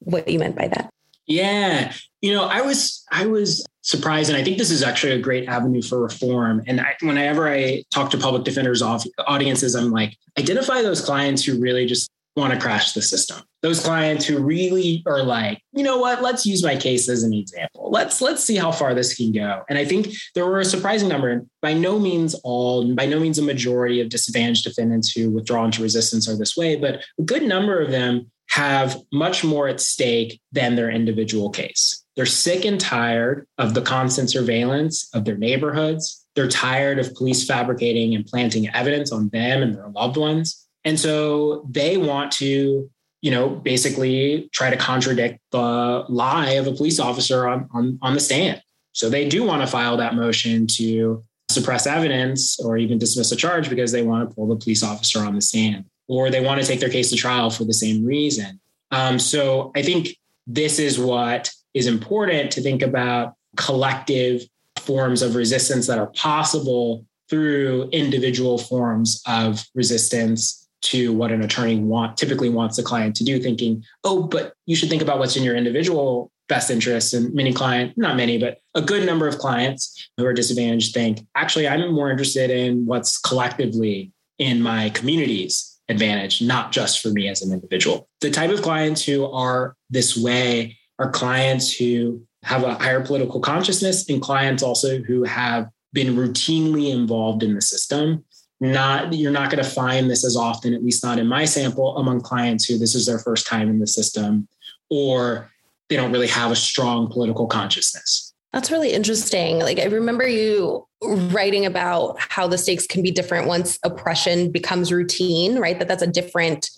what 0.00 0.28
you 0.28 0.38
meant 0.38 0.56
by 0.56 0.68
that? 0.68 0.90
Yeah. 1.26 1.92
You 2.20 2.34
know, 2.34 2.44
I 2.44 2.62
was 2.62 3.04
I 3.10 3.26
was 3.26 3.64
surprised, 3.82 4.28
and 4.28 4.36
I 4.36 4.44
think 4.44 4.58
this 4.58 4.70
is 4.70 4.82
actually 4.82 5.12
a 5.12 5.18
great 5.20 5.48
avenue 5.48 5.82
for 5.82 6.00
reform. 6.00 6.62
And 6.66 6.80
I, 6.80 6.96
whenever 7.00 7.48
I 7.48 7.84
talk 7.90 8.10
to 8.10 8.18
public 8.18 8.44
defenders 8.44 8.82
audiences, 8.82 9.74
I'm 9.74 9.90
like, 9.90 10.16
identify 10.38 10.82
those 10.82 11.00
clients 11.00 11.44
who 11.44 11.60
really 11.60 11.86
just 11.86 12.10
want 12.36 12.52
to 12.52 12.58
crash 12.58 12.92
the 12.92 13.02
system. 13.02 13.42
Those 13.62 13.84
clients 13.84 14.24
who 14.24 14.38
really 14.38 15.02
are 15.06 15.22
like, 15.22 15.60
you 15.72 15.84
know 15.84 15.98
what, 15.98 16.22
let's 16.22 16.46
use 16.46 16.64
my 16.64 16.76
case 16.76 17.08
as 17.08 17.22
an 17.22 17.32
example. 17.32 17.90
Let's 17.90 18.20
let's 18.20 18.42
see 18.42 18.56
how 18.56 18.72
far 18.72 18.94
this 18.94 19.14
can 19.14 19.32
go. 19.32 19.62
And 19.68 19.78
I 19.78 19.84
think 19.84 20.08
there 20.34 20.46
were 20.46 20.60
a 20.60 20.64
surprising 20.64 21.08
number, 21.08 21.44
by 21.60 21.74
no 21.74 21.98
means 21.98 22.34
all, 22.42 22.94
by 22.94 23.06
no 23.06 23.20
means 23.20 23.38
a 23.38 23.42
majority 23.42 24.00
of 24.00 24.08
disadvantaged 24.08 24.64
defendants 24.64 25.12
who 25.12 25.30
withdraw 25.30 25.64
into 25.64 25.82
resistance 25.82 26.28
are 26.28 26.36
this 26.36 26.56
way, 26.56 26.76
but 26.76 27.04
a 27.18 27.22
good 27.22 27.42
number 27.42 27.80
of 27.80 27.90
them 27.90 28.30
have 28.48 29.00
much 29.12 29.44
more 29.44 29.68
at 29.68 29.80
stake 29.80 30.40
than 30.52 30.74
their 30.74 30.90
individual 30.90 31.50
case. 31.50 32.04
They're 32.16 32.26
sick 32.26 32.64
and 32.64 32.78
tired 32.78 33.46
of 33.56 33.72
the 33.72 33.80
constant 33.80 34.30
surveillance 34.30 35.08
of 35.14 35.24
their 35.24 35.38
neighborhoods. 35.38 36.26
They're 36.34 36.48
tired 36.48 36.98
of 36.98 37.14
police 37.14 37.46
fabricating 37.46 38.14
and 38.14 38.26
planting 38.26 38.68
evidence 38.74 39.12
on 39.12 39.28
them 39.30 39.62
and 39.62 39.74
their 39.74 39.88
loved 39.88 40.18
ones. 40.18 40.61
And 40.84 40.98
so 40.98 41.66
they 41.70 41.96
want 41.96 42.32
to, 42.32 42.90
you 43.20 43.30
know, 43.30 43.48
basically 43.48 44.48
try 44.52 44.70
to 44.70 44.76
contradict 44.76 45.38
the 45.52 46.04
lie 46.08 46.50
of 46.52 46.66
a 46.66 46.72
police 46.72 46.98
officer 46.98 47.46
on, 47.46 47.68
on, 47.72 47.98
on 48.02 48.14
the 48.14 48.20
stand. 48.20 48.62
So 48.92 49.08
they 49.08 49.28
do 49.28 49.44
want 49.44 49.62
to 49.62 49.66
file 49.66 49.96
that 49.98 50.14
motion 50.14 50.66
to 50.78 51.24
suppress 51.48 51.86
evidence 51.86 52.58
or 52.60 52.76
even 52.76 52.98
dismiss 52.98 53.32
a 53.32 53.36
charge 53.36 53.68
because 53.68 53.92
they 53.92 54.02
want 54.02 54.28
to 54.28 54.34
pull 54.34 54.48
the 54.48 54.56
police 54.56 54.82
officer 54.82 55.20
on 55.20 55.34
the 55.34 55.40
stand 55.40 55.84
or 56.08 56.30
they 56.30 56.44
want 56.44 56.60
to 56.60 56.66
take 56.66 56.80
their 56.80 56.88
case 56.88 57.10
to 57.10 57.16
trial 57.16 57.50
for 57.50 57.64
the 57.64 57.74
same 57.74 58.04
reason. 58.04 58.60
Um, 58.90 59.18
so 59.18 59.72
I 59.74 59.82
think 59.82 60.16
this 60.46 60.78
is 60.78 60.98
what 60.98 61.50
is 61.74 61.86
important 61.86 62.50
to 62.52 62.60
think 62.60 62.82
about 62.82 63.34
collective 63.56 64.42
forms 64.78 65.22
of 65.22 65.36
resistance 65.36 65.86
that 65.86 65.98
are 65.98 66.08
possible 66.08 67.06
through 67.30 67.88
individual 67.92 68.58
forms 68.58 69.22
of 69.26 69.64
resistance 69.74 70.61
to 70.82 71.12
what 71.12 71.32
an 71.32 71.42
attorney 71.42 71.78
want 71.78 72.16
typically 72.16 72.48
wants 72.48 72.76
the 72.76 72.82
client 72.82 73.16
to 73.16 73.24
do, 73.24 73.40
thinking, 73.40 73.84
oh, 74.04 74.24
but 74.24 74.54
you 74.66 74.76
should 74.76 74.88
think 74.88 75.02
about 75.02 75.18
what's 75.18 75.36
in 75.36 75.42
your 75.42 75.56
individual 75.56 76.30
best 76.48 76.70
interests. 76.70 77.14
And 77.14 77.32
many 77.32 77.52
client, 77.52 77.96
not 77.96 78.16
many, 78.16 78.36
but 78.36 78.58
a 78.74 78.82
good 78.82 79.06
number 79.06 79.26
of 79.26 79.38
clients 79.38 80.10
who 80.16 80.26
are 80.26 80.32
disadvantaged 80.32 80.92
think, 80.92 81.26
actually, 81.34 81.66
I'm 81.68 81.92
more 81.92 82.10
interested 82.10 82.50
in 82.50 82.84
what's 82.84 83.18
collectively 83.18 84.12
in 84.38 84.60
my 84.60 84.90
community's 84.90 85.80
advantage, 85.88 86.42
not 86.42 86.72
just 86.72 87.00
for 87.00 87.08
me 87.10 87.28
as 87.28 87.42
an 87.42 87.52
individual. 87.52 88.08
The 88.20 88.30
type 88.30 88.50
of 88.50 88.62
clients 88.62 89.04
who 89.04 89.24
are 89.26 89.76
this 89.88 90.16
way 90.16 90.76
are 90.98 91.10
clients 91.10 91.74
who 91.74 92.22
have 92.42 92.64
a 92.64 92.74
higher 92.74 93.04
political 93.04 93.40
consciousness 93.40 94.08
and 94.08 94.20
clients 94.20 94.62
also 94.62 94.98
who 94.98 95.22
have 95.24 95.68
been 95.92 96.16
routinely 96.16 96.90
involved 96.90 97.42
in 97.42 97.54
the 97.54 97.62
system 97.62 98.24
not 98.62 99.12
you're 99.12 99.32
not 99.32 99.50
going 99.50 99.62
to 99.62 99.68
find 99.68 100.08
this 100.08 100.24
as 100.24 100.36
often 100.36 100.72
at 100.72 100.84
least 100.84 101.02
not 101.02 101.18
in 101.18 101.26
my 101.26 101.44
sample 101.44 101.96
among 101.98 102.20
clients 102.20 102.64
who 102.64 102.78
this 102.78 102.94
is 102.94 103.06
their 103.06 103.18
first 103.18 103.44
time 103.46 103.68
in 103.68 103.80
the 103.80 103.86
system 103.88 104.46
or 104.88 105.50
they 105.88 105.96
don't 105.96 106.12
really 106.12 106.28
have 106.28 106.52
a 106.52 106.56
strong 106.56 107.10
political 107.10 107.48
consciousness. 107.48 108.32
That's 108.52 108.70
really 108.70 108.92
interesting. 108.92 109.58
Like 109.58 109.80
i 109.80 109.84
remember 109.86 110.28
you 110.28 110.86
writing 111.02 111.66
about 111.66 112.16
how 112.20 112.46
the 112.46 112.56
stakes 112.56 112.86
can 112.86 113.02
be 113.02 113.10
different 113.10 113.48
once 113.48 113.80
oppression 113.82 114.52
becomes 114.52 114.92
routine 114.92 115.58
right? 115.58 115.78
That 115.78 115.88
that's 115.88 116.02
a 116.02 116.06
different 116.06 116.70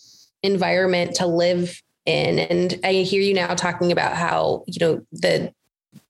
environment 0.43 1.15
to 1.17 1.27
live 1.27 1.83
in. 2.07 2.39
And 2.39 2.81
i 2.83 2.93
hear 2.95 3.21
you 3.21 3.35
now 3.35 3.55
talking 3.55 3.93
about 3.93 4.17
how 4.17 4.65
you 4.67 4.79
know 4.81 5.07
the 5.13 5.53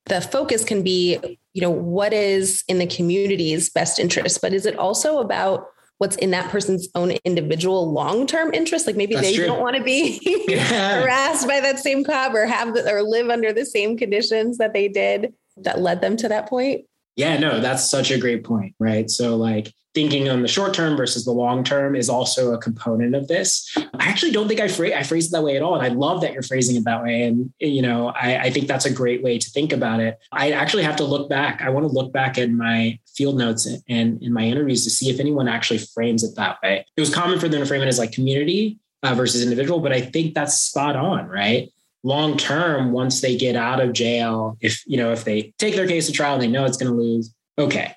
the 0.07 0.21
focus 0.21 0.63
can 0.65 0.85
be 0.85 1.41
you 1.55 1.63
know 1.63 1.71
what 1.71 2.13
is 2.13 2.63
in 2.69 2.79
the 2.79 2.87
community's 2.87 3.71
best 3.71 3.99
interest 3.99 4.41
but 4.43 4.53
is 4.53 4.67
it 4.67 4.77
also 4.77 5.19
about 5.19 5.69
what's 5.99 6.17
in 6.17 6.33
that 6.33 6.51
person's 6.51 6.89
own 6.95 7.13
individual 7.25 7.91
long-term 7.91 8.53
interest 8.53 8.87
like 8.87 8.97
maybe 8.97 9.15
That's 9.15 9.29
they 9.29 9.37
true. 9.37 9.47
don't 9.47 9.61
want 9.61 9.77
to 9.77 9.83
be 9.83 10.21
yeah. 10.49 11.01
harassed 11.01 11.47
by 11.49 11.61
that 11.61 11.79
same 11.79 12.05
cop 12.05 12.35
or 12.35 12.45
have 12.47 12.75
the, 12.75 12.91
or 12.91 13.03
live 13.03 13.31
under 13.31 13.53
the 13.53 13.65
same 13.65 13.97
conditions 13.97 14.59
that 14.59 14.75
they 14.75 14.89
did 14.89 15.33
that 15.57 15.81
led 15.81 16.01
them 16.01 16.17
to 16.19 16.29
that 16.29 16.49
point 16.49 16.83
yeah 17.17 17.39
no 17.39 17.61
that's 17.61 17.89
such 17.89 18.11
a 18.11 18.19
great 18.19 18.45
point 18.45 18.75
right 18.79 19.09
so 19.09 19.37
like 19.37 19.73
thinking 19.95 20.29
on 20.29 20.43
the 20.43 20.49
short 20.49 20.75
term 20.75 20.97
versus 20.97 21.25
the 21.25 21.31
long 21.31 21.63
term 21.63 21.95
is 21.95 22.09
also 22.09 22.53
a 22.53 22.59
component 22.59 23.15
of 23.15 23.29
this. 23.29 23.73
I 23.77 24.09
actually 24.09 24.33
don't 24.33 24.49
think 24.49 24.61
I, 24.61 24.69
fra- 24.69 24.97
I 24.97 25.05
phrased 25.05 25.31
it 25.31 25.33
that 25.33 25.43
way 25.43 25.57
at 25.57 25.63
all. 25.63 25.77
And 25.77 25.85
I 25.85 25.89
love 25.89 26.21
that 26.21 26.33
you're 26.33 26.43
phrasing 26.43 26.77
it 26.77 26.85
that 26.85 27.03
way. 27.03 27.23
And, 27.23 27.53
you 27.61 27.81
know, 27.81 28.09
I, 28.09 28.39
I 28.39 28.51
think 28.51 28.67
that's 28.67 28.85
a 28.85 28.93
great 28.93 29.23
way 29.23 29.39
to 29.39 29.51
think 29.51 29.73
about 29.73 30.01
it. 30.01 30.19
I 30.33 30.51
actually 30.51 30.83
have 30.83 30.97
to 30.97 31.05
look 31.05 31.29
back. 31.31 31.63
I 31.63 31.71
want 31.71 31.87
to 31.87 31.93
look 31.93 32.13
back 32.13 32.37
at 32.37 32.51
my 32.51 32.99
field 33.17 33.39
notes 33.39 33.67
and 33.89 34.23
in 34.23 34.33
my 34.33 34.43
interviews 34.43 34.85
to 34.85 34.91
see 34.91 35.11
if 35.11 35.21
anyone 35.21 35.49
actually 35.49 35.79
frames 35.79 36.25
it 36.25 36.35
that 36.37 36.59
way. 36.63 36.85
It 36.97 37.01
was 37.01 37.15
common 37.15 37.39
for 37.39 37.49
them 37.49 37.61
to 37.61 37.67
frame 37.67 37.83
it 37.83 37.89
as 37.89 37.99
like 37.99 38.13
community 38.13 38.79
uh, 39.05 39.15
versus 39.15 39.43
individual, 39.43 39.81
but 39.81 39.93
I 39.93 40.01
think 40.01 40.35
that's 40.35 40.59
spot 40.59 40.97
on, 40.97 41.29
right? 41.29 41.71
long 42.07 42.37
term 42.37 42.93
once 42.93 43.23
they 43.23 43.35
get 43.35 43.57
out 43.57 43.81
of 43.81 43.95
jail 43.95 44.59
if 44.61 44.87
you 44.87 44.99
know 44.99 45.11
if 45.11 45.25
they 45.25 45.55
take 45.57 45.75
their 45.75 45.89
case 45.89 46.05
to 46.05 46.13
trial 46.13 46.39
they 46.39 46.47
know 46.47 46.67
it's 46.67 46.77
going 46.77 46.93
to 46.93 46.95
lose 46.95 47.35
okay 47.59 47.95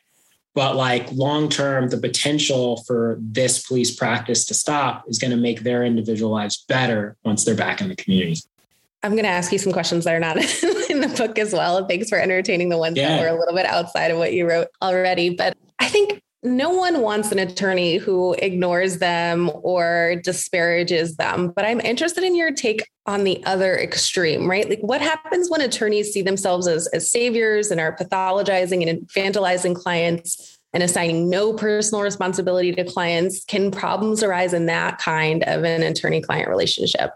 But 0.57 0.75
like 0.75 1.11
long 1.11 1.49
term, 1.49 1.89
the 1.89 1.99
potential 1.99 2.83
for 2.87 3.19
this 3.21 3.67
police 3.67 3.95
practice 3.95 4.43
to 4.45 4.55
stop 4.55 5.03
is 5.07 5.19
going 5.19 5.29
to 5.29 5.37
make 5.37 5.61
their 5.61 5.85
individual 5.85 6.31
lives 6.31 6.65
better 6.67 7.15
once 7.23 7.45
they're 7.45 7.53
back 7.53 7.79
in 7.79 7.89
the 7.89 7.95
community. 7.95 8.41
I'm 9.03 9.11
going 9.11 9.25
to 9.25 9.29
ask 9.29 9.51
you 9.51 9.59
some 9.59 9.71
questions 9.71 10.05
that 10.05 10.15
are 10.15 10.19
not 10.19 10.37
in 10.89 11.01
the 11.01 11.13
book 11.15 11.37
as 11.37 11.53
well. 11.53 11.85
Thanks 11.87 12.09
for 12.09 12.17
entertaining 12.17 12.69
the 12.69 12.77
ones 12.79 12.97
yeah. 12.97 13.09
that 13.09 13.21
were 13.21 13.37
a 13.37 13.39
little 13.39 13.53
bit 13.53 13.67
outside 13.67 14.09
of 14.09 14.17
what 14.17 14.33
you 14.33 14.49
wrote 14.49 14.69
already. 14.81 15.29
But 15.29 15.55
I 15.77 15.89
think 15.89 16.23
no 16.43 16.69
one 16.69 17.01
wants 17.01 17.31
an 17.31 17.39
attorney 17.39 17.97
who 17.97 18.33
ignores 18.33 18.99
them 18.99 19.51
or 19.63 20.15
disparages 20.23 21.15
them. 21.15 21.51
But 21.55 21.65
I'm 21.65 21.81
interested 21.81 22.23
in 22.23 22.35
your 22.35 22.51
take 22.51 22.87
on 23.05 23.23
the 23.23 23.43
other 23.45 23.75
extreme, 23.75 24.49
right? 24.49 24.69
Like 24.69 24.81
what 24.81 25.01
happens 25.01 25.49
when 25.49 25.61
attorneys 25.61 26.13
see 26.13 26.21
themselves 26.21 26.67
as, 26.67 26.87
as 26.87 27.09
saviors 27.09 27.71
and 27.71 27.79
are 27.79 27.95
pathologizing 27.95 28.87
and 28.87 29.07
infantilizing 29.07 29.75
clients 29.75 30.59
and 30.73 30.83
assigning 30.83 31.29
no 31.29 31.53
personal 31.53 32.03
responsibility 32.03 32.71
to 32.73 32.83
clients? 32.83 33.43
Can 33.45 33.71
problems 33.71 34.21
arise 34.21 34.53
in 34.53 34.67
that 34.67 34.99
kind 34.99 35.43
of 35.43 35.63
an 35.63 35.81
attorney 35.81 36.21
client 36.21 36.49
relationship? 36.49 37.11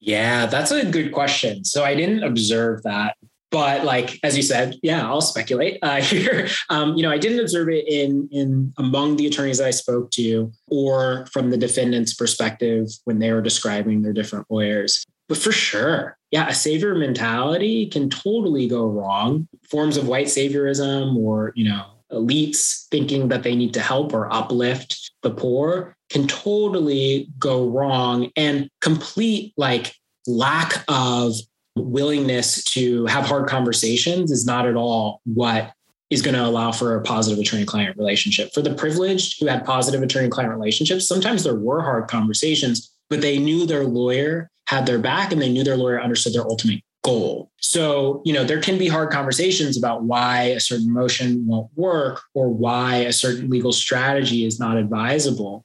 Yeah, 0.00 0.46
that's 0.46 0.70
a 0.70 0.84
good 0.84 1.12
question. 1.12 1.64
So 1.64 1.84
I 1.84 1.94
didn't 1.94 2.22
observe 2.22 2.82
that 2.84 3.16
but 3.52 3.84
like 3.84 4.18
as 4.24 4.36
you 4.36 4.42
said 4.42 4.74
yeah 4.82 5.06
i'll 5.06 5.20
speculate. 5.20 5.78
Uh, 5.82 6.00
here 6.00 6.48
um, 6.70 6.96
you 6.96 7.02
know 7.02 7.10
i 7.10 7.18
didn't 7.18 7.38
observe 7.38 7.68
it 7.68 7.86
in 7.86 8.28
in 8.32 8.72
among 8.78 9.16
the 9.16 9.26
attorneys 9.26 9.58
that 9.58 9.68
i 9.68 9.70
spoke 9.70 10.10
to 10.10 10.50
or 10.66 11.26
from 11.26 11.50
the 11.50 11.56
defendant's 11.56 12.14
perspective 12.14 12.88
when 13.04 13.20
they 13.20 13.30
were 13.32 13.42
describing 13.42 14.02
their 14.02 14.12
different 14.12 14.46
lawyers. 14.50 15.04
But 15.28 15.38
for 15.38 15.52
sure 15.52 16.18
yeah 16.32 16.48
a 16.48 16.54
savior 16.54 16.94
mentality 16.94 17.86
can 17.86 18.10
totally 18.10 18.66
go 18.66 18.86
wrong. 18.86 19.46
Forms 19.70 19.96
of 19.96 20.08
white 20.08 20.26
saviorism 20.26 21.16
or 21.16 21.52
you 21.54 21.68
know 21.68 21.84
elites 22.10 22.86
thinking 22.90 23.28
that 23.28 23.42
they 23.42 23.54
need 23.54 23.72
to 23.74 23.80
help 23.80 24.12
or 24.12 24.32
uplift 24.32 25.12
the 25.22 25.30
poor 25.30 25.96
can 26.10 26.26
totally 26.26 27.28
go 27.38 27.66
wrong 27.68 28.30
and 28.36 28.68
complete 28.80 29.54
like 29.56 29.94
lack 30.26 30.84
of 30.88 31.34
willingness 31.76 32.62
to 32.64 33.06
have 33.06 33.24
hard 33.24 33.48
conversations 33.48 34.30
is 34.30 34.46
not 34.46 34.66
at 34.66 34.76
all 34.76 35.20
what 35.24 35.72
is 36.10 36.20
going 36.20 36.34
to 36.34 36.44
allow 36.44 36.70
for 36.70 36.96
a 36.96 37.02
positive 37.02 37.38
attorney 37.38 37.64
client 37.64 37.96
relationship. 37.96 38.52
For 38.52 38.60
the 38.60 38.74
privileged 38.74 39.40
who 39.40 39.46
had 39.46 39.64
positive 39.64 40.02
attorney 40.02 40.28
client 40.28 40.52
relationships, 40.52 41.08
sometimes 41.08 41.42
there 41.42 41.54
were 41.54 41.80
hard 41.80 42.08
conversations, 42.08 42.90
but 43.08 43.22
they 43.22 43.38
knew 43.38 43.66
their 43.66 43.84
lawyer 43.84 44.50
had 44.66 44.84
their 44.84 44.98
back 44.98 45.32
and 45.32 45.40
they 45.40 45.50
knew 45.50 45.64
their 45.64 45.76
lawyer 45.76 46.00
understood 46.00 46.34
their 46.34 46.44
ultimate 46.44 46.82
goal. 47.02 47.50
So, 47.60 48.22
you 48.24 48.32
know, 48.32 48.44
there 48.44 48.60
can 48.60 48.78
be 48.78 48.88
hard 48.88 49.10
conversations 49.10 49.76
about 49.76 50.04
why 50.04 50.42
a 50.44 50.60
certain 50.60 50.92
motion 50.92 51.46
won't 51.46 51.70
work 51.74 52.20
or 52.34 52.48
why 52.48 52.96
a 52.96 53.12
certain 53.12 53.50
legal 53.50 53.72
strategy 53.72 54.44
is 54.44 54.60
not 54.60 54.76
advisable. 54.76 55.64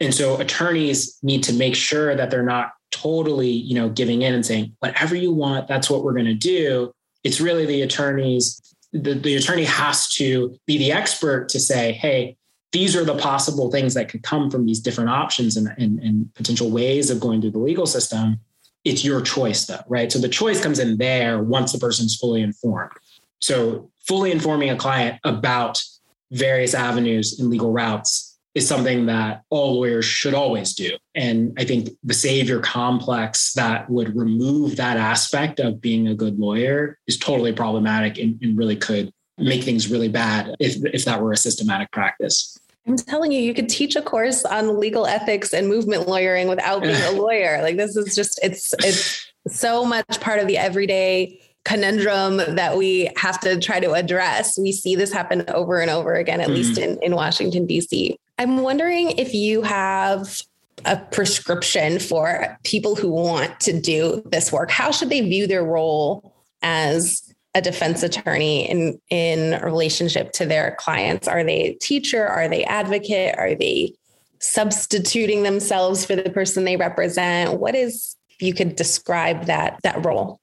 And 0.00 0.12
so 0.12 0.38
attorneys 0.40 1.18
need 1.22 1.42
to 1.44 1.52
make 1.52 1.74
sure 1.74 2.14
that 2.16 2.30
they're 2.30 2.42
not 2.42 2.72
totally, 2.94 3.50
you 3.50 3.74
know, 3.74 3.88
giving 3.88 4.22
in 4.22 4.34
and 4.34 4.46
saying, 4.46 4.76
whatever 4.78 5.14
you 5.14 5.32
want, 5.32 5.66
that's 5.66 5.90
what 5.90 6.04
we're 6.04 6.12
going 6.12 6.24
to 6.26 6.34
do. 6.34 6.92
It's 7.24 7.40
really 7.40 7.66
the 7.66 7.82
attorneys, 7.82 8.60
the, 8.92 9.14
the 9.14 9.36
attorney 9.36 9.64
has 9.64 10.08
to 10.14 10.56
be 10.66 10.78
the 10.78 10.92
expert 10.92 11.48
to 11.50 11.60
say, 11.60 11.92
hey, 11.92 12.36
these 12.72 12.94
are 12.96 13.04
the 13.04 13.16
possible 13.16 13.70
things 13.70 13.94
that 13.94 14.08
could 14.08 14.22
come 14.22 14.50
from 14.50 14.66
these 14.66 14.80
different 14.80 15.10
options 15.10 15.56
and, 15.56 15.68
and, 15.78 15.98
and 16.00 16.32
potential 16.34 16.70
ways 16.70 17.10
of 17.10 17.20
going 17.20 17.40
through 17.40 17.50
the 17.50 17.58
legal 17.58 17.86
system. 17.86 18.38
It's 18.84 19.04
your 19.04 19.20
choice, 19.20 19.66
though, 19.66 19.82
right? 19.88 20.10
So 20.12 20.18
the 20.18 20.28
choice 20.28 20.62
comes 20.62 20.78
in 20.78 20.98
there 20.98 21.42
once 21.42 21.72
the 21.72 21.78
person's 21.78 22.16
fully 22.16 22.42
informed. 22.42 22.92
So 23.40 23.90
fully 24.06 24.30
informing 24.30 24.70
a 24.70 24.76
client 24.76 25.20
about 25.24 25.82
various 26.30 26.74
avenues 26.74 27.38
and 27.38 27.50
legal 27.50 27.72
routes 27.72 28.33
is 28.54 28.68
something 28.68 29.06
that 29.06 29.42
all 29.50 29.74
lawyers 29.74 30.04
should 30.04 30.34
always 30.34 30.74
do. 30.74 30.96
And 31.14 31.52
I 31.58 31.64
think 31.64 31.90
the 32.04 32.14
savior 32.14 32.60
complex 32.60 33.52
that 33.54 33.90
would 33.90 34.16
remove 34.16 34.76
that 34.76 34.96
aspect 34.96 35.58
of 35.58 35.80
being 35.80 36.06
a 36.08 36.14
good 36.14 36.38
lawyer 36.38 36.98
is 37.06 37.18
totally 37.18 37.52
problematic 37.52 38.18
and, 38.18 38.38
and 38.42 38.56
really 38.56 38.76
could 38.76 39.12
make 39.38 39.64
things 39.64 39.90
really 39.90 40.08
bad 40.08 40.54
if, 40.60 40.76
if 40.94 41.04
that 41.04 41.20
were 41.20 41.32
a 41.32 41.36
systematic 41.36 41.90
practice. 41.90 42.56
I'm 42.86 42.96
telling 42.96 43.32
you, 43.32 43.40
you 43.40 43.54
could 43.54 43.68
teach 43.68 43.96
a 43.96 44.02
course 44.02 44.44
on 44.44 44.78
legal 44.78 45.06
ethics 45.06 45.52
and 45.52 45.68
movement 45.68 46.06
lawyering 46.06 46.48
without 46.48 46.82
being 46.82 46.94
a 46.94 47.10
lawyer. 47.20 47.60
Like 47.62 47.76
this 47.76 47.96
is 47.96 48.14
just 48.14 48.38
it's 48.42 48.74
it's 48.80 49.26
so 49.48 49.84
much 49.84 50.20
part 50.20 50.38
of 50.38 50.46
the 50.46 50.58
everyday 50.58 51.40
conundrum 51.64 52.36
that 52.36 52.76
we 52.76 53.10
have 53.16 53.40
to 53.40 53.58
try 53.58 53.80
to 53.80 53.92
address. 53.92 54.58
We 54.58 54.70
see 54.70 54.96
this 54.96 55.12
happen 55.12 55.44
over 55.48 55.80
and 55.80 55.90
over 55.90 56.14
again, 56.14 56.40
at 56.40 56.48
mm-hmm. 56.48 56.56
least 56.56 56.78
in, 56.78 56.98
in 57.02 57.14
Washington, 57.14 57.66
D.C. 57.66 58.18
I'm 58.38 58.62
wondering 58.62 59.12
if 59.12 59.34
you 59.34 59.62
have 59.62 60.40
a 60.84 60.96
prescription 60.96 61.98
for 61.98 62.58
people 62.64 62.96
who 62.96 63.10
want 63.10 63.60
to 63.60 63.78
do 63.78 64.22
this 64.26 64.52
work. 64.52 64.70
How 64.70 64.90
should 64.90 65.08
they 65.08 65.20
view 65.20 65.46
their 65.46 65.64
role 65.64 66.34
as 66.62 67.22
a 67.54 67.62
defense 67.62 68.02
attorney 68.02 68.68
in 68.68 69.00
in 69.10 69.60
relationship 69.62 70.32
to 70.32 70.46
their 70.46 70.76
clients? 70.78 71.28
Are 71.28 71.44
they 71.44 71.78
teacher? 71.80 72.26
Are 72.26 72.48
they 72.48 72.64
advocate? 72.64 73.36
Are 73.38 73.54
they 73.54 73.94
substituting 74.40 75.42
themselves 75.44 76.04
for 76.04 76.16
the 76.16 76.30
person 76.30 76.64
they 76.64 76.76
represent? 76.76 77.60
What 77.60 77.74
is 77.74 78.16
you 78.40 78.52
could 78.52 78.76
describe 78.76 79.46
that 79.46 79.78
that 79.84 80.04
role? 80.04 80.40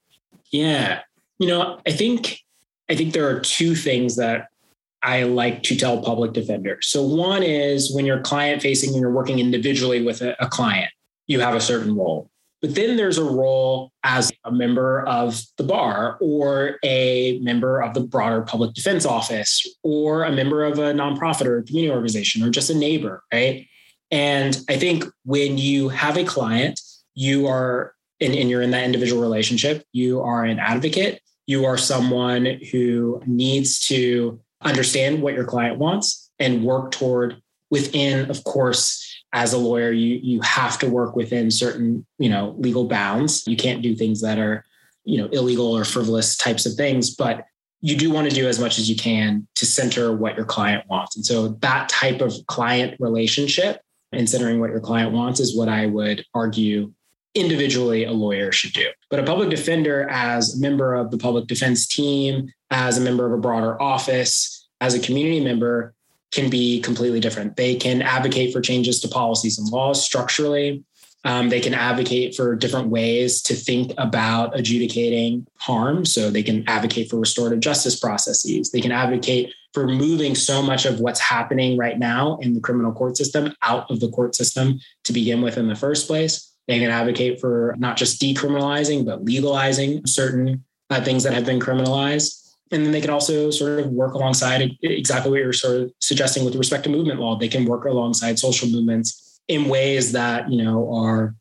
Yeah. 0.50 1.00
You 1.38 1.48
know, 1.48 1.80
I 1.86 1.92
think 1.92 2.40
I 2.88 2.96
think 2.96 3.12
there 3.12 3.28
are 3.28 3.40
two 3.40 3.74
things 3.74 4.16
that 4.16 4.48
I 5.02 5.24
like 5.24 5.62
to 5.64 5.76
tell 5.76 6.02
public 6.02 6.32
defenders. 6.32 6.86
So, 6.86 7.04
one 7.04 7.42
is 7.42 7.94
when 7.94 8.06
you're 8.06 8.20
client 8.20 8.62
facing 8.62 8.90
and 8.90 9.00
you're 9.00 9.10
working 9.10 9.38
individually 9.38 10.02
with 10.02 10.22
a, 10.22 10.36
a, 10.42 10.48
client, 10.48 10.90
you 11.26 11.40
have 11.40 11.54
a 11.54 11.60
certain 11.60 11.96
role. 11.96 12.30
But 12.60 12.76
then 12.76 12.96
there's 12.96 13.18
a 13.18 13.24
role 13.24 13.90
as 14.04 14.30
a 14.44 14.52
member 14.52 15.02
of 15.08 15.42
the 15.58 15.64
bar 15.64 16.16
or 16.20 16.78
a 16.84 17.40
member 17.40 17.82
of 17.82 17.94
the 17.94 18.00
broader 18.00 18.42
public 18.42 18.74
defense 18.74 19.04
office 19.04 19.66
or 19.82 20.22
a 20.22 20.30
member 20.30 20.62
of 20.62 20.78
a 20.78 20.92
nonprofit 20.92 21.46
or 21.46 21.58
a 21.58 21.64
community 21.64 21.92
organization 21.92 22.44
or 22.44 22.50
just 22.50 22.70
a 22.70 22.74
neighbor, 22.74 23.24
right? 23.32 23.66
And 24.12 24.56
I 24.68 24.76
think 24.76 25.04
when 25.24 25.58
you 25.58 25.88
have 25.88 26.16
a 26.16 26.24
client, 26.24 26.78
you 27.14 27.48
are, 27.48 27.94
and, 28.20 28.32
and 28.32 28.48
you're 28.48 28.62
in 28.62 28.70
that 28.70 28.84
individual 28.84 29.20
relationship, 29.20 29.84
you 29.90 30.20
are 30.20 30.44
an 30.44 30.60
advocate. 30.60 31.20
You 31.46 31.64
are 31.64 31.76
someone 31.76 32.60
who 32.70 33.20
needs 33.26 33.80
to 33.86 34.38
understand 34.64 35.22
what 35.22 35.34
your 35.34 35.44
client 35.44 35.78
wants 35.78 36.30
and 36.38 36.64
work 36.64 36.90
toward 36.90 37.40
within, 37.70 38.30
of 38.30 38.44
course, 38.44 39.08
as 39.32 39.52
a 39.52 39.58
lawyer, 39.58 39.90
you 39.90 40.20
you 40.22 40.40
have 40.42 40.78
to 40.78 40.88
work 40.88 41.16
within 41.16 41.50
certain, 41.50 42.04
you 42.18 42.28
know, 42.28 42.54
legal 42.58 42.86
bounds. 42.86 43.46
You 43.46 43.56
can't 43.56 43.82
do 43.82 43.94
things 43.94 44.20
that 44.20 44.38
are, 44.38 44.64
you 45.04 45.18
know, 45.18 45.28
illegal 45.28 45.76
or 45.76 45.84
frivolous 45.84 46.36
types 46.36 46.66
of 46.66 46.74
things, 46.74 47.14
but 47.14 47.44
you 47.80 47.96
do 47.96 48.10
want 48.10 48.28
to 48.28 48.34
do 48.34 48.46
as 48.46 48.60
much 48.60 48.78
as 48.78 48.88
you 48.88 48.96
can 48.96 49.46
to 49.56 49.66
center 49.66 50.14
what 50.14 50.36
your 50.36 50.44
client 50.44 50.84
wants. 50.88 51.16
And 51.16 51.24
so 51.24 51.48
that 51.48 51.88
type 51.88 52.20
of 52.20 52.34
client 52.46 52.96
relationship 53.00 53.80
and 54.12 54.28
centering 54.28 54.60
what 54.60 54.70
your 54.70 54.80
client 54.80 55.12
wants 55.12 55.40
is 55.40 55.56
what 55.56 55.68
I 55.68 55.86
would 55.86 56.24
argue 56.34 56.92
individually 57.34 58.04
a 58.04 58.12
lawyer 58.12 58.52
should 58.52 58.72
do. 58.72 58.88
But 59.10 59.20
a 59.20 59.24
public 59.24 59.50
defender, 59.50 60.08
as 60.10 60.56
a 60.56 60.60
member 60.60 60.94
of 60.94 61.10
the 61.10 61.18
public 61.18 61.46
defense 61.46 61.86
team, 61.86 62.52
as 62.70 62.98
a 62.98 63.00
member 63.00 63.26
of 63.26 63.32
a 63.32 63.38
broader 63.40 63.80
office, 63.80 64.68
as 64.80 64.94
a 64.94 65.00
community 65.00 65.40
member, 65.40 65.94
can 66.30 66.48
be 66.50 66.80
completely 66.80 67.20
different. 67.20 67.56
They 67.56 67.74
can 67.74 68.02
advocate 68.02 68.52
for 68.52 68.60
changes 68.60 69.00
to 69.00 69.08
policies 69.08 69.58
and 69.58 69.68
laws 69.68 70.02
structurally. 70.02 70.82
Um, 71.24 71.50
they 71.50 71.60
can 71.60 71.74
advocate 71.74 72.34
for 72.34 72.56
different 72.56 72.88
ways 72.88 73.42
to 73.42 73.54
think 73.54 73.92
about 73.96 74.58
adjudicating 74.58 75.46
harm. 75.56 76.04
So 76.04 76.30
they 76.30 76.42
can 76.42 76.68
advocate 76.68 77.10
for 77.10 77.18
restorative 77.18 77.60
justice 77.60 77.98
processes. 77.98 78.70
They 78.70 78.80
can 78.80 78.92
advocate 78.92 79.54
for 79.72 79.86
moving 79.86 80.34
so 80.34 80.62
much 80.62 80.84
of 80.84 81.00
what's 81.00 81.20
happening 81.20 81.78
right 81.78 81.98
now 81.98 82.38
in 82.42 82.54
the 82.54 82.60
criminal 82.60 82.92
court 82.92 83.16
system 83.16 83.54
out 83.62 83.90
of 83.90 84.00
the 84.00 84.10
court 84.10 84.34
system 84.34 84.80
to 85.04 85.12
begin 85.12 85.42
with 85.42 85.56
in 85.56 85.68
the 85.68 85.76
first 85.76 86.06
place. 86.06 86.51
They 86.68 86.78
can 86.78 86.90
advocate 86.90 87.40
for 87.40 87.74
not 87.78 87.96
just 87.96 88.20
decriminalizing, 88.20 89.04
but 89.04 89.24
legalizing 89.24 90.06
certain 90.06 90.64
uh, 90.90 91.02
things 91.02 91.24
that 91.24 91.32
have 91.32 91.44
been 91.44 91.60
criminalized. 91.60 92.38
And 92.70 92.84
then 92.84 92.92
they 92.92 93.00
can 93.00 93.10
also 93.10 93.50
sort 93.50 93.80
of 93.80 93.90
work 93.90 94.14
alongside 94.14 94.78
exactly 94.82 95.30
what 95.30 95.40
you're 95.40 95.52
sort 95.52 95.80
of 95.80 95.92
suggesting 96.00 96.44
with 96.44 96.54
respect 96.54 96.84
to 96.84 96.90
movement 96.90 97.20
law. 97.20 97.36
They 97.36 97.48
can 97.48 97.66
work 97.66 97.84
alongside 97.84 98.38
social 98.38 98.68
movements 98.68 99.40
in 99.48 99.68
ways 99.68 100.12
that, 100.12 100.50
you 100.50 100.62
know, 100.62 100.92
are 100.94 101.34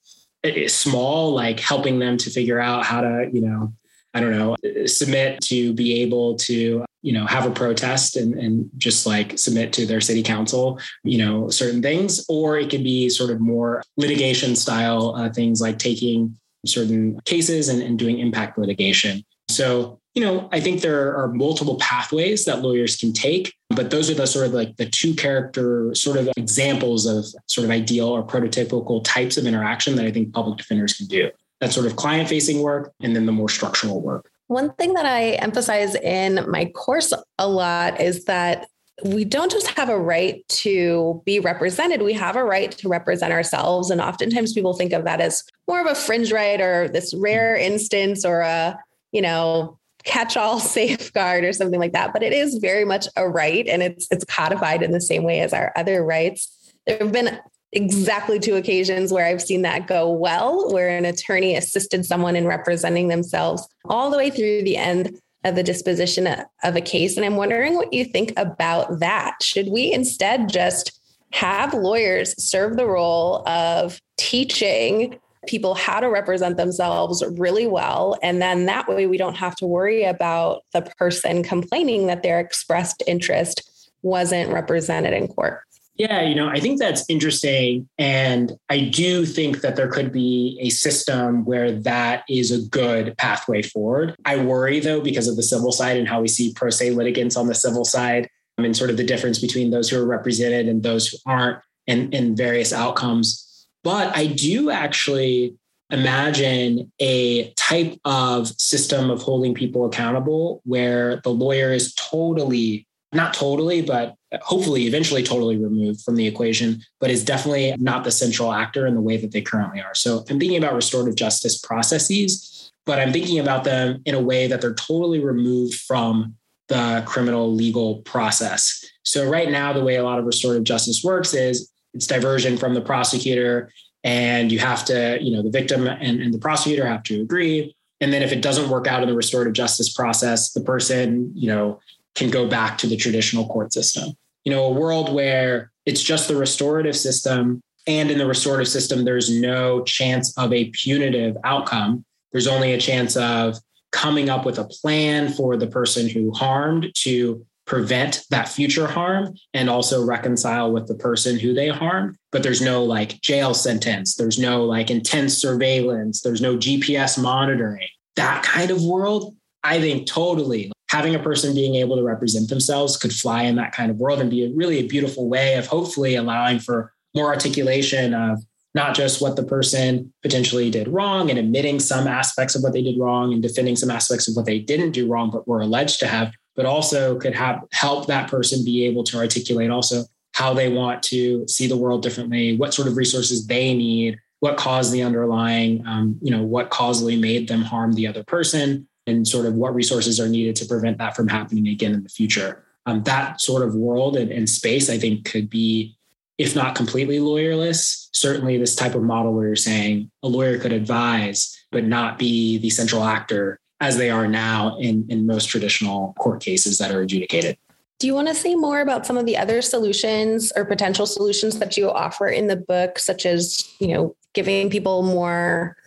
small, 0.67 1.33
like 1.33 1.59
helping 1.59 1.99
them 1.99 2.17
to 2.17 2.29
figure 2.29 2.59
out 2.59 2.83
how 2.83 3.01
to, 3.01 3.29
you 3.31 3.41
know, 3.41 3.73
I 4.13 4.19
don't 4.19 4.31
know, 4.31 4.57
submit 4.87 5.39
to 5.45 5.71
be 5.73 6.01
able 6.01 6.35
to, 6.37 6.83
you 7.01 7.13
know, 7.13 7.25
have 7.25 7.45
a 7.45 7.51
protest 7.51 8.15
and, 8.15 8.35
and 8.35 8.69
just 8.77 9.05
like 9.05 9.37
submit 9.37 9.73
to 9.73 9.85
their 9.85 10.01
city 10.01 10.23
council, 10.23 10.79
you 11.03 11.17
know, 11.17 11.49
certain 11.49 11.81
things. 11.81 12.25
Or 12.29 12.57
it 12.57 12.69
could 12.69 12.83
be 12.83 13.09
sort 13.09 13.31
of 13.31 13.39
more 13.39 13.83
litigation 13.97 14.55
style 14.55 15.15
uh, 15.15 15.29
things 15.29 15.61
like 15.61 15.79
taking 15.79 16.37
certain 16.65 17.19
cases 17.25 17.69
and, 17.69 17.81
and 17.81 17.97
doing 17.97 18.19
impact 18.19 18.57
litigation. 18.57 19.23
So, 19.49 19.99
you 20.13 20.23
know, 20.23 20.49
I 20.51 20.59
think 20.59 20.81
there 20.81 21.15
are 21.15 21.29
multiple 21.29 21.77
pathways 21.77 22.45
that 22.45 22.61
lawyers 22.61 22.95
can 22.95 23.13
take, 23.13 23.53
but 23.69 23.91
those 23.91 24.09
are 24.09 24.13
the 24.13 24.27
sort 24.27 24.45
of 24.45 24.53
like 24.53 24.75
the 24.77 24.85
two 24.85 25.13
character 25.13 25.93
sort 25.95 26.17
of 26.17 26.29
examples 26.37 27.05
of 27.05 27.25
sort 27.47 27.65
of 27.65 27.71
ideal 27.71 28.09
or 28.09 28.23
prototypical 28.23 29.03
types 29.03 29.37
of 29.37 29.45
interaction 29.45 29.95
that 29.95 30.05
I 30.05 30.11
think 30.11 30.33
public 30.33 30.57
defenders 30.57 30.93
can 30.93 31.07
do. 31.07 31.31
That 31.61 31.71
sort 31.71 31.85
of 31.85 31.95
client 31.95 32.27
facing 32.27 32.61
work 32.61 32.91
and 33.01 33.15
then 33.15 33.25
the 33.25 33.31
more 33.31 33.49
structural 33.49 34.01
work. 34.01 34.30
One 34.51 34.73
thing 34.73 34.95
that 34.95 35.05
I 35.05 35.29
emphasize 35.35 35.95
in 35.95 36.45
my 36.51 36.65
course 36.65 37.13
a 37.37 37.47
lot 37.47 38.01
is 38.01 38.25
that 38.25 38.67
we 39.01 39.23
don't 39.23 39.49
just 39.49 39.67
have 39.77 39.87
a 39.87 39.97
right 39.97 40.45
to 40.49 41.21
be 41.25 41.39
represented, 41.39 42.01
we 42.01 42.11
have 42.11 42.35
a 42.35 42.43
right 42.43 42.69
to 42.73 42.89
represent 42.89 43.31
ourselves. 43.31 43.89
And 43.89 44.01
oftentimes 44.01 44.51
people 44.51 44.73
think 44.73 44.91
of 44.91 45.05
that 45.05 45.21
as 45.21 45.41
more 45.69 45.79
of 45.79 45.87
a 45.87 45.95
fringe 45.95 46.33
right 46.33 46.59
or 46.59 46.89
this 46.89 47.13
rare 47.13 47.55
instance 47.55 48.25
or 48.25 48.41
a, 48.41 48.77
you 49.13 49.21
know, 49.21 49.79
catch-all 50.03 50.59
safeguard 50.59 51.45
or 51.45 51.53
something 51.53 51.79
like 51.79 51.93
that. 51.93 52.11
But 52.11 52.21
it 52.21 52.33
is 52.33 52.55
very 52.55 52.83
much 52.83 53.07
a 53.15 53.29
right 53.29 53.65
and 53.69 53.81
it's 53.81 54.05
it's 54.11 54.25
codified 54.25 54.83
in 54.83 54.91
the 54.91 54.99
same 54.99 55.23
way 55.23 55.39
as 55.39 55.53
our 55.53 55.71
other 55.77 56.03
rights. 56.03 56.73
There 56.85 56.97
have 56.97 57.13
been 57.13 57.39
exactly 57.73 58.39
two 58.39 58.55
occasions 58.55 59.11
where 59.11 59.25
I've 59.25 59.41
seen 59.41 59.61
that 59.61 59.87
go 59.87 60.09
well, 60.11 60.71
where 60.71 60.89
an 60.89 61.05
attorney 61.05 61.55
assisted 61.55 62.05
someone 62.05 62.35
in 62.35 62.45
representing 62.45 63.07
themselves 63.07 63.67
all 63.85 64.09
the 64.09 64.17
way 64.17 64.29
through 64.29 64.63
the 64.63 64.77
end 64.77 65.19
of 65.43 65.55
the 65.55 65.63
disposition 65.63 66.27
of 66.63 66.75
a 66.75 66.81
case. 66.81 67.17
And 67.17 67.25
I'm 67.25 67.35
wondering 67.35 67.75
what 67.75 67.93
you 67.93 68.05
think 68.05 68.33
about 68.37 68.99
that. 68.99 69.37
Should 69.41 69.69
we 69.69 69.91
instead 69.91 70.49
just 70.49 70.99
have 71.33 71.73
lawyers 71.73 72.35
serve 72.43 72.75
the 72.75 72.85
role 72.85 73.47
of 73.47 73.99
teaching 74.17 75.17
people 75.47 75.73
how 75.73 75.99
to 75.99 76.07
represent 76.07 76.57
themselves 76.57 77.23
really 77.37 77.65
well. 77.65 78.17
And 78.21 78.41
then 78.41 78.65
that 78.67 78.87
way 78.87 79.07
we 79.07 79.17
don't 79.17 79.37
have 79.37 79.55
to 79.55 79.65
worry 79.65 80.03
about 80.03 80.61
the 80.71 80.81
person 80.97 81.41
complaining 81.41 82.07
that 82.07 82.21
their 82.21 82.39
expressed 82.39 83.01
interest 83.07 83.91
wasn't 84.03 84.51
represented 84.51 85.13
in 85.13 85.27
court. 85.27 85.61
Yeah, 86.01 86.23
you 86.23 86.33
know, 86.33 86.47
I 86.47 86.59
think 86.59 86.79
that's 86.79 87.05
interesting. 87.09 87.87
And 87.99 88.53
I 88.71 88.79
do 88.79 89.23
think 89.23 89.61
that 89.61 89.75
there 89.75 89.87
could 89.87 90.11
be 90.11 90.57
a 90.59 90.69
system 90.71 91.45
where 91.45 91.71
that 91.71 92.23
is 92.27 92.49
a 92.49 92.67
good 92.69 93.15
pathway 93.19 93.61
forward. 93.61 94.15
I 94.25 94.37
worry, 94.37 94.79
though, 94.79 95.01
because 95.01 95.27
of 95.27 95.35
the 95.35 95.43
civil 95.43 95.71
side 95.71 95.97
and 95.97 96.07
how 96.07 96.19
we 96.19 96.27
see 96.27 96.53
pro 96.55 96.71
se 96.71 96.89
litigants 96.89 97.37
on 97.37 97.45
the 97.45 97.53
civil 97.53 97.85
side 97.85 98.27
um, 98.57 98.65
and 98.65 98.75
sort 98.75 98.89
of 98.89 98.97
the 98.97 99.03
difference 99.03 99.37
between 99.37 99.69
those 99.69 99.91
who 99.91 100.01
are 100.01 100.05
represented 100.07 100.67
and 100.67 100.81
those 100.81 101.07
who 101.07 101.19
aren't 101.27 101.59
and, 101.85 102.11
and 102.15 102.35
various 102.35 102.73
outcomes. 102.73 103.67
But 103.83 104.17
I 104.17 104.25
do 104.25 104.71
actually 104.71 105.55
imagine 105.91 106.91
a 106.99 107.51
type 107.51 107.99
of 108.05 108.47
system 108.47 109.11
of 109.11 109.21
holding 109.21 109.53
people 109.53 109.85
accountable 109.85 110.63
where 110.65 111.17
the 111.17 111.29
lawyer 111.29 111.71
is 111.71 111.93
totally 111.93 112.87
not 113.13 113.33
totally, 113.33 113.81
but 113.81 114.15
hopefully 114.41 114.87
eventually 114.87 115.23
totally 115.23 115.57
removed 115.57 116.01
from 116.01 116.15
the 116.15 116.25
equation, 116.25 116.81
but 116.99 117.09
is 117.09 117.25
definitely 117.25 117.75
not 117.77 118.03
the 118.03 118.11
central 118.11 118.53
actor 118.53 118.87
in 118.87 118.95
the 118.95 119.01
way 119.01 119.17
that 119.17 119.31
they 119.31 119.41
currently 119.41 119.81
are. 119.81 119.93
So 119.93 120.19
I'm 120.29 120.39
thinking 120.39 120.57
about 120.57 120.73
restorative 120.73 121.15
justice 121.15 121.57
processes, 121.57 122.71
but 122.85 122.99
I'm 122.99 123.11
thinking 123.11 123.39
about 123.39 123.63
them 123.63 124.01
in 124.05 124.15
a 124.15 124.21
way 124.21 124.47
that 124.47 124.61
they're 124.61 124.73
totally 124.75 125.19
removed 125.19 125.75
from 125.81 126.35
the 126.69 127.03
criminal 127.05 127.53
legal 127.53 127.97
process. 128.03 128.85
So 129.03 129.29
right 129.29 129.51
now, 129.51 129.73
the 129.73 129.83
way 129.83 129.97
a 129.97 130.03
lot 130.03 130.19
of 130.19 130.25
restorative 130.25 130.63
justice 130.63 131.03
works 131.03 131.33
is 131.33 131.69
it's 131.93 132.07
diversion 132.07 132.57
from 132.57 132.73
the 132.73 132.81
prosecutor 132.81 133.71
and 134.05 134.51
you 134.51 134.59
have 134.59 134.85
to, 134.85 135.17
you 135.21 135.35
know, 135.35 135.43
the 135.43 135.49
victim 135.49 135.85
and, 135.85 136.21
and 136.21 136.33
the 136.33 136.39
prosecutor 136.39 136.87
have 136.87 137.03
to 137.03 137.21
agree. 137.21 137.75
And 137.99 138.11
then 138.11 138.23
if 138.23 138.31
it 138.31 138.41
doesn't 138.41 138.69
work 138.69 138.87
out 138.87 139.03
in 139.03 139.09
the 139.09 139.15
restorative 139.15 139.53
justice 139.53 139.93
process, 139.93 140.53
the 140.53 140.61
person, 140.61 141.31
you 141.35 141.47
know, 141.47 141.79
can 142.15 142.29
go 142.29 142.47
back 142.47 142.77
to 142.79 142.87
the 142.87 142.97
traditional 142.97 143.47
court 143.47 143.73
system. 143.73 144.13
You 144.43 144.51
know, 144.51 144.65
a 144.65 144.71
world 144.71 145.13
where 145.13 145.71
it's 145.85 146.01
just 146.01 146.27
the 146.27 146.35
restorative 146.35 146.95
system, 146.95 147.61
and 147.87 148.11
in 148.11 148.17
the 148.17 148.27
restorative 148.27 148.67
system, 148.67 149.05
there's 149.05 149.29
no 149.29 149.83
chance 149.83 150.37
of 150.37 150.53
a 150.53 150.69
punitive 150.69 151.37
outcome. 151.43 152.05
There's 152.31 152.47
only 152.47 152.73
a 152.73 152.79
chance 152.79 153.15
of 153.17 153.57
coming 153.91 154.29
up 154.29 154.45
with 154.45 154.57
a 154.57 154.65
plan 154.65 155.29
for 155.33 155.57
the 155.57 155.67
person 155.67 156.07
who 156.07 156.31
harmed 156.31 156.91
to 156.95 157.45
prevent 157.65 158.23
that 158.29 158.49
future 158.49 158.87
harm 158.87 159.33
and 159.53 159.69
also 159.69 160.03
reconcile 160.03 160.71
with 160.71 160.87
the 160.87 160.95
person 160.95 161.39
who 161.39 161.53
they 161.53 161.69
harmed. 161.69 162.15
But 162.31 162.43
there's 162.43 162.61
no 162.61 162.83
like 162.83 163.21
jail 163.21 163.53
sentence, 163.53 164.15
there's 164.15 164.39
no 164.39 164.65
like 164.65 164.89
intense 164.89 165.37
surveillance, 165.37 166.21
there's 166.21 166.41
no 166.41 166.57
GPS 166.57 167.21
monitoring. 167.21 167.87
That 168.15 168.43
kind 168.43 168.71
of 168.71 168.83
world, 168.83 169.35
I 169.63 169.79
think 169.79 170.07
totally 170.07 170.71
having 170.91 171.15
a 171.15 171.19
person 171.19 171.55
being 171.55 171.75
able 171.75 171.95
to 171.95 172.03
represent 172.03 172.49
themselves 172.49 172.97
could 172.97 173.13
fly 173.13 173.43
in 173.43 173.55
that 173.55 173.71
kind 173.71 173.89
of 173.89 173.95
world 173.95 174.19
and 174.19 174.29
be 174.29 174.43
a 174.43 174.49
really 174.53 174.79
a 174.79 174.87
beautiful 174.87 175.29
way 175.29 175.55
of 175.55 175.65
hopefully 175.65 176.15
allowing 176.15 176.59
for 176.59 176.91
more 177.15 177.27
articulation 177.27 178.13
of 178.13 178.43
not 178.75 178.93
just 178.93 179.21
what 179.21 179.37
the 179.37 179.43
person 179.43 180.11
potentially 180.21 180.69
did 180.69 180.89
wrong 180.89 181.29
and 181.29 181.39
admitting 181.39 181.79
some 181.79 182.07
aspects 182.07 182.55
of 182.55 182.61
what 182.61 182.73
they 182.73 182.81
did 182.81 182.99
wrong 182.99 183.31
and 183.31 183.41
defending 183.41 183.77
some 183.77 183.89
aspects 183.89 184.27
of 184.27 184.35
what 184.35 184.45
they 184.45 184.59
didn't 184.59 184.91
do 184.91 185.07
wrong 185.07 185.31
but 185.31 185.47
were 185.47 185.61
alleged 185.61 185.97
to 185.97 186.07
have 186.07 186.33
but 186.57 186.65
also 186.65 187.17
could 187.17 187.33
have 187.33 187.63
help 187.71 188.07
that 188.07 188.29
person 188.29 188.63
be 188.65 188.85
able 188.85 189.05
to 189.05 189.17
articulate 189.17 189.69
also 189.69 190.03
how 190.33 190.53
they 190.53 190.67
want 190.67 191.01
to 191.01 191.47
see 191.47 191.67
the 191.67 191.77
world 191.77 192.03
differently 192.03 192.57
what 192.57 192.73
sort 192.73 192.89
of 192.89 192.97
resources 192.97 193.47
they 193.47 193.73
need 193.73 194.19
what 194.41 194.57
caused 194.57 194.91
the 194.91 195.03
underlying 195.03 195.87
um, 195.87 196.19
you 196.21 196.31
know 196.31 196.43
what 196.43 196.69
causally 196.69 197.15
made 197.15 197.47
them 197.47 197.61
harm 197.61 197.93
the 197.93 198.07
other 198.07 198.25
person 198.25 198.87
and 199.07 199.27
sort 199.27 199.45
of 199.45 199.55
what 199.55 199.73
resources 199.73 200.19
are 200.19 200.27
needed 200.27 200.55
to 200.57 200.65
prevent 200.65 200.97
that 200.99 201.15
from 201.15 201.27
happening 201.27 201.67
again 201.67 201.93
in 201.93 202.03
the 202.03 202.09
future. 202.09 202.63
Um, 202.85 203.03
that 203.03 203.41
sort 203.41 203.63
of 203.63 203.75
world 203.75 204.15
and, 204.15 204.31
and 204.31 204.49
space, 204.49 204.89
I 204.89 204.97
think, 204.97 205.25
could 205.25 205.49
be, 205.49 205.95
if 206.37 206.55
not 206.55 206.75
completely 206.75 207.19
lawyerless, 207.19 208.09
certainly 208.11 208.57
this 208.57 208.75
type 208.75 208.95
of 208.95 209.03
model 209.03 209.33
where 209.33 209.47
you're 209.47 209.55
saying 209.55 210.09
a 210.23 210.27
lawyer 210.27 210.57
could 210.57 210.73
advise, 210.73 211.57
but 211.71 211.83
not 211.83 212.17
be 212.17 212.57
the 212.57 212.69
central 212.69 213.03
actor 213.03 213.59
as 213.79 213.97
they 213.97 214.09
are 214.09 214.27
now 214.27 214.77
in, 214.79 215.05
in 215.09 215.25
most 215.25 215.45
traditional 215.45 216.13
court 216.19 216.41
cases 216.41 216.77
that 216.77 216.91
are 216.91 217.01
adjudicated. 217.01 217.57
Do 217.99 218.07
you 218.07 218.15
want 218.15 218.27
to 218.29 218.35
say 218.35 218.55
more 218.55 218.81
about 218.81 219.05
some 219.05 219.17
of 219.17 219.27
the 219.27 219.37
other 219.37 219.61
solutions 219.61 220.51
or 220.55 220.65
potential 220.65 221.05
solutions 221.05 221.59
that 221.59 221.77
you 221.77 221.91
offer 221.91 222.27
in 222.27 222.47
the 222.47 222.55
book, 222.55 222.97
such 222.97 223.27
as, 223.27 223.71
you 223.79 223.87
know, 223.89 224.15
giving 224.33 224.69
people 224.71 225.03
more 225.03 225.77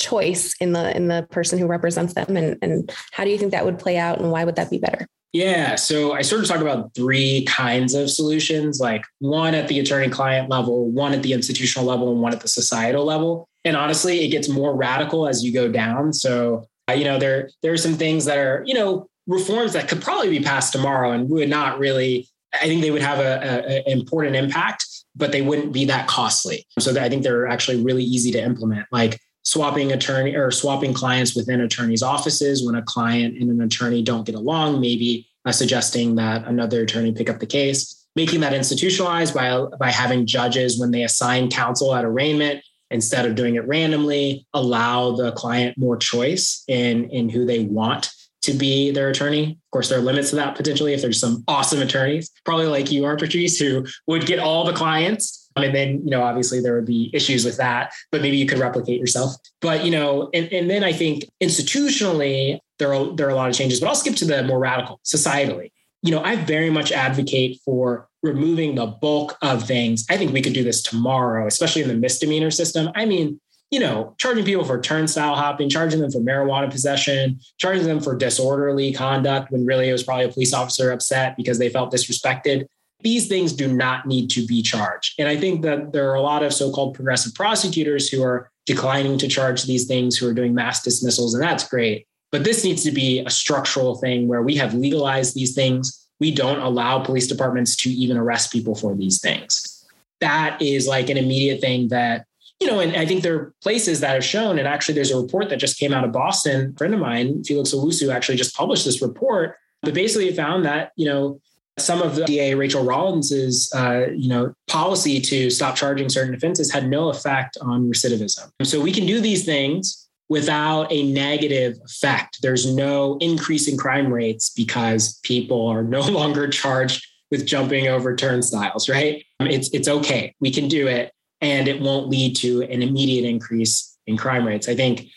choice 0.00 0.54
in 0.60 0.72
the 0.72 0.96
in 0.96 1.08
the 1.08 1.26
person 1.30 1.58
who 1.58 1.66
represents 1.66 2.14
them 2.14 2.36
and 2.36 2.58
and 2.62 2.92
how 3.12 3.24
do 3.24 3.30
you 3.30 3.38
think 3.38 3.52
that 3.52 3.64
would 3.64 3.78
play 3.78 3.96
out 3.96 4.18
and 4.18 4.30
why 4.30 4.44
would 4.44 4.56
that 4.56 4.70
be 4.70 4.78
better? 4.78 5.06
Yeah 5.32 5.76
so 5.76 6.12
i 6.12 6.22
sort 6.22 6.42
of 6.42 6.48
talk 6.48 6.60
about 6.60 6.92
three 6.94 7.44
kinds 7.44 7.94
of 7.94 8.10
solutions 8.10 8.80
like 8.80 9.04
one 9.20 9.54
at 9.54 9.68
the 9.68 9.78
attorney 9.78 10.08
client 10.08 10.48
level 10.48 10.90
one 10.90 11.12
at 11.12 11.22
the 11.22 11.32
institutional 11.32 11.86
level 11.86 12.10
and 12.10 12.20
one 12.20 12.32
at 12.32 12.40
the 12.40 12.48
societal 12.48 13.04
level. 13.04 13.48
And 13.64 13.76
honestly 13.76 14.24
it 14.24 14.28
gets 14.28 14.48
more 14.48 14.74
radical 14.74 15.28
as 15.28 15.44
you 15.44 15.52
go 15.52 15.70
down. 15.70 16.12
So 16.12 16.66
uh, 16.88 16.94
you 16.94 17.04
know 17.04 17.18
there 17.18 17.50
there 17.62 17.72
are 17.72 17.76
some 17.86 17.94
things 17.94 18.24
that 18.24 18.38
are 18.38 18.64
you 18.66 18.74
know 18.74 19.08
reforms 19.26 19.74
that 19.74 19.88
could 19.88 20.02
probably 20.02 20.30
be 20.30 20.40
passed 20.40 20.72
tomorrow 20.72 21.12
and 21.12 21.30
would 21.30 21.48
not 21.48 21.78
really 21.78 22.26
i 22.54 22.64
think 22.64 22.82
they 22.82 22.90
would 22.90 23.02
have 23.02 23.20
a, 23.20 23.32
a, 23.44 23.82
a 23.86 23.92
important 23.92 24.34
impact 24.34 24.84
but 25.16 25.32
they 25.32 25.42
wouldn't 25.42 25.72
be 25.72 25.84
that 25.84 26.06
costly. 26.06 26.66
So 26.78 26.98
i 27.00 27.08
think 27.08 27.22
they're 27.22 27.46
actually 27.46 27.82
really 27.82 28.04
easy 28.04 28.30
to 28.32 28.42
implement. 28.42 28.86
Like 28.90 29.18
swapping 29.42 29.92
attorney 29.92 30.34
or 30.34 30.50
swapping 30.50 30.92
clients 30.92 31.34
within 31.34 31.60
attorneys' 31.60 32.02
offices. 32.02 32.64
When 32.64 32.74
a 32.74 32.82
client 32.82 33.38
and 33.38 33.50
an 33.50 33.60
attorney 33.62 34.02
don't 34.02 34.26
get 34.26 34.34
along, 34.34 34.80
maybe 34.80 35.28
uh, 35.44 35.52
suggesting 35.52 36.16
that 36.16 36.46
another 36.46 36.82
attorney 36.82 37.12
pick 37.12 37.30
up 37.30 37.40
the 37.40 37.46
case, 37.46 38.06
making 38.16 38.40
that 38.40 38.52
institutionalized 38.52 39.34
by, 39.34 39.64
by 39.78 39.90
having 39.90 40.26
judges 40.26 40.78
when 40.78 40.90
they 40.90 41.02
assign 41.02 41.50
counsel 41.50 41.94
at 41.94 42.04
arraignment 42.04 42.62
instead 42.90 43.24
of 43.24 43.36
doing 43.36 43.54
it 43.54 43.66
randomly, 43.66 44.46
allow 44.52 45.12
the 45.12 45.32
client 45.32 45.78
more 45.78 45.96
choice 45.96 46.64
in, 46.68 47.08
in 47.10 47.28
who 47.28 47.46
they 47.46 47.64
want 47.64 48.10
to 48.42 48.52
be 48.52 48.90
their 48.90 49.10
attorney. 49.10 49.52
Of 49.52 49.70
course, 49.70 49.88
there 49.88 49.98
are 49.98 50.02
limits 50.02 50.30
to 50.30 50.36
that 50.36 50.56
potentially 50.56 50.94
if 50.94 51.02
there's 51.02 51.20
some 51.20 51.44
awesome 51.46 51.80
attorneys, 51.82 52.30
probably 52.44 52.66
like 52.66 52.90
you 52.90 53.04
are, 53.04 53.16
Patrice, 53.16 53.58
who 53.58 53.86
would 54.06 54.26
get 54.26 54.38
all 54.38 54.64
the 54.64 54.72
clients 54.72 55.39
and 55.56 55.74
then, 55.74 56.02
you 56.04 56.10
know, 56.10 56.22
obviously 56.22 56.60
there 56.60 56.74
would 56.74 56.86
be 56.86 57.10
issues 57.12 57.44
with 57.44 57.56
that, 57.56 57.92
but 58.12 58.22
maybe 58.22 58.36
you 58.36 58.46
could 58.46 58.58
replicate 58.58 59.00
yourself. 59.00 59.34
But, 59.60 59.84
you 59.84 59.90
know, 59.90 60.30
and, 60.32 60.52
and 60.52 60.70
then 60.70 60.84
I 60.84 60.92
think 60.92 61.24
institutionally, 61.42 62.58
there 62.78 62.94
are, 62.94 63.14
there 63.14 63.26
are 63.26 63.30
a 63.30 63.34
lot 63.34 63.50
of 63.50 63.56
changes, 63.56 63.80
but 63.80 63.88
I'll 63.88 63.94
skip 63.94 64.16
to 64.16 64.24
the 64.24 64.42
more 64.44 64.58
radical 64.58 65.00
societally. 65.04 65.72
You 66.02 66.12
know, 66.12 66.22
I 66.22 66.36
very 66.36 66.70
much 66.70 66.92
advocate 66.92 67.58
for 67.64 68.08
removing 68.22 68.74
the 68.74 68.86
bulk 68.86 69.36
of 69.42 69.64
things. 69.64 70.06
I 70.08 70.16
think 70.16 70.32
we 70.32 70.40
could 70.40 70.54
do 70.54 70.64
this 70.64 70.82
tomorrow, 70.82 71.46
especially 71.46 71.82
in 71.82 71.88
the 71.88 71.94
misdemeanor 71.94 72.50
system. 72.50 72.90
I 72.94 73.04
mean, 73.04 73.40
you 73.70 73.80
know, 73.80 74.14
charging 74.18 74.44
people 74.44 74.64
for 74.64 74.80
turnstile 74.80 75.36
hopping, 75.36 75.68
charging 75.68 76.00
them 76.00 76.10
for 76.10 76.20
marijuana 76.20 76.70
possession, 76.70 77.38
charging 77.58 77.84
them 77.84 78.00
for 78.00 78.16
disorderly 78.16 78.92
conduct 78.92 79.52
when 79.52 79.64
really 79.64 79.88
it 79.88 79.92
was 79.92 80.02
probably 80.02 80.24
a 80.24 80.28
police 80.28 80.52
officer 80.52 80.90
upset 80.90 81.36
because 81.36 81.58
they 81.58 81.68
felt 81.68 81.92
disrespected 81.92 82.66
these 83.02 83.28
things 83.28 83.52
do 83.52 83.72
not 83.72 84.06
need 84.06 84.30
to 84.30 84.46
be 84.46 84.62
charged. 84.62 85.14
And 85.18 85.28
I 85.28 85.36
think 85.36 85.62
that 85.62 85.92
there 85.92 86.10
are 86.10 86.14
a 86.14 86.22
lot 86.22 86.42
of 86.42 86.52
so 86.52 86.70
called 86.70 86.94
progressive 86.94 87.34
prosecutors 87.34 88.08
who 88.08 88.22
are 88.22 88.50
declining 88.66 89.18
to 89.18 89.28
charge 89.28 89.64
these 89.64 89.86
things, 89.86 90.16
who 90.16 90.28
are 90.28 90.34
doing 90.34 90.54
mass 90.54 90.82
dismissals, 90.82 91.34
and 91.34 91.42
that's 91.42 91.68
great. 91.68 92.06
But 92.32 92.44
this 92.44 92.62
needs 92.62 92.84
to 92.84 92.92
be 92.92 93.20
a 93.20 93.30
structural 93.30 93.96
thing 93.96 94.28
where 94.28 94.42
we 94.42 94.54
have 94.56 94.74
legalized 94.74 95.34
these 95.34 95.54
things. 95.54 96.06
we 96.20 96.30
don't 96.30 96.60
allow 96.60 97.02
police 97.02 97.26
departments 97.26 97.74
to 97.76 97.90
even 97.90 98.16
arrest 98.16 98.52
people 98.52 98.74
for 98.74 98.94
these 98.94 99.20
things. 99.20 99.84
That 100.20 100.60
is 100.60 100.86
like 100.86 101.08
an 101.08 101.16
immediate 101.16 101.62
thing 101.62 101.88
that, 101.88 102.26
you 102.60 102.66
know, 102.66 102.78
and 102.78 102.94
I 102.94 103.06
think 103.06 103.22
there 103.22 103.34
are 103.36 103.54
places 103.62 104.00
that 104.00 104.12
have 104.12 104.24
shown, 104.24 104.58
and 104.58 104.68
actually 104.68 104.94
there's 104.94 105.10
a 105.10 105.18
report 105.18 105.48
that 105.48 105.56
just 105.56 105.78
came 105.78 105.94
out 105.94 106.04
of 106.04 106.12
Boston. 106.12 106.72
A 106.74 106.78
friend 106.78 106.92
of 106.92 107.00
mine, 107.00 107.42
Felix 107.42 107.72
Owusu, 107.72 108.14
actually 108.14 108.36
just 108.36 108.54
published 108.54 108.84
this 108.84 109.00
report, 109.00 109.56
but 109.82 109.94
basically 109.94 110.30
found 110.34 110.66
that, 110.66 110.92
you 110.94 111.06
know, 111.06 111.40
some 111.80 112.02
of 112.02 112.14
the 112.14 112.24
DA 112.24 112.54
Rachael 112.54 112.84
Rollins's, 112.84 113.72
uh, 113.74 114.08
you 114.14 114.28
know, 114.28 114.54
policy 114.68 115.20
to 115.20 115.50
stop 115.50 115.76
charging 115.76 116.08
certain 116.08 116.34
offenses 116.34 116.72
had 116.72 116.88
no 116.88 117.08
effect 117.08 117.56
on 117.60 117.90
recidivism. 117.90 118.50
So 118.62 118.80
we 118.80 118.92
can 118.92 119.06
do 119.06 119.20
these 119.20 119.44
things 119.44 120.08
without 120.28 120.90
a 120.92 121.12
negative 121.12 121.76
effect. 121.84 122.38
There's 122.40 122.72
no 122.72 123.18
increase 123.20 123.68
in 123.68 123.76
crime 123.76 124.12
rates 124.12 124.50
because 124.50 125.18
people 125.22 125.66
are 125.66 125.82
no 125.82 126.00
longer 126.18 126.48
charged 126.48 127.06
with 127.30 127.46
jumping 127.46 127.88
over 127.88 128.16
turnstiles, 128.16 128.88
right? 128.88 129.24
It's 129.40 129.70
it's 129.72 129.88
okay. 129.88 130.34
We 130.40 130.50
can 130.50 130.68
do 130.68 130.86
it 130.86 131.12
and 131.40 131.68
it 131.68 131.80
won't 131.80 132.08
lead 132.08 132.36
to 132.36 132.62
an 132.62 132.82
immediate 132.82 133.28
increase 133.28 133.96
in 134.06 134.16
crime 134.16 134.46
rates. 134.46 134.68
I 134.68 134.74
think 134.74 135.08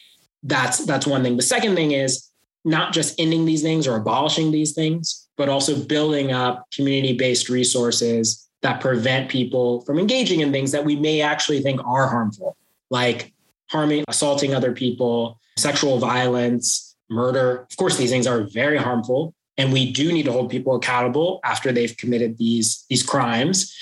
that's 0.44 0.86
that's 0.86 1.08
one 1.08 1.24
thing. 1.24 1.38
The 1.38 1.44
second 1.44 1.76
thing 1.76 1.92
is 1.92 2.30
not 2.66 2.94
just 2.94 3.20
ending 3.20 3.46
these 3.46 3.62
things 3.62 3.88
or 3.88 3.96
abolishing 3.96 4.52
these 4.52 4.74
things, 4.74 5.23
but 5.38 5.50
also 5.50 5.76
building 5.84 6.32
up 6.32 6.68
community-based 6.74 7.50
resources 7.50 8.50
that 8.62 8.80
prevent 8.80 9.30
people 9.30 9.82
from 9.82 10.00
engaging 10.00 10.40
in 10.40 10.52
things 10.52 10.72
that 10.72 10.86
we 10.86 10.96
may 10.96 11.22
actually 11.22 11.62
think 11.62 11.82
are 11.86 12.08
harmful, 12.08 12.56
like 12.90 13.34
harming, 13.70 14.06
assaulting 14.08 14.54
other 14.54 14.72
people, 14.72 15.40
sexual 15.58 15.98
violence, 15.98 16.96
murder. 17.10 17.68
Of 17.70 17.78
course, 17.78 17.98
these 17.98 18.12
things 18.12 18.28
are 18.28 18.44
very 18.44 18.78
harmful. 18.78 19.34
And 19.58 19.72
we 19.72 19.92
do 19.92 20.12
need 20.12 20.24
to 20.24 20.32
hold 20.32 20.50
people 20.50 20.76
accountable 20.76 21.40
after 21.44 21.72
they've 21.72 21.96
committed 21.96 22.38
these, 22.38 22.86
these 22.90 23.04
crimes. 23.04 23.76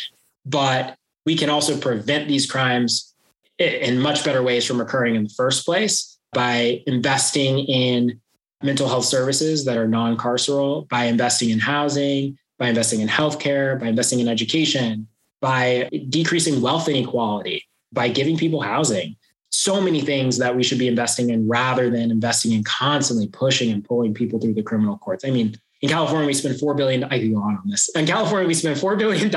But 0.45 0.97
we 1.25 1.35
can 1.35 1.49
also 1.49 1.77
prevent 1.77 2.27
these 2.27 2.49
crimes 2.49 3.13
in 3.57 3.99
much 3.99 4.25
better 4.25 4.41
ways 4.41 4.65
from 4.65 4.81
occurring 4.81 5.15
in 5.15 5.23
the 5.23 5.29
first 5.29 5.65
place 5.65 6.17
by 6.33 6.81
investing 6.87 7.59
in 7.59 8.20
mental 8.63 8.87
health 8.87 9.05
services 9.05 9.65
that 9.65 9.77
are 9.77 9.87
non 9.87 10.17
carceral, 10.17 10.87
by 10.89 11.05
investing 11.05 11.49
in 11.49 11.59
housing, 11.59 12.37
by 12.57 12.69
investing 12.69 13.01
in 13.01 13.07
healthcare, 13.07 13.79
by 13.79 13.87
investing 13.87 14.19
in 14.19 14.27
education, 14.27 15.07
by 15.39 15.89
decreasing 16.09 16.61
wealth 16.61 16.87
inequality, 16.87 17.65
by 17.91 18.07
giving 18.07 18.37
people 18.37 18.61
housing 18.61 19.15
so 19.51 19.81
many 19.81 20.01
things 20.01 20.37
that 20.37 20.55
we 20.55 20.63
should 20.63 20.79
be 20.79 20.87
investing 20.87 21.29
in 21.29 21.47
rather 21.47 21.89
than 21.89 22.09
investing 22.09 22.53
in 22.53 22.63
constantly 22.63 23.27
pushing 23.27 23.69
and 23.69 23.83
pulling 23.83 24.13
people 24.13 24.39
through 24.39 24.53
the 24.53 24.63
criminal 24.63 24.97
courts. 24.97 25.25
I 25.25 25.29
mean, 25.29 25.55
in 25.81 25.89
California, 25.89 26.27
we 26.27 26.33
spend 26.33 26.59
4 26.59 26.73
billion. 26.73 27.03
I 27.05 27.19
can 27.19 27.33
go 27.33 27.39
on 27.39 27.57
on 27.57 27.69
this. 27.69 27.89
In 27.95 28.05
California, 28.05 28.47
we 28.47 28.53
spend 28.53 28.77
$4 28.77 28.97
billion 28.97 29.33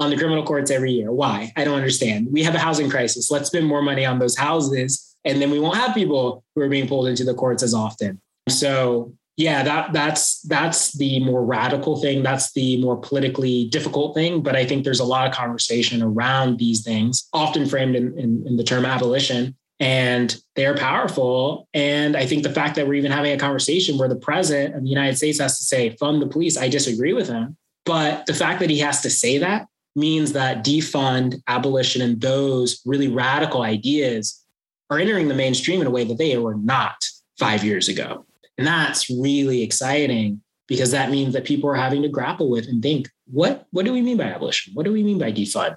on 0.00 0.10
the 0.10 0.16
criminal 0.16 0.44
courts 0.44 0.70
every 0.70 0.92
year. 0.92 1.12
Why? 1.12 1.52
I 1.56 1.64
don't 1.64 1.76
understand. 1.76 2.28
We 2.30 2.42
have 2.42 2.54
a 2.54 2.58
housing 2.58 2.90
crisis. 2.90 3.30
Let's 3.30 3.46
spend 3.46 3.66
more 3.66 3.82
money 3.82 4.04
on 4.04 4.18
those 4.18 4.36
houses. 4.36 5.16
And 5.24 5.40
then 5.40 5.50
we 5.50 5.60
won't 5.60 5.76
have 5.76 5.94
people 5.94 6.44
who 6.54 6.62
are 6.62 6.68
being 6.68 6.88
pulled 6.88 7.06
into 7.06 7.24
the 7.24 7.34
courts 7.34 7.62
as 7.62 7.74
often. 7.74 8.20
So 8.48 9.14
yeah, 9.36 9.62
that 9.62 9.92
that's 9.92 10.42
that's 10.42 10.92
the 10.92 11.20
more 11.20 11.44
radical 11.44 12.00
thing. 12.00 12.22
That's 12.22 12.52
the 12.52 12.80
more 12.82 12.96
politically 12.96 13.68
difficult 13.68 14.14
thing. 14.14 14.42
But 14.42 14.56
I 14.56 14.66
think 14.66 14.84
there's 14.84 15.00
a 15.00 15.04
lot 15.04 15.26
of 15.26 15.32
conversation 15.32 16.02
around 16.02 16.58
these 16.58 16.84
things, 16.84 17.28
often 17.32 17.66
framed 17.66 17.96
in, 17.96 18.18
in, 18.18 18.44
in 18.46 18.56
the 18.56 18.64
term 18.64 18.84
abolition. 18.84 19.56
And 19.80 20.36
they're 20.54 20.76
powerful. 20.76 21.66
And 21.74 22.16
I 22.16 22.24
think 22.24 22.44
the 22.44 22.52
fact 22.52 22.76
that 22.76 22.86
we're 22.86 22.94
even 22.94 23.10
having 23.10 23.32
a 23.32 23.38
conversation 23.38 23.98
where 23.98 24.08
the 24.08 24.14
president 24.14 24.76
of 24.76 24.82
the 24.84 24.88
United 24.88 25.16
States 25.16 25.40
has 25.40 25.58
to 25.58 25.64
say, 25.64 25.96
fund 25.96 26.22
the 26.22 26.28
police, 26.28 26.56
I 26.56 26.68
disagree 26.68 27.12
with 27.12 27.28
him. 27.28 27.56
But 27.84 28.26
the 28.26 28.34
fact 28.34 28.60
that 28.60 28.70
he 28.70 28.78
has 28.78 29.00
to 29.00 29.10
say 29.10 29.38
that 29.38 29.66
means 29.96 30.34
that 30.34 30.64
defund, 30.64 31.42
abolition, 31.48 32.00
and 32.00 32.20
those 32.20 32.80
really 32.84 33.08
radical 33.08 33.62
ideas 33.62 34.40
are 34.88 35.00
entering 35.00 35.26
the 35.26 35.34
mainstream 35.34 35.80
in 35.80 35.88
a 35.88 35.90
way 35.90 36.04
that 36.04 36.18
they 36.18 36.38
were 36.38 36.54
not 36.54 37.02
five 37.36 37.64
years 37.64 37.88
ago. 37.88 38.24
And 38.62 38.68
that's 38.68 39.10
really 39.10 39.60
exciting 39.60 40.40
because 40.68 40.92
that 40.92 41.10
means 41.10 41.32
that 41.32 41.44
people 41.44 41.68
are 41.68 41.74
having 41.74 42.00
to 42.02 42.08
grapple 42.08 42.48
with 42.48 42.68
and 42.68 42.80
think, 42.80 43.10
what, 43.26 43.66
what 43.72 43.84
do 43.84 43.92
we 43.92 44.00
mean 44.00 44.18
by 44.18 44.26
abolition? 44.26 44.72
What 44.72 44.84
do 44.84 44.92
we 44.92 45.02
mean 45.02 45.18
by 45.18 45.32
defund? 45.32 45.76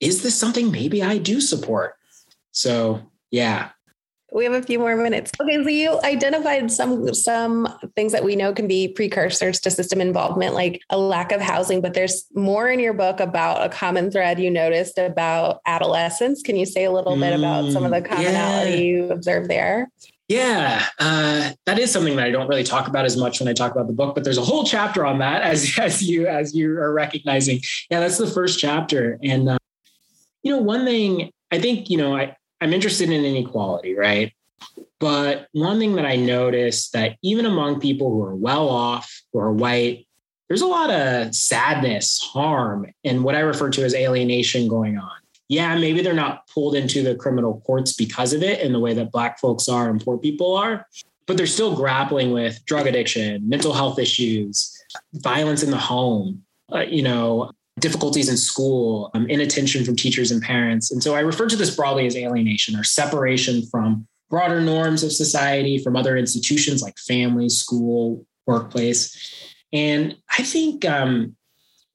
Is 0.00 0.22
this 0.22 0.34
something 0.34 0.70
maybe 0.70 1.02
I 1.02 1.16
do 1.16 1.40
support? 1.40 1.94
So 2.50 3.10
yeah, 3.30 3.70
we 4.32 4.44
have 4.44 4.52
a 4.52 4.62
few 4.62 4.78
more 4.78 4.94
minutes. 4.96 5.32
Okay, 5.40 5.62
so 5.62 5.68
you 5.70 5.98
identified 6.02 6.70
some 6.70 7.14
some 7.14 7.66
things 7.94 8.12
that 8.12 8.22
we 8.22 8.36
know 8.36 8.52
can 8.52 8.68
be 8.68 8.88
precursors 8.88 9.60
to 9.60 9.70
system 9.70 9.98
involvement, 9.98 10.52
like 10.52 10.82
a 10.90 10.98
lack 10.98 11.32
of 11.32 11.40
housing. 11.40 11.80
But 11.80 11.94
there's 11.94 12.26
more 12.34 12.68
in 12.68 12.78
your 12.78 12.92
book 12.92 13.20
about 13.20 13.64
a 13.64 13.70
common 13.70 14.10
thread 14.10 14.38
you 14.38 14.50
noticed 14.50 14.98
about 14.98 15.60
adolescence. 15.64 16.42
Can 16.42 16.56
you 16.56 16.66
say 16.66 16.84
a 16.84 16.90
little 16.90 17.16
mm, 17.16 17.20
bit 17.20 17.38
about 17.38 17.72
some 17.72 17.84
of 17.84 17.92
the 17.92 18.02
mm, 18.02 18.10
commonality 18.10 18.72
yeah. 18.72 18.76
you 18.76 19.10
observed 19.10 19.48
there? 19.48 19.88
Yeah, 20.28 20.84
uh, 20.98 21.52
that 21.66 21.78
is 21.78 21.92
something 21.92 22.16
that 22.16 22.26
I 22.26 22.30
don't 22.32 22.48
really 22.48 22.64
talk 22.64 22.88
about 22.88 23.04
as 23.04 23.16
much 23.16 23.38
when 23.38 23.48
I 23.48 23.52
talk 23.52 23.70
about 23.70 23.86
the 23.86 23.92
book, 23.92 24.14
but 24.14 24.24
there's 24.24 24.38
a 24.38 24.44
whole 24.44 24.64
chapter 24.64 25.06
on 25.06 25.18
that, 25.18 25.42
as 25.42 25.78
as 25.78 26.02
you 26.02 26.26
as 26.26 26.54
you 26.54 26.76
are 26.78 26.92
recognizing. 26.92 27.60
Yeah, 27.90 28.00
that's 28.00 28.18
the 28.18 28.26
first 28.26 28.58
chapter, 28.58 29.18
and 29.22 29.48
uh, 29.48 29.58
you 30.42 30.50
know, 30.50 30.58
one 30.58 30.84
thing 30.84 31.30
I 31.52 31.60
think 31.60 31.90
you 31.90 31.98
know 31.98 32.16
I 32.16 32.36
I'm 32.60 32.72
interested 32.72 33.10
in 33.10 33.24
inequality, 33.24 33.94
right? 33.94 34.32
But 34.98 35.46
one 35.52 35.78
thing 35.78 35.94
that 35.96 36.06
I 36.06 36.16
noticed 36.16 36.92
that 36.94 37.16
even 37.22 37.46
among 37.46 37.80
people 37.80 38.10
who 38.10 38.22
are 38.22 38.34
well 38.34 38.68
off, 38.68 39.22
who 39.32 39.38
are 39.38 39.52
white, 39.52 40.08
there's 40.48 40.62
a 40.62 40.66
lot 40.66 40.90
of 40.90 41.34
sadness, 41.34 42.18
harm, 42.18 42.86
and 43.04 43.22
what 43.22 43.34
I 43.34 43.40
refer 43.40 43.70
to 43.70 43.84
as 43.84 43.94
alienation 43.94 44.68
going 44.68 44.96
on 44.96 45.10
yeah, 45.48 45.76
maybe 45.78 46.02
they're 46.02 46.14
not 46.14 46.48
pulled 46.48 46.74
into 46.74 47.02
the 47.02 47.14
criminal 47.14 47.62
courts 47.66 47.92
because 47.92 48.32
of 48.32 48.42
it 48.42 48.60
in 48.60 48.72
the 48.72 48.80
way 48.80 48.94
that 48.94 49.12
Black 49.12 49.38
folks 49.38 49.68
are 49.68 49.88
and 49.88 50.04
poor 50.04 50.18
people 50.18 50.56
are, 50.56 50.86
but 51.26 51.36
they're 51.36 51.46
still 51.46 51.74
grappling 51.74 52.32
with 52.32 52.64
drug 52.66 52.86
addiction, 52.86 53.48
mental 53.48 53.72
health 53.72 53.98
issues, 53.98 54.76
violence 55.14 55.62
in 55.62 55.70
the 55.70 55.76
home, 55.76 56.42
uh, 56.72 56.80
you 56.80 57.02
know, 57.02 57.50
difficulties 57.78 58.28
in 58.28 58.36
school, 58.36 59.10
um, 59.14 59.28
inattention 59.28 59.84
from 59.84 59.94
teachers 59.94 60.30
and 60.30 60.42
parents. 60.42 60.90
And 60.90 61.02
so 61.02 61.14
I 61.14 61.20
refer 61.20 61.46
to 61.46 61.56
this 61.56 61.74
broadly 61.74 62.06
as 62.06 62.16
alienation 62.16 62.74
or 62.74 62.82
separation 62.84 63.66
from 63.66 64.06
broader 64.30 64.60
norms 64.60 65.02
of 65.02 65.12
society, 65.12 65.78
from 65.78 65.94
other 65.94 66.16
institutions 66.16 66.82
like 66.82 66.98
family, 66.98 67.48
school, 67.48 68.26
workplace. 68.46 69.54
And 69.72 70.16
I 70.38 70.42
think 70.42 70.84
um, 70.84 71.36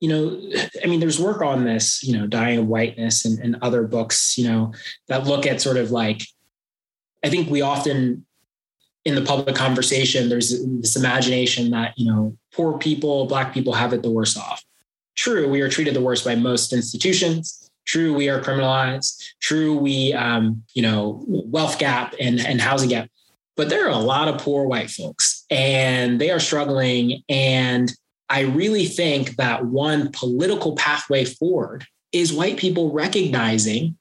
you 0.02 0.10
know, 0.10 0.41
I 0.84 0.88
mean, 0.88 0.99
there's 0.99 1.20
work 1.20 1.41
on 1.41 1.64
this, 1.64 2.04
you 2.04 2.18
know, 2.18 2.26
dying 2.26 2.60
of 2.60 2.68
whiteness 2.68 3.24
and, 3.24 3.39
and 3.39 3.56
other 3.62 3.84
books, 3.84 4.38
you 4.38 4.47
know, 4.47 4.74
that 5.08 5.26
look 5.26 5.45
at 5.45 5.62
sort 5.62 5.78
of 5.78 5.91
like, 5.91 6.24
I 7.24 7.30
think 7.30 7.49
we 7.49 7.62
often 7.62 8.26
in 9.06 9.16
the 9.16 9.22
public 9.22 9.56
conversation, 9.56 10.28
there's 10.28 10.49
this 10.82 10.95
imagination 10.95 11.70
that, 11.72 11.97
you 11.97 12.12
know, 12.12 12.36
poor 12.54 12.78
people, 12.78 13.26
black 13.26 13.54
people 13.54 13.74
have 13.74 13.93
it 13.93 14.04
the 14.04 14.12
worst 14.12 14.38
off. 14.38 14.64
True, 15.16 15.47
we 15.47 15.62
are 15.62 15.70
treated 15.70 15.93
the 15.93 16.02
worst 16.02 16.26
by 16.26 16.36
most 16.36 16.74
institutions. 16.74 17.70
True, 17.86 18.14
we 18.14 18.30
are 18.30 18.41
criminalized. 18.41 19.34
True, 19.39 19.76
we, 19.78 20.14
um, 20.14 20.64
you 20.74 20.82
know, 20.82 21.24
wealth 21.28 21.78
gap 21.80 22.16
and, 22.20 22.39
and 22.39 22.60
housing 22.60 22.89
gap. 22.89 23.10
But 23.56 23.70
there 23.70 23.86
are 23.86 23.91
a 23.91 23.97
lot 23.97 24.28
of 24.28 24.39
poor 24.39 24.66
white 24.66 24.89
folks 24.89 25.45
and 25.52 26.20
they 26.20 26.32
are 26.32 26.39
struggling. 26.39 27.24
And 27.28 27.91
I 28.32 28.41
really 28.41 28.86
think 28.86 29.36
that 29.36 29.65
one 29.65 30.09
political 30.13 30.73
pathway 30.77 31.25
forward 31.25 31.86
is 32.13 32.32
white 32.32 32.55
people 32.55 32.89
recognizing 32.93 33.97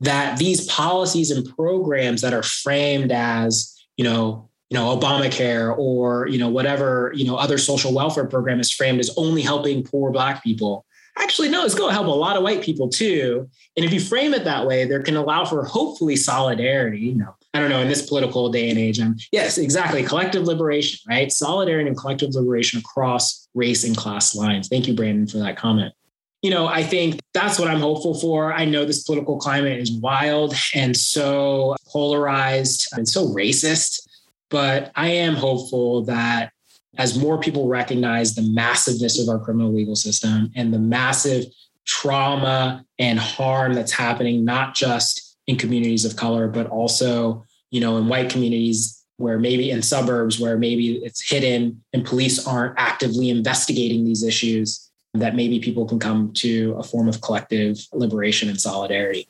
that 0.00 0.38
these 0.38 0.66
policies 0.68 1.30
and 1.30 1.46
programs 1.54 2.22
that 2.22 2.32
are 2.32 2.42
framed 2.42 3.12
as, 3.12 3.78
you 3.98 4.04
know, 4.04 4.48
you 4.70 4.78
know, 4.78 4.96
Obamacare 4.96 5.76
or, 5.76 6.26
you 6.28 6.38
know, 6.38 6.48
whatever, 6.48 7.12
you 7.14 7.26
know, 7.26 7.36
other 7.36 7.58
social 7.58 7.92
welfare 7.92 8.26
program 8.26 8.58
is 8.58 8.72
framed 8.72 9.00
as 9.00 9.10
only 9.18 9.42
helping 9.42 9.84
poor 9.84 10.10
black 10.10 10.42
people. 10.42 10.86
Actually, 11.18 11.50
no, 11.50 11.62
it's 11.66 11.74
going 11.74 11.90
to 11.90 11.94
help 11.94 12.06
a 12.06 12.10
lot 12.10 12.38
of 12.38 12.42
white 12.42 12.62
people 12.62 12.88
too. 12.88 13.50
And 13.76 13.84
if 13.84 13.92
you 13.92 14.00
frame 14.00 14.32
it 14.32 14.44
that 14.44 14.66
way, 14.66 14.86
there 14.86 15.02
can 15.02 15.16
allow 15.16 15.44
for 15.44 15.62
hopefully 15.62 16.16
solidarity, 16.16 17.00
you 17.00 17.16
know, 17.16 17.34
I 17.54 17.60
don't 17.60 17.68
know, 17.68 17.80
in 17.80 17.88
this 17.88 18.06
political 18.08 18.50
day 18.50 18.70
and 18.70 18.78
age. 18.78 18.98
Um, 18.98 19.16
yes, 19.30 19.58
exactly. 19.58 20.02
Collective 20.02 20.44
liberation, 20.44 21.00
right? 21.08 21.30
Solidarity 21.30 21.88
and 21.88 21.96
collective 21.96 22.34
liberation 22.34 22.78
across 22.78 23.48
race 23.54 23.84
and 23.84 23.96
class 23.96 24.34
lines. 24.34 24.68
Thank 24.68 24.88
you, 24.88 24.94
Brandon, 24.94 25.26
for 25.26 25.38
that 25.38 25.56
comment. 25.56 25.92
You 26.40 26.50
know, 26.50 26.66
I 26.66 26.82
think 26.82 27.20
that's 27.34 27.58
what 27.58 27.68
I'm 27.68 27.80
hopeful 27.80 28.18
for. 28.18 28.52
I 28.52 28.64
know 28.64 28.84
this 28.84 29.04
political 29.04 29.38
climate 29.38 29.78
is 29.78 29.92
wild 29.92 30.54
and 30.74 30.96
so 30.96 31.76
polarized 31.86 32.88
and 32.92 33.08
so 33.08 33.28
racist, 33.28 34.08
but 34.48 34.90
I 34.96 35.08
am 35.08 35.34
hopeful 35.34 36.04
that 36.04 36.52
as 36.98 37.18
more 37.18 37.38
people 37.38 37.68
recognize 37.68 38.34
the 38.34 38.42
massiveness 38.42 39.20
of 39.20 39.28
our 39.28 39.38
criminal 39.38 39.72
legal 39.72 39.96
system 39.96 40.50
and 40.56 40.74
the 40.74 40.78
massive 40.78 41.44
trauma 41.84 42.84
and 42.98 43.18
harm 43.18 43.74
that's 43.74 43.92
happening, 43.92 44.44
not 44.44 44.74
just 44.74 45.31
in 45.46 45.56
communities 45.56 46.04
of 46.04 46.16
color, 46.16 46.48
but 46.48 46.66
also, 46.68 47.44
you 47.70 47.80
know, 47.80 47.96
in 47.96 48.08
white 48.08 48.30
communities 48.30 49.04
where 49.16 49.38
maybe 49.38 49.70
in 49.70 49.82
suburbs 49.82 50.40
where 50.40 50.56
maybe 50.56 50.96
it's 51.04 51.28
hidden 51.28 51.82
and 51.92 52.04
police 52.04 52.46
aren't 52.46 52.74
actively 52.78 53.30
investigating 53.30 54.04
these 54.04 54.22
issues, 54.24 54.90
that 55.14 55.36
maybe 55.36 55.60
people 55.60 55.84
can 55.86 55.98
come 55.98 56.32
to 56.32 56.74
a 56.78 56.82
form 56.82 57.08
of 57.08 57.20
collective 57.20 57.78
liberation 57.92 58.48
and 58.48 58.60
solidarity. 58.60 59.28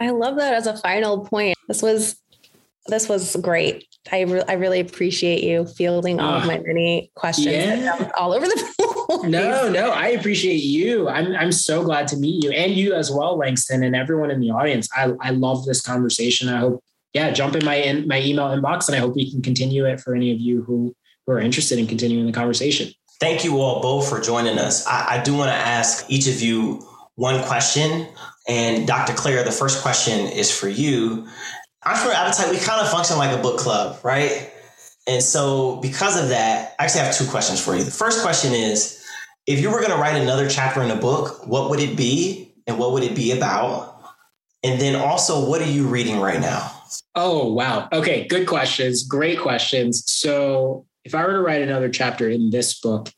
I 0.00 0.10
love 0.10 0.36
that 0.36 0.54
as 0.54 0.66
a 0.66 0.76
final 0.76 1.24
point. 1.26 1.56
This 1.66 1.82
was 1.82 2.16
this 2.88 3.08
was 3.08 3.36
great. 3.36 3.86
I, 4.10 4.22
re- 4.22 4.44
I 4.48 4.54
really 4.54 4.80
appreciate 4.80 5.44
you 5.44 5.66
fielding 5.66 6.20
all 6.20 6.34
uh, 6.34 6.38
of 6.40 6.46
my 6.46 6.58
many 6.58 7.10
questions 7.14 7.84
yeah. 7.84 8.10
all 8.16 8.32
over 8.32 8.46
the 8.46 8.54
place. 8.78 9.22
No, 9.24 9.70
no, 9.70 9.90
I 9.90 10.08
appreciate 10.08 10.56
you. 10.56 11.08
I'm, 11.08 11.34
I'm 11.36 11.52
so 11.52 11.82
glad 11.82 12.08
to 12.08 12.16
meet 12.16 12.44
you 12.44 12.50
and 12.50 12.72
you 12.72 12.94
as 12.94 13.10
well, 13.10 13.36
Langston, 13.36 13.82
and 13.82 13.94
everyone 13.94 14.30
in 14.30 14.40
the 14.40 14.50
audience. 14.50 14.88
I, 14.96 15.12
I 15.20 15.30
love 15.30 15.64
this 15.64 15.80
conversation. 15.80 16.48
I 16.48 16.58
hope, 16.58 16.82
yeah, 17.12 17.30
jump 17.30 17.56
in 17.56 17.64
my 17.64 17.76
in, 17.76 18.08
my 18.08 18.20
email 18.20 18.46
inbox 18.46 18.88
and 18.88 18.96
I 18.96 19.00
hope 19.00 19.14
we 19.14 19.30
can 19.30 19.42
continue 19.42 19.84
it 19.84 20.00
for 20.00 20.14
any 20.14 20.32
of 20.32 20.40
you 20.40 20.62
who, 20.62 20.94
who 21.26 21.32
are 21.32 21.40
interested 21.40 21.78
in 21.78 21.86
continuing 21.86 22.26
the 22.26 22.32
conversation. 22.32 22.92
Thank 23.20 23.44
you 23.44 23.60
all 23.60 23.82
both 23.82 24.08
for 24.08 24.20
joining 24.20 24.58
us. 24.58 24.86
I, 24.86 25.18
I 25.18 25.22
do 25.22 25.34
want 25.34 25.48
to 25.48 25.54
ask 25.54 26.08
each 26.08 26.28
of 26.28 26.40
you 26.40 26.86
one 27.16 27.42
question. 27.44 28.06
And 28.46 28.86
Dr. 28.86 29.12
Clair, 29.12 29.42
the 29.42 29.50
first 29.50 29.82
question 29.82 30.26
is 30.28 30.56
for 30.56 30.68
you. 30.68 31.26
Entrepreneur 31.84 32.16
Appetite, 32.16 32.50
we 32.50 32.58
kind 32.58 32.80
of 32.80 32.90
function 32.90 33.16
like 33.18 33.36
a 33.36 33.40
book 33.40 33.58
club, 33.58 33.98
right? 34.02 34.52
And 35.06 35.22
so, 35.22 35.76
because 35.76 36.20
of 36.20 36.28
that, 36.28 36.74
I 36.78 36.84
actually 36.84 37.02
have 37.02 37.14
two 37.14 37.26
questions 37.26 37.64
for 37.64 37.76
you. 37.76 37.84
The 37.84 37.90
first 37.90 38.22
question 38.22 38.52
is 38.52 39.02
if 39.46 39.60
you 39.60 39.70
were 39.70 39.78
going 39.78 39.92
to 39.92 39.96
write 39.96 40.20
another 40.20 40.48
chapter 40.48 40.82
in 40.82 40.90
a 40.90 40.96
book, 40.96 41.46
what 41.46 41.70
would 41.70 41.80
it 41.80 41.96
be 41.96 42.52
and 42.66 42.78
what 42.78 42.92
would 42.92 43.04
it 43.04 43.14
be 43.14 43.32
about? 43.32 43.94
And 44.64 44.80
then 44.80 44.96
also, 44.96 45.48
what 45.48 45.62
are 45.62 45.70
you 45.70 45.86
reading 45.86 46.20
right 46.20 46.40
now? 46.40 46.72
Oh, 47.14 47.52
wow. 47.52 47.88
Okay, 47.92 48.26
good 48.26 48.46
questions. 48.46 49.04
Great 49.04 49.38
questions. 49.38 50.02
So, 50.10 50.84
if 51.04 51.14
I 51.14 51.24
were 51.24 51.32
to 51.32 51.40
write 51.40 51.62
another 51.62 51.88
chapter 51.88 52.28
in 52.28 52.50
this 52.50 52.78
book, 52.80 53.08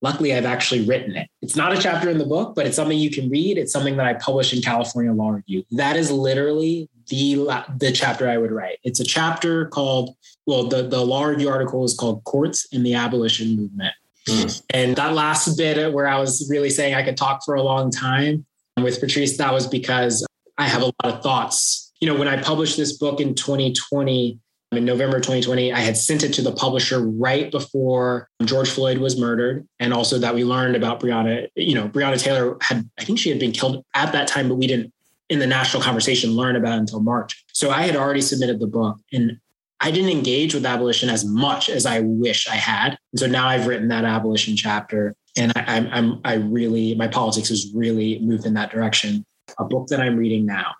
luckily 0.00 0.34
I've 0.34 0.46
actually 0.46 0.86
written 0.86 1.16
it. 1.16 1.28
It's 1.42 1.56
not 1.56 1.76
a 1.76 1.78
chapter 1.78 2.08
in 2.08 2.18
the 2.18 2.24
book, 2.24 2.54
but 2.54 2.66
it's 2.66 2.76
something 2.76 2.96
you 2.96 3.10
can 3.10 3.28
read. 3.28 3.58
It's 3.58 3.72
something 3.72 3.96
that 3.96 4.06
I 4.06 4.14
published 4.14 4.54
in 4.54 4.62
California 4.62 5.12
Law 5.12 5.30
Review. 5.30 5.64
That 5.72 5.96
is 5.96 6.10
literally 6.10 6.88
the 7.08 7.64
the 7.76 7.92
chapter 7.92 8.28
I 8.28 8.38
would 8.38 8.52
write. 8.52 8.78
It's 8.84 9.00
a 9.00 9.04
chapter 9.04 9.66
called 9.66 10.16
well, 10.46 10.68
the 10.68 10.82
the 10.82 11.00
law 11.00 11.24
review 11.24 11.48
article 11.48 11.84
is 11.84 11.94
called 11.94 12.24
"Courts 12.24 12.66
in 12.72 12.82
the 12.82 12.94
Abolition 12.94 13.56
Movement," 13.56 13.94
mm. 14.28 14.62
and 14.70 14.96
that 14.96 15.14
last 15.14 15.56
bit 15.56 15.92
where 15.92 16.06
I 16.08 16.18
was 16.18 16.48
really 16.50 16.70
saying 16.70 16.94
I 16.94 17.02
could 17.02 17.16
talk 17.16 17.44
for 17.44 17.54
a 17.54 17.62
long 17.62 17.90
time 17.90 18.46
with 18.82 19.00
Patrice, 19.00 19.36
that 19.38 19.52
was 19.52 19.66
because 19.66 20.26
I 20.56 20.68
have 20.68 20.82
a 20.82 20.86
lot 20.86 21.04
of 21.04 21.22
thoughts. 21.22 21.92
You 22.00 22.08
know, 22.08 22.18
when 22.18 22.28
I 22.28 22.40
published 22.40 22.76
this 22.76 22.96
book 22.96 23.20
in 23.20 23.34
2020. 23.34 24.38
In 24.70 24.84
November 24.84 25.16
2020, 25.16 25.72
I 25.72 25.78
had 25.78 25.96
sent 25.96 26.22
it 26.22 26.34
to 26.34 26.42
the 26.42 26.52
publisher 26.52 27.00
right 27.00 27.50
before 27.50 28.28
George 28.44 28.68
Floyd 28.68 28.98
was 28.98 29.18
murdered, 29.18 29.66
and 29.80 29.94
also 29.94 30.18
that 30.18 30.34
we 30.34 30.44
learned 30.44 30.76
about 30.76 31.00
Breonna. 31.00 31.48
You 31.56 31.74
know, 31.74 31.88
Breonna 31.88 32.22
Taylor 32.22 32.58
had, 32.60 32.86
I 32.98 33.04
think 33.04 33.18
she 33.18 33.30
had 33.30 33.38
been 33.38 33.52
killed 33.52 33.82
at 33.94 34.12
that 34.12 34.28
time, 34.28 34.46
but 34.46 34.56
we 34.56 34.66
didn't 34.66 34.92
in 35.28 35.38
the 35.38 35.46
national 35.46 35.82
conversation 35.82 36.30
learn 36.30 36.56
about 36.56 36.78
until 36.78 37.00
March. 37.00 37.44
So 37.52 37.70
I 37.70 37.82
had 37.82 37.96
already 37.96 38.20
submitted 38.20 38.60
the 38.60 38.66
book 38.66 38.98
and 39.12 39.38
I 39.80 39.90
didn't 39.90 40.10
engage 40.10 40.54
with 40.54 40.66
abolition 40.66 41.08
as 41.08 41.24
much 41.24 41.68
as 41.68 41.86
I 41.86 42.00
wish 42.00 42.48
I 42.48 42.56
had. 42.56 42.98
And 43.12 43.20
so 43.20 43.26
now 43.26 43.48
I've 43.48 43.66
written 43.66 43.88
that 43.88 44.04
abolition 44.04 44.56
chapter 44.56 45.14
and 45.36 45.52
I, 45.54 45.64
I'm, 45.66 45.88
I'm, 45.92 46.20
I 46.24 46.34
really, 46.34 46.94
my 46.94 47.06
politics 47.06 47.50
has 47.50 47.70
really 47.74 48.18
moved 48.20 48.46
in 48.46 48.54
that 48.54 48.70
direction. 48.70 49.24
A 49.58 49.64
book 49.64 49.86
that 49.88 50.00
I'm 50.00 50.16
reading 50.16 50.44
now. 50.44 50.74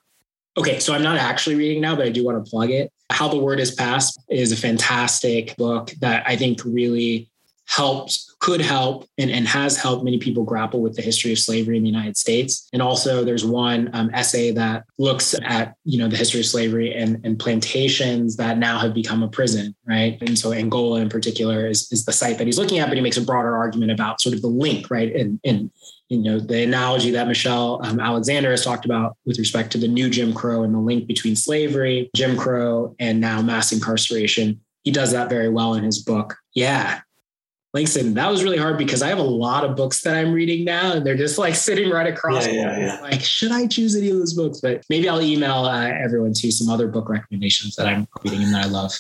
Okay, 0.57 0.81
so 0.81 0.93
I'm 0.93 1.03
not 1.03 1.17
actually 1.17 1.55
reading 1.55 1.81
now, 1.81 1.95
but 1.95 2.07
I 2.07 2.11
do 2.11 2.25
want 2.25 2.45
to 2.45 2.51
plug 2.51 2.71
it. 2.71 2.91
How 3.11 3.29
the 3.29 3.39
Word 3.39 3.61
is 3.61 3.71
Passed 3.71 4.21
is 4.29 4.51
a 4.51 4.57
fantastic 4.57 5.57
book 5.57 5.93
that 6.01 6.25
I 6.27 6.37
think 6.37 6.65
really 6.65 7.31
helps 7.69 8.35
could 8.41 8.61
help 8.61 9.07
and, 9.19 9.31
and 9.31 9.47
has 9.47 9.77
helped 9.77 10.05
many 10.05 10.19
people 10.19 10.45
grapple 10.45 10.81
with 10.81 10.95
the 10.95 11.03
history 11.03 11.33
of 11.33 11.39
slavery 11.39 11.77
in 11.77 11.83
the 11.83 11.89
United 11.89 12.17
States. 12.17 12.69
And 12.73 12.81
also 12.81 13.25
there's 13.25 13.45
one 13.45 13.91
um, 13.93 14.11
essay 14.15 14.53
that 14.53 14.85
looks 14.97 15.35
at, 15.43 15.75
you 15.85 15.99
know, 15.99 16.09
the 16.09 16.17
history 16.17 16.41
of 16.41 16.47
slavery 16.47 16.95
and, 16.95 17.21
and 17.25 17.39
plantations 17.39 18.37
that 18.37 18.59
now 18.59 18.79
have 18.79 18.95
become 18.95 19.23
a 19.23 19.29
prison, 19.29 19.75
right? 19.87 20.17
And 20.23 20.39
so 20.39 20.53
Angola 20.53 21.01
in 21.01 21.09
particular 21.09 21.67
is, 21.67 21.91
is 21.91 22.05
the 22.05 22.13
site 22.13 22.39
that 22.39 22.47
he's 22.47 22.59
looking 22.59 22.79
at, 22.79 22.89
but 22.89 22.97
he 22.97 23.03
makes 23.03 23.17
a 23.17 23.23
broader 23.23 23.57
argument 23.57 23.91
about 23.91 24.21
sort 24.21 24.35
of 24.35 24.41
the 24.41 24.49
link, 24.49 24.91
right? 24.91 25.15
And, 25.15 25.41
and 25.45 25.71
you 26.09 26.19
know, 26.19 26.39
the 26.39 26.63
analogy 26.63 27.11
that 27.11 27.29
Michelle 27.29 27.81
um, 27.85 28.01
Alexander 28.01 28.51
has 28.51 28.65
talked 28.65 28.87
about 28.87 29.17
with 29.27 29.39
respect 29.39 29.73
to 29.73 29.79
the 29.79 29.89
new 29.89 30.09
Jim 30.09 30.33
Crow 30.33 30.63
and 30.63 30.73
the 30.73 30.79
link 30.79 31.07
between 31.07 31.37
slavery, 31.37 32.09
Jim 32.15 32.37
Crow, 32.37 32.95
and 32.99 33.21
now 33.21 33.43
mass 33.43 33.73
incarceration. 33.73 34.61
He 34.85 34.91
does 34.91 35.13
that 35.13 35.29
very 35.29 35.51
well 35.51 35.75
in 35.75 35.85
his 35.85 36.03
book. 36.03 36.37
Yeah, 36.55 37.01
Langston, 37.75 38.15
that 38.15 38.31
was 38.31 38.43
really 38.43 38.57
hard 38.57 38.79
because 38.79 39.03
I 39.03 39.09
have 39.09 39.19
a 39.19 39.23
lot 39.23 39.65
of 39.65 39.77
books 39.77 40.01
that 40.03 40.17
I'm 40.17 40.33
reading 40.33 40.65
now, 40.65 40.93
and 40.93 41.07
they're 41.07 41.17
just 41.17 41.37
like 41.39 41.55
sitting 41.69 41.91
right 41.91 42.07
across. 42.07 42.47
Yeah, 42.47 42.53
yeah, 42.53 42.79
yeah. 42.79 43.01
Like, 43.01 43.21
should 43.21 43.53
I 43.53 43.67
choose 43.67 43.95
any 43.95 44.11
of 44.11 44.19
those 44.19 44.33
books? 44.33 44.61
But 44.61 44.85
maybe 44.89 45.09
I'll 45.09 45.21
email 45.21 45.65
uh, 45.65 45.89
everyone 45.89 46.33
to 46.35 46.51
some 46.51 46.73
other 46.73 46.89
book 46.89 47.09
recommendations 47.09 47.77
that 47.77 47.87
I'm 47.87 48.09
reading 48.25 48.43
and 48.43 48.55
that 48.55 48.65
I 48.65 48.69
love. 48.69 48.93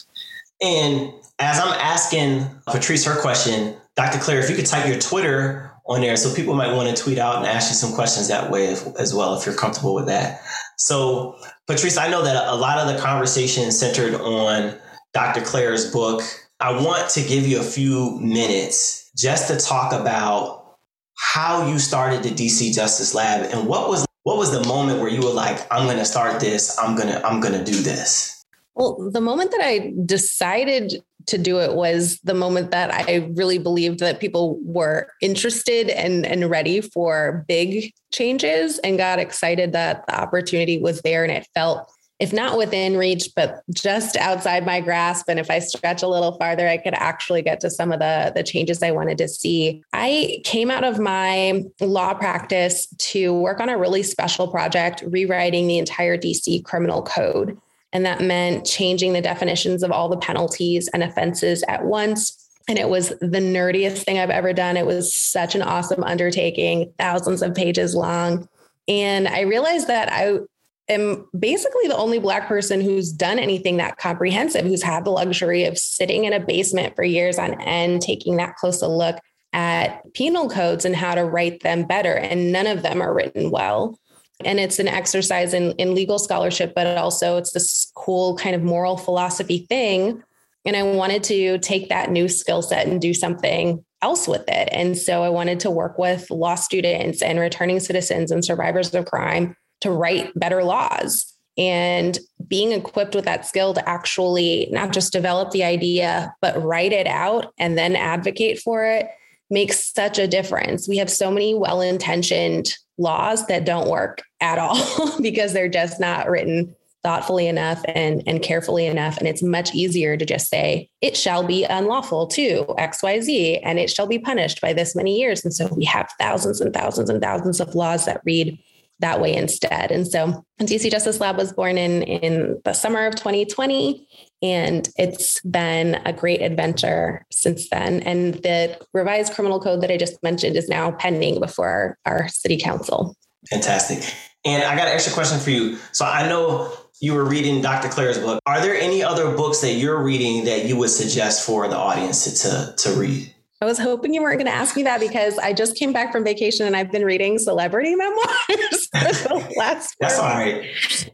And 0.60 1.12
as 1.38 1.58
I'm 1.58 1.72
asking 1.72 2.46
Patrice 2.66 3.04
her 3.04 3.20
question, 3.20 3.76
Dr. 3.96 4.18
Clair, 4.18 4.40
if 4.40 4.50
you 4.50 4.56
could 4.56 4.66
type 4.66 4.86
your 4.86 4.98
Twitter 4.98 5.72
on 5.86 6.02
there, 6.02 6.16
so 6.16 6.34
people 6.34 6.54
might 6.54 6.74
want 6.74 6.94
to 6.94 7.02
tweet 7.02 7.18
out 7.18 7.36
and 7.36 7.46
ask 7.46 7.70
you 7.70 7.74
some 7.74 7.94
questions 7.94 8.28
that 8.28 8.50
way 8.50 8.68
as 8.68 9.14
well, 9.14 9.38
if 9.38 9.46
you're 9.46 9.54
comfortable 9.54 9.94
with 9.94 10.06
that. 10.06 10.42
So, 10.76 11.36
Patrice, 11.66 11.96
I 11.96 12.08
know 12.08 12.22
that 12.22 12.48
a 12.48 12.54
lot 12.54 12.78
of 12.78 12.94
the 12.94 13.00
conversation 13.00 13.72
centered 13.72 14.14
on 14.14 14.74
Dr. 15.14 15.40
Clair's 15.40 15.90
book 15.90 16.22
I 16.60 16.72
want 16.72 17.10
to 17.10 17.22
give 17.22 17.46
you 17.46 17.60
a 17.60 17.64
few 17.64 18.18
minutes 18.18 19.10
just 19.16 19.48
to 19.48 19.56
talk 19.56 19.92
about 19.92 20.76
how 21.16 21.68
you 21.68 21.78
started 21.78 22.22
the 22.24 22.30
DC 22.30 22.74
Justice 22.74 23.14
Lab 23.14 23.48
and 23.52 23.68
what 23.68 23.88
was 23.88 24.04
what 24.24 24.36
was 24.36 24.50
the 24.50 24.66
moment 24.66 25.00
where 25.00 25.08
you 25.08 25.22
were 25.22 25.32
like, 25.32 25.66
I'm 25.72 25.86
going 25.86 25.98
to 25.98 26.04
start 26.04 26.40
this. 26.40 26.76
I'm 26.78 26.96
going 26.96 27.08
to 27.08 27.24
I'm 27.24 27.40
going 27.40 27.54
to 27.54 27.64
do 27.64 27.80
this. 27.80 28.44
Well, 28.74 29.10
the 29.10 29.20
moment 29.20 29.52
that 29.52 29.60
I 29.62 29.92
decided 30.04 31.02
to 31.26 31.38
do 31.38 31.60
it 31.60 31.74
was 31.74 32.18
the 32.24 32.34
moment 32.34 32.70
that 32.70 32.92
I 32.92 33.30
really 33.34 33.58
believed 33.58 34.00
that 34.00 34.18
people 34.18 34.58
were 34.62 35.08
interested 35.20 35.90
and, 35.90 36.24
and 36.24 36.48
ready 36.48 36.80
for 36.80 37.44
big 37.48 37.92
changes 38.12 38.78
and 38.78 38.96
got 38.96 39.18
excited 39.18 39.72
that 39.72 40.06
the 40.06 40.20
opportunity 40.20 40.80
was 40.80 41.02
there 41.02 41.22
and 41.24 41.32
it 41.32 41.46
felt 41.54 41.92
if 42.18 42.32
not 42.32 42.58
within 42.58 42.96
reach, 42.96 43.30
but 43.36 43.62
just 43.72 44.16
outside 44.16 44.66
my 44.66 44.80
grasp. 44.80 45.28
And 45.28 45.38
if 45.38 45.50
I 45.50 45.60
stretch 45.60 46.02
a 46.02 46.08
little 46.08 46.32
farther, 46.32 46.66
I 46.66 46.76
could 46.76 46.94
actually 46.94 47.42
get 47.42 47.60
to 47.60 47.70
some 47.70 47.92
of 47.92 48.00
the, 48.00 48.32
the 48.34 48.42
changes 48.42 48.82
I 48.82 48.90
wanted 48.90 49.18
to 49.18 49.28
see. 49.28 49.82
I 49.92 50.40
came 50.44 50.70
out 50.70 50.82
of 50.82 50.98
my 50.98 51.62
law 51.80 52.14
practice 52.14 52.88
to 52.98 53.32
work 53.34 53.60
on 53.60 53.68
a 53.68 53.78
really 53.78 54.02
special 54.02 54.48
project, 54.48 55.04
rewriting 55.06 55.68
the 55.68 55.78
entire 55.78 56.18
DC 56.18 56.64
criminal 56.64 57.02
code. 57.02 57.56
And 57.92 58.04
that 58.04 58.20
meant 58.20 58.66
changing 58.66 59.12
the 59.12 59.22
definitions 59.22 59.82
of 59.82 59.92
all 59.92 60.08
the 60.08 60.18
penalties 60.18 60.88
and 60.88 61.02
offenses 61.04 61.62
at 61.68 61.84
once. 61.84 62.34
And 62.68 62.78
it 62.78 62.88
was 62.88 63.10
the 63.20 63.40
nerdiest 63.40 64.02
thing 64.02 64.18
I've 64.18 64.28
ever 64.28 64.52
done. 64.52 64.76
It 64.76 64.84
was 64.84 65.14
such 65.14 65.54
an 65.54 65.62
awesome 65.62 66.02
undertaking, 66.02 66.92
thousands 66.98 67.42
of 67.42 67.54
pages 67.54 67.94
long. 67.94 68.48
And 68.88 69.28
I 69.28 69.42
realized 69.42 69.86
that 69.86 70.12
I 70.12 70.40
am 70.88 71.28
basically 71.38 71.88
the 71.88 71.96
only 71.96 72.18
Black 72.18 72.48
person 72.48 72.80
who's 72.80 73.12
done 73.12 73.38
anything 73.38 73.76
that 73.76 73.98
comprehensive, 73.98 74.64
who's 74.64 74.82
had 74.82 75.04
the 75.04 75.10
luxury 75.10 75.64
of 75.64 75.78
sitting 75.78 76.24
in 76.24 76.32
a 76.32 76.40
basement 76.40 76.96
for 76.96 77.04
years 77.04 77.38
on 77.38 77.60
end, 77.60 78.02
taking 78.02 78.36
that 78.36 78.56
close 78.56 78.82
a 78.82 78.88
look 78.88 79.18
at 79.52 80.02
penal 80.14 80.48
codes 80.48 80.84
and 80.84 80.94
how 80.94 81.14
to 81.14 81.24
write 81.24 81.62
them 81.62 81.84
better. 81.84 82.14
And 82.14 82.52
none 82.52 82.66
of 82.66 82.82
them 82.82 83.00
are 83.00 83.14
written 83.14 83.50
well. 83.50 83.98
And 84.44 84.60
it's 84.60 84.78
an 84.78 84.88
exercise 84.88 85.52
in, 85.52 85.72
in 85.72 85.94
legal 85.94 86.18
scholarship, 86.18 86.72
but 86.74 86.86
also 86.96 87.38
it's 87.38 87.52
this 87.52 87.90
cool 87.94 88.36
kind 88.36 88.54
of 88.54 88.62
moral 88.62 88.96
philosophy 88.96 89.66
thing. 89.68 90.22
And 90.64 90.76
I 90.76 90.82
wanted 90.82 91.24
to 91.24 91.58
take 91.58 91.88
that 91.88 92.10
new 92.10 92.28
skill 92.28 92.62
set 92.62 92.86
and 92.86 93.00
do 93.00 93.14
something 93.14 93.84
else 94.00 94.28
with 94.28 94.44
it. 94.48 94.68
And 94.70 94.96
so 94.96 95.24
I 95.24 95.28
wanted 95.28 95.60
to 95.60 95.70
work 95.70 95.98
with 95.98 96.30
law 96.30 96.54
students 96.54 97.20
and 97.20 97.40
returning 97.40 97.80
citizens 97.80 98.30
and 98.30 98.44
survivors 98.44 98.94
of 98.94 99.06
crime 99.06 99.56
to 99.80 99.90
write 99.90 100.32
better 100.38 100.62
laws 100.64 101.34
and 101.56 102.18
being 102.46 102.72
equipped 102.72 103.14
with 103.14 103.24
that 103.24 103.44
skill 103.44 103.74
to 103.74 103.88
actually 103.88 104.68
not 104.70 104.92
just 104.92 105.12
develop 105.12 105.50
the 105.50 105.64
idea 105.64 106.34
but 106.40 106.62
write 106.62 106.92
it 106.92 107.06
out 107.06 107.52
and 107.58 107.76
then 107.76 107.96
advocate 107.96 108.58
for 108.58 108.84
it 108.84 109.08
makes 109.50 109.92
such 109.92 110.18
a 110.18 110.28
difference 110.28 110.88
we 110.88 110.98
have 110.98 111.10
so 111.10 111.30
many 111.30 111.54
well-intentioned 111.54 112.74
laws 112.98 113.46
that 113.46 113.64
don't 113.64 113.88
work 113.88 114.22
at 114.40 114.58
all 114.58 115.18
because 115.20 115.52
they're 115.52 115.68
just 115.68 116.00
not 116.00 116.28
written 116.28 116.74
thoughtfully 117.04 117.46
enough 117.46 117.82
and, 117.94 118.22
and 118.26 118.42
carefully 118.42 118.86
enough. 118.86 119.16
And 119.18 119.28
it's 119.28 119.42
much 119.42 119.74
easier 119.74 120.16
to 120.16 120.26
just 120.26 120.48
say, 120.48 120.90
it 121.00 121.16
shall 121.16 121.42
be 121.42 121.64
unlawful 121.64 122.26
to 122.28 122.64
XYZ 122.78 123.60
and 123.62 123.78
it 123.78 123.88
shall 123.88 124.06
be 124.06 124.18
punished 124.18 124.60
by 124.60 124.72
this 124.72 124.96
many 124.96 125.18
years. 125.18 125.44
And 125.44 125.54
so 125.54 125.72
we 125.74 125.84
have 125.84 126.10
thousands 126.18 126.60
and 126.60 126.74
thousands 126.74 127.08
and 127.08 127.22
thousands 127.22 127.60
of 127.60 127.74
laws 127.74 128.04
that 128.06 128.20
read 128.24 128.58
that 129.00 129.20
way 129.20 129.34
instead. 129.34 129.90
And 129.90 130.06
so 130.06 130.44
DC 130.60 130.90
Justice 130.90 131.20
Lab 131.20 131.36
was 131.36 131.52
born 131.52 131.78
in, 131.78 132.02
in 132.02 132.60
the 132.64 132.72
summer 132.72 133.06
of 133.06 133.14
2020. 133.14 134.06
And 134.42 134.88
it's 134.96 135.40
been 135.42 135.96
a 136.04 136.12
great 136.12 136.42
adventure 136.42 137.24
since 137.30 137.68
then. 137.70 138.00
And 138.00 138.34
the 138.34 138.78
revised 138.92 139.34
criminal 139.34 139.60
code 139.60 139.80
that 139.82 139.90
I 139.90 139.96
just 139.96 140.22
mentioned 140.22 140.56
is 140.56 140.68
now 140.68 140.92
pending 140.92 141.40
before 141.40 141.68
our, 141.68 141.98
our 142.06 142.28
city 142.28 142.58
council. 142.58 143.16
Fantastic. 143.50 144.14
And 144.44 144.62
I 144.62 144.76
got 144.76 144.88
an 144.88 144.94
extra 144.94 145.12
question 145.12 145.38
for 145.40 145.50
you. 145.50 145.78
So 145.92 146.04
I 146.04 146.28
know 146.28 146.72
you 147.00 147.14
were 147.14 147.24
reading 147.24 147.60
Dr. 147.60 147.88
Clair's 147.88 148.18
book. 148.18 148.40
Are 148.46 148.60
there 148.60 148.74
any 148.74 149.02
other 149.02 149.36
books 149.36 149.60
that 149.60 149.74
you're 149.74 150.02
reading 150.02 150.44
that 150.44 150.66
you 150.66 150.76
would 150.76 150.90
suggest 150.90 151.46
for 151.46 151.68
the 151.68 151.76
audience 151.76 152.24
to, 152.24 152.48
to, 152.48 152.74
to 152.76 152.98
read? 152.98 153.34
I 153.60 153.64
was 153.64 153.78
hoping 153.78 154.14
you 154.14 154.22
weren't 154.22 154.38
going 154.38 154.50
to 154.50 154.56
ask 154.56 154.76
me 154.76 154.84
that 154.84 155.00
because 155.00 155.36
I 155.36 155.52
just 155.52 155.76
came 155.76 155.92
back 155.92 156.12
from 156.12 156.22
vacation 156.22 156.64
and 156.64 156.76
I've 156.76 156.92
been 156.92 157.04
reading 157.04 157.40
celebrity 157.40 157.96
memoirs 157.96 158.28
for 158.92 159.00
the 159.00 159.54
last. 159.56 159.96
That's 159.98 160.16
all 160.16 160.28
right. 160.28 160.64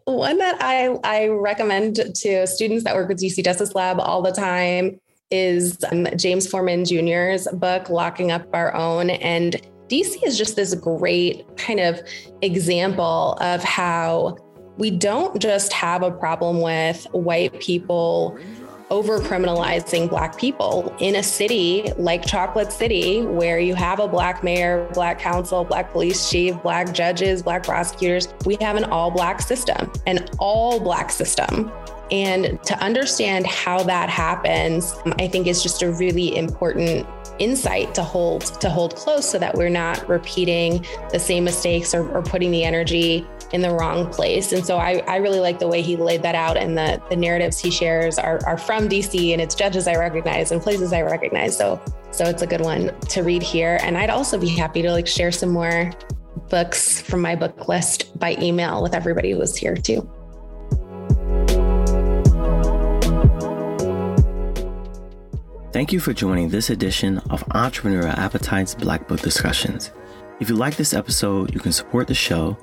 One 0.04 0.36
that 0.38 0.58
I 0.60 0.88
I 1.04 1.28
recommend 1.28 1.96
to 1.96 2.46
students 2.46 2.84
that 2.84 2.94
work 2.94 3.08
with 3.08 3.18
DC 3.18 3.42
Justice 3.42 3.74
Lab 3.74 3.98
all 3.98 4.20
the 4.20 4.32
time 4.32 5.00
is 5.30 5.78
um, 5.90 6.06
James 6.16 6.46
Forman 6.46 6.84
Jr.'s 6.84 7.48
book, 7.54 7.88
Locking 7.88 8.30
Up 8.30 8.46
Our 8.52 8.74
Own, 8.74 9.08
and 9.08 9.56
DC 9.88 10.22
is 10.22 10.36
just 10.36 10.54
this 10.54 10.74
great 10.74 11.46
kind 11.56 11.80
of 11.80 12.02
example 12.42 13.38
of 13.40 13.64
how 13.64 14.36
we 14.76 14.90
don't 14.90 15.40
just 15.40 15.72
have 15.72 16.02
a 16.02 16.10
problem 16.10 16.60
with 16.60 17.06
white 17.12 17.58
people 17.60 18.38
over 18.90 19.18
criminalizing 19.18 20.08
Black 20.08 20.38
people 20.38 20.94
in 21.00 21.16
a 21.16 21.22
city 21.22 21.90
like 21.96 22.24
Chocolate 22.26 22.72
City, 22.72 23.22
where 23.22 23.58
you 23.58 23.74
have 23.74 24.00
a 24.00 24.08
Black 24.08 24.44
mayor, 24.44 24.88
Black 24.94 25.18
council, 25.18 25.64
Black 25.64 25.92
police 25.92 26.28
chief, 26.30 26.60
Black 26.62 26.92
judges, 26.92 27.42
Black 27.42 27.64
prosecutors. 27.64 28.28
We 28.44 28.56
have 28.60 28.76
an 28.76 28.84
all 28.84 29.10
Black 29.10 29.40
system, 29.40 29.90
an 30.06 30.28
all 30.38 30.80
Black 30.80 31.10
system. 31.10 31.72
And 32.10 32.62
to 32.64 32.78
understand 32.80 33.46
how 33.46 33.82
that 33.84 34.08
happens, 34.10 34.94
I 35.18 35.26
think 35.26 35.46
is 35.46 35.62
just 35.62 35.82
a 35.82 35.90
really 35.90 36.36
important 36.36 37.06
insight 37.38 37.94
to 37.94 38.02
hold 38.02 38.42
to 38.60 38.70
hold 38.70 38.94
close 38.96 39.28
so 39.28 39.38
that 39.38 39.54
we're 39.54 39.68
not 39.68 40.08
repeating 40.08 40.84
the 41.10 41.18
same 41.18 41.44
mistakes 41.44 41.94
or, 41.94 42.08
or 42.10 42.22
putting 42.22 42.50
the 42.50 42.64
energy 42.64 43.26
in 43.52 43.60
the 43.60 43.70
wrong 43.70 44.10
place. 44.10 44.52
And 44.52 44.64
so 44.64 44.78
I, 44.78 44.98
I 45.06 45.16
really 45.16 45.40
like 45.40 45.58
the 45.58 45.68
way 45.68 45.80
he 45.80 45.96
laid 45.96 46.22
that 46.22 46.34
out 46.34 46.56
and 46.56 46.76
the, 46.76 47.00
the 47.08 47.16
narratives 47.16 47.58
he 47.58 47.70
shares 47.70 48.18
are, 48.18 48.44
are 48.46 48.58
from 48.58 48.88
DC 48.88 49.32
and 49.32 49.40
it's 49.40 49.54
judges 49.54 49.86
I 49.86 49.94
recognize 49.94 50.50
and 50.50 50.60
places 50.60 50.92
I 50.92 51.02
recognize. 51.02 51.56
So 51.56 51.80
so 52.10 52.24
it's 52.24 52.42
a 52.42 52.46
good 52.46 52.60
one 52.60 52.96
to 53.00 53.22
read 53.22 53.42
here. 53.42 53.78
And 53.82 53.98
I'd 53.98 54.10
also 54.10 54.38
be 54.38 54.48
happy 54.48 54.82
to 54.82 54.92
like 54.92 55.06
share 55.06 55.32
some 55.32 55.50
more 55.50 55.92
books 56.48 57.00
from 57.00 57.20
my 57.20 57.34
book 57.34 57.66
list 57.68 58.16
by 58.18 58.36
email 58.40 58.82
with 58.82 58.94
everybody 58.94 59.32
who 59.32 59.38
was 59.38 59.56
here 59.56 59.74
too. 59.74 60.08
Thank 65.74 65.92
you 65.92 65.98
for 65.98 66.12
joining 66.12 66.50
this 66.50 66.70
edition 66.70 67.18
of 67.30 67.44
Entrepreneurial 67.48 68.16
Appetite's 68.16 68.76
Black 68.76 69.08
Book 69.08 69.20
Discussions. 69.22 69.90
If 70.38 70.48
you 70.48 70.54
like 70.54 70.76
this 70.76 70.94
episode, 70.94 71.52
you 71.52 71.58
can 71.58 71.72
support 71.72 72.06
the 72.06 72.14
show 72.14 72.56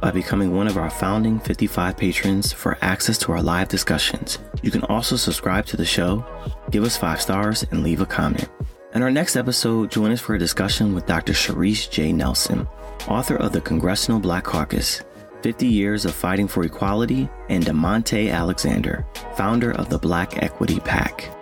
by 0.00 0.10
becoming 0.10 0.56
one 0.56 0.66
of 0.66 0.78
our 0.78 0.88
founding 0.88 1.38
55 1.40 1.94
patrons 1.94 2.54
for 2.54 2.78
access 2.80 3.18
to 3.18 3.32
our 3.32 3.42
live 3.42 3.68
discussions. 3.68 4.38
You 4.62 4.70
can 4.70 4.80
also 4.84 5.16
subscribe 5.16 5.66
to 5.66 5.76
the 5.76 5.84
show, 5.84 6.24
give 6.70 6.84
us 6.84 6.96
five 6.96 7.20
stars, 7.20 7.66
and 7.70 7.82
leave 7.82 8.00
a 8.00 8.06
comment. 8.06 8.48
In 8.94 9.02
our 9.02 9.10
next 9.10 9.36
episode, 9.36 9.90
join 9.90 10.10
us 10.10 10.22
for 10.22 10.34
a 10.34 10.38
discussion 10.38 10.94
with 10.94 11.04
Dr. 11.04 11.34
Sharice 11.34 11.90
J. 11.90 12.14
Nelson, 12.14 12.66
author 13.08 13.36
of 13.36 13.52
the 13.52 13.60
Congressional 13.60 14.20
Black 14.20 14.44
Caucus 14.44 15.02
50 15.42 15.66
Years 15.66 16.06
of 16.06 16.14
Fighting 16.14 16.48
for 16.48 16.64
Equality, 16.64 17.28
and 17.50 17.62
DeMonte 17.62 18.32
Alexander, 18.32 19.04
founder 19.36 19.72
of 19.72 19.90
the 19.90 19.98
Black 19.98 20.42
Equity 20.42 20.80
PAC. 20.80 21.33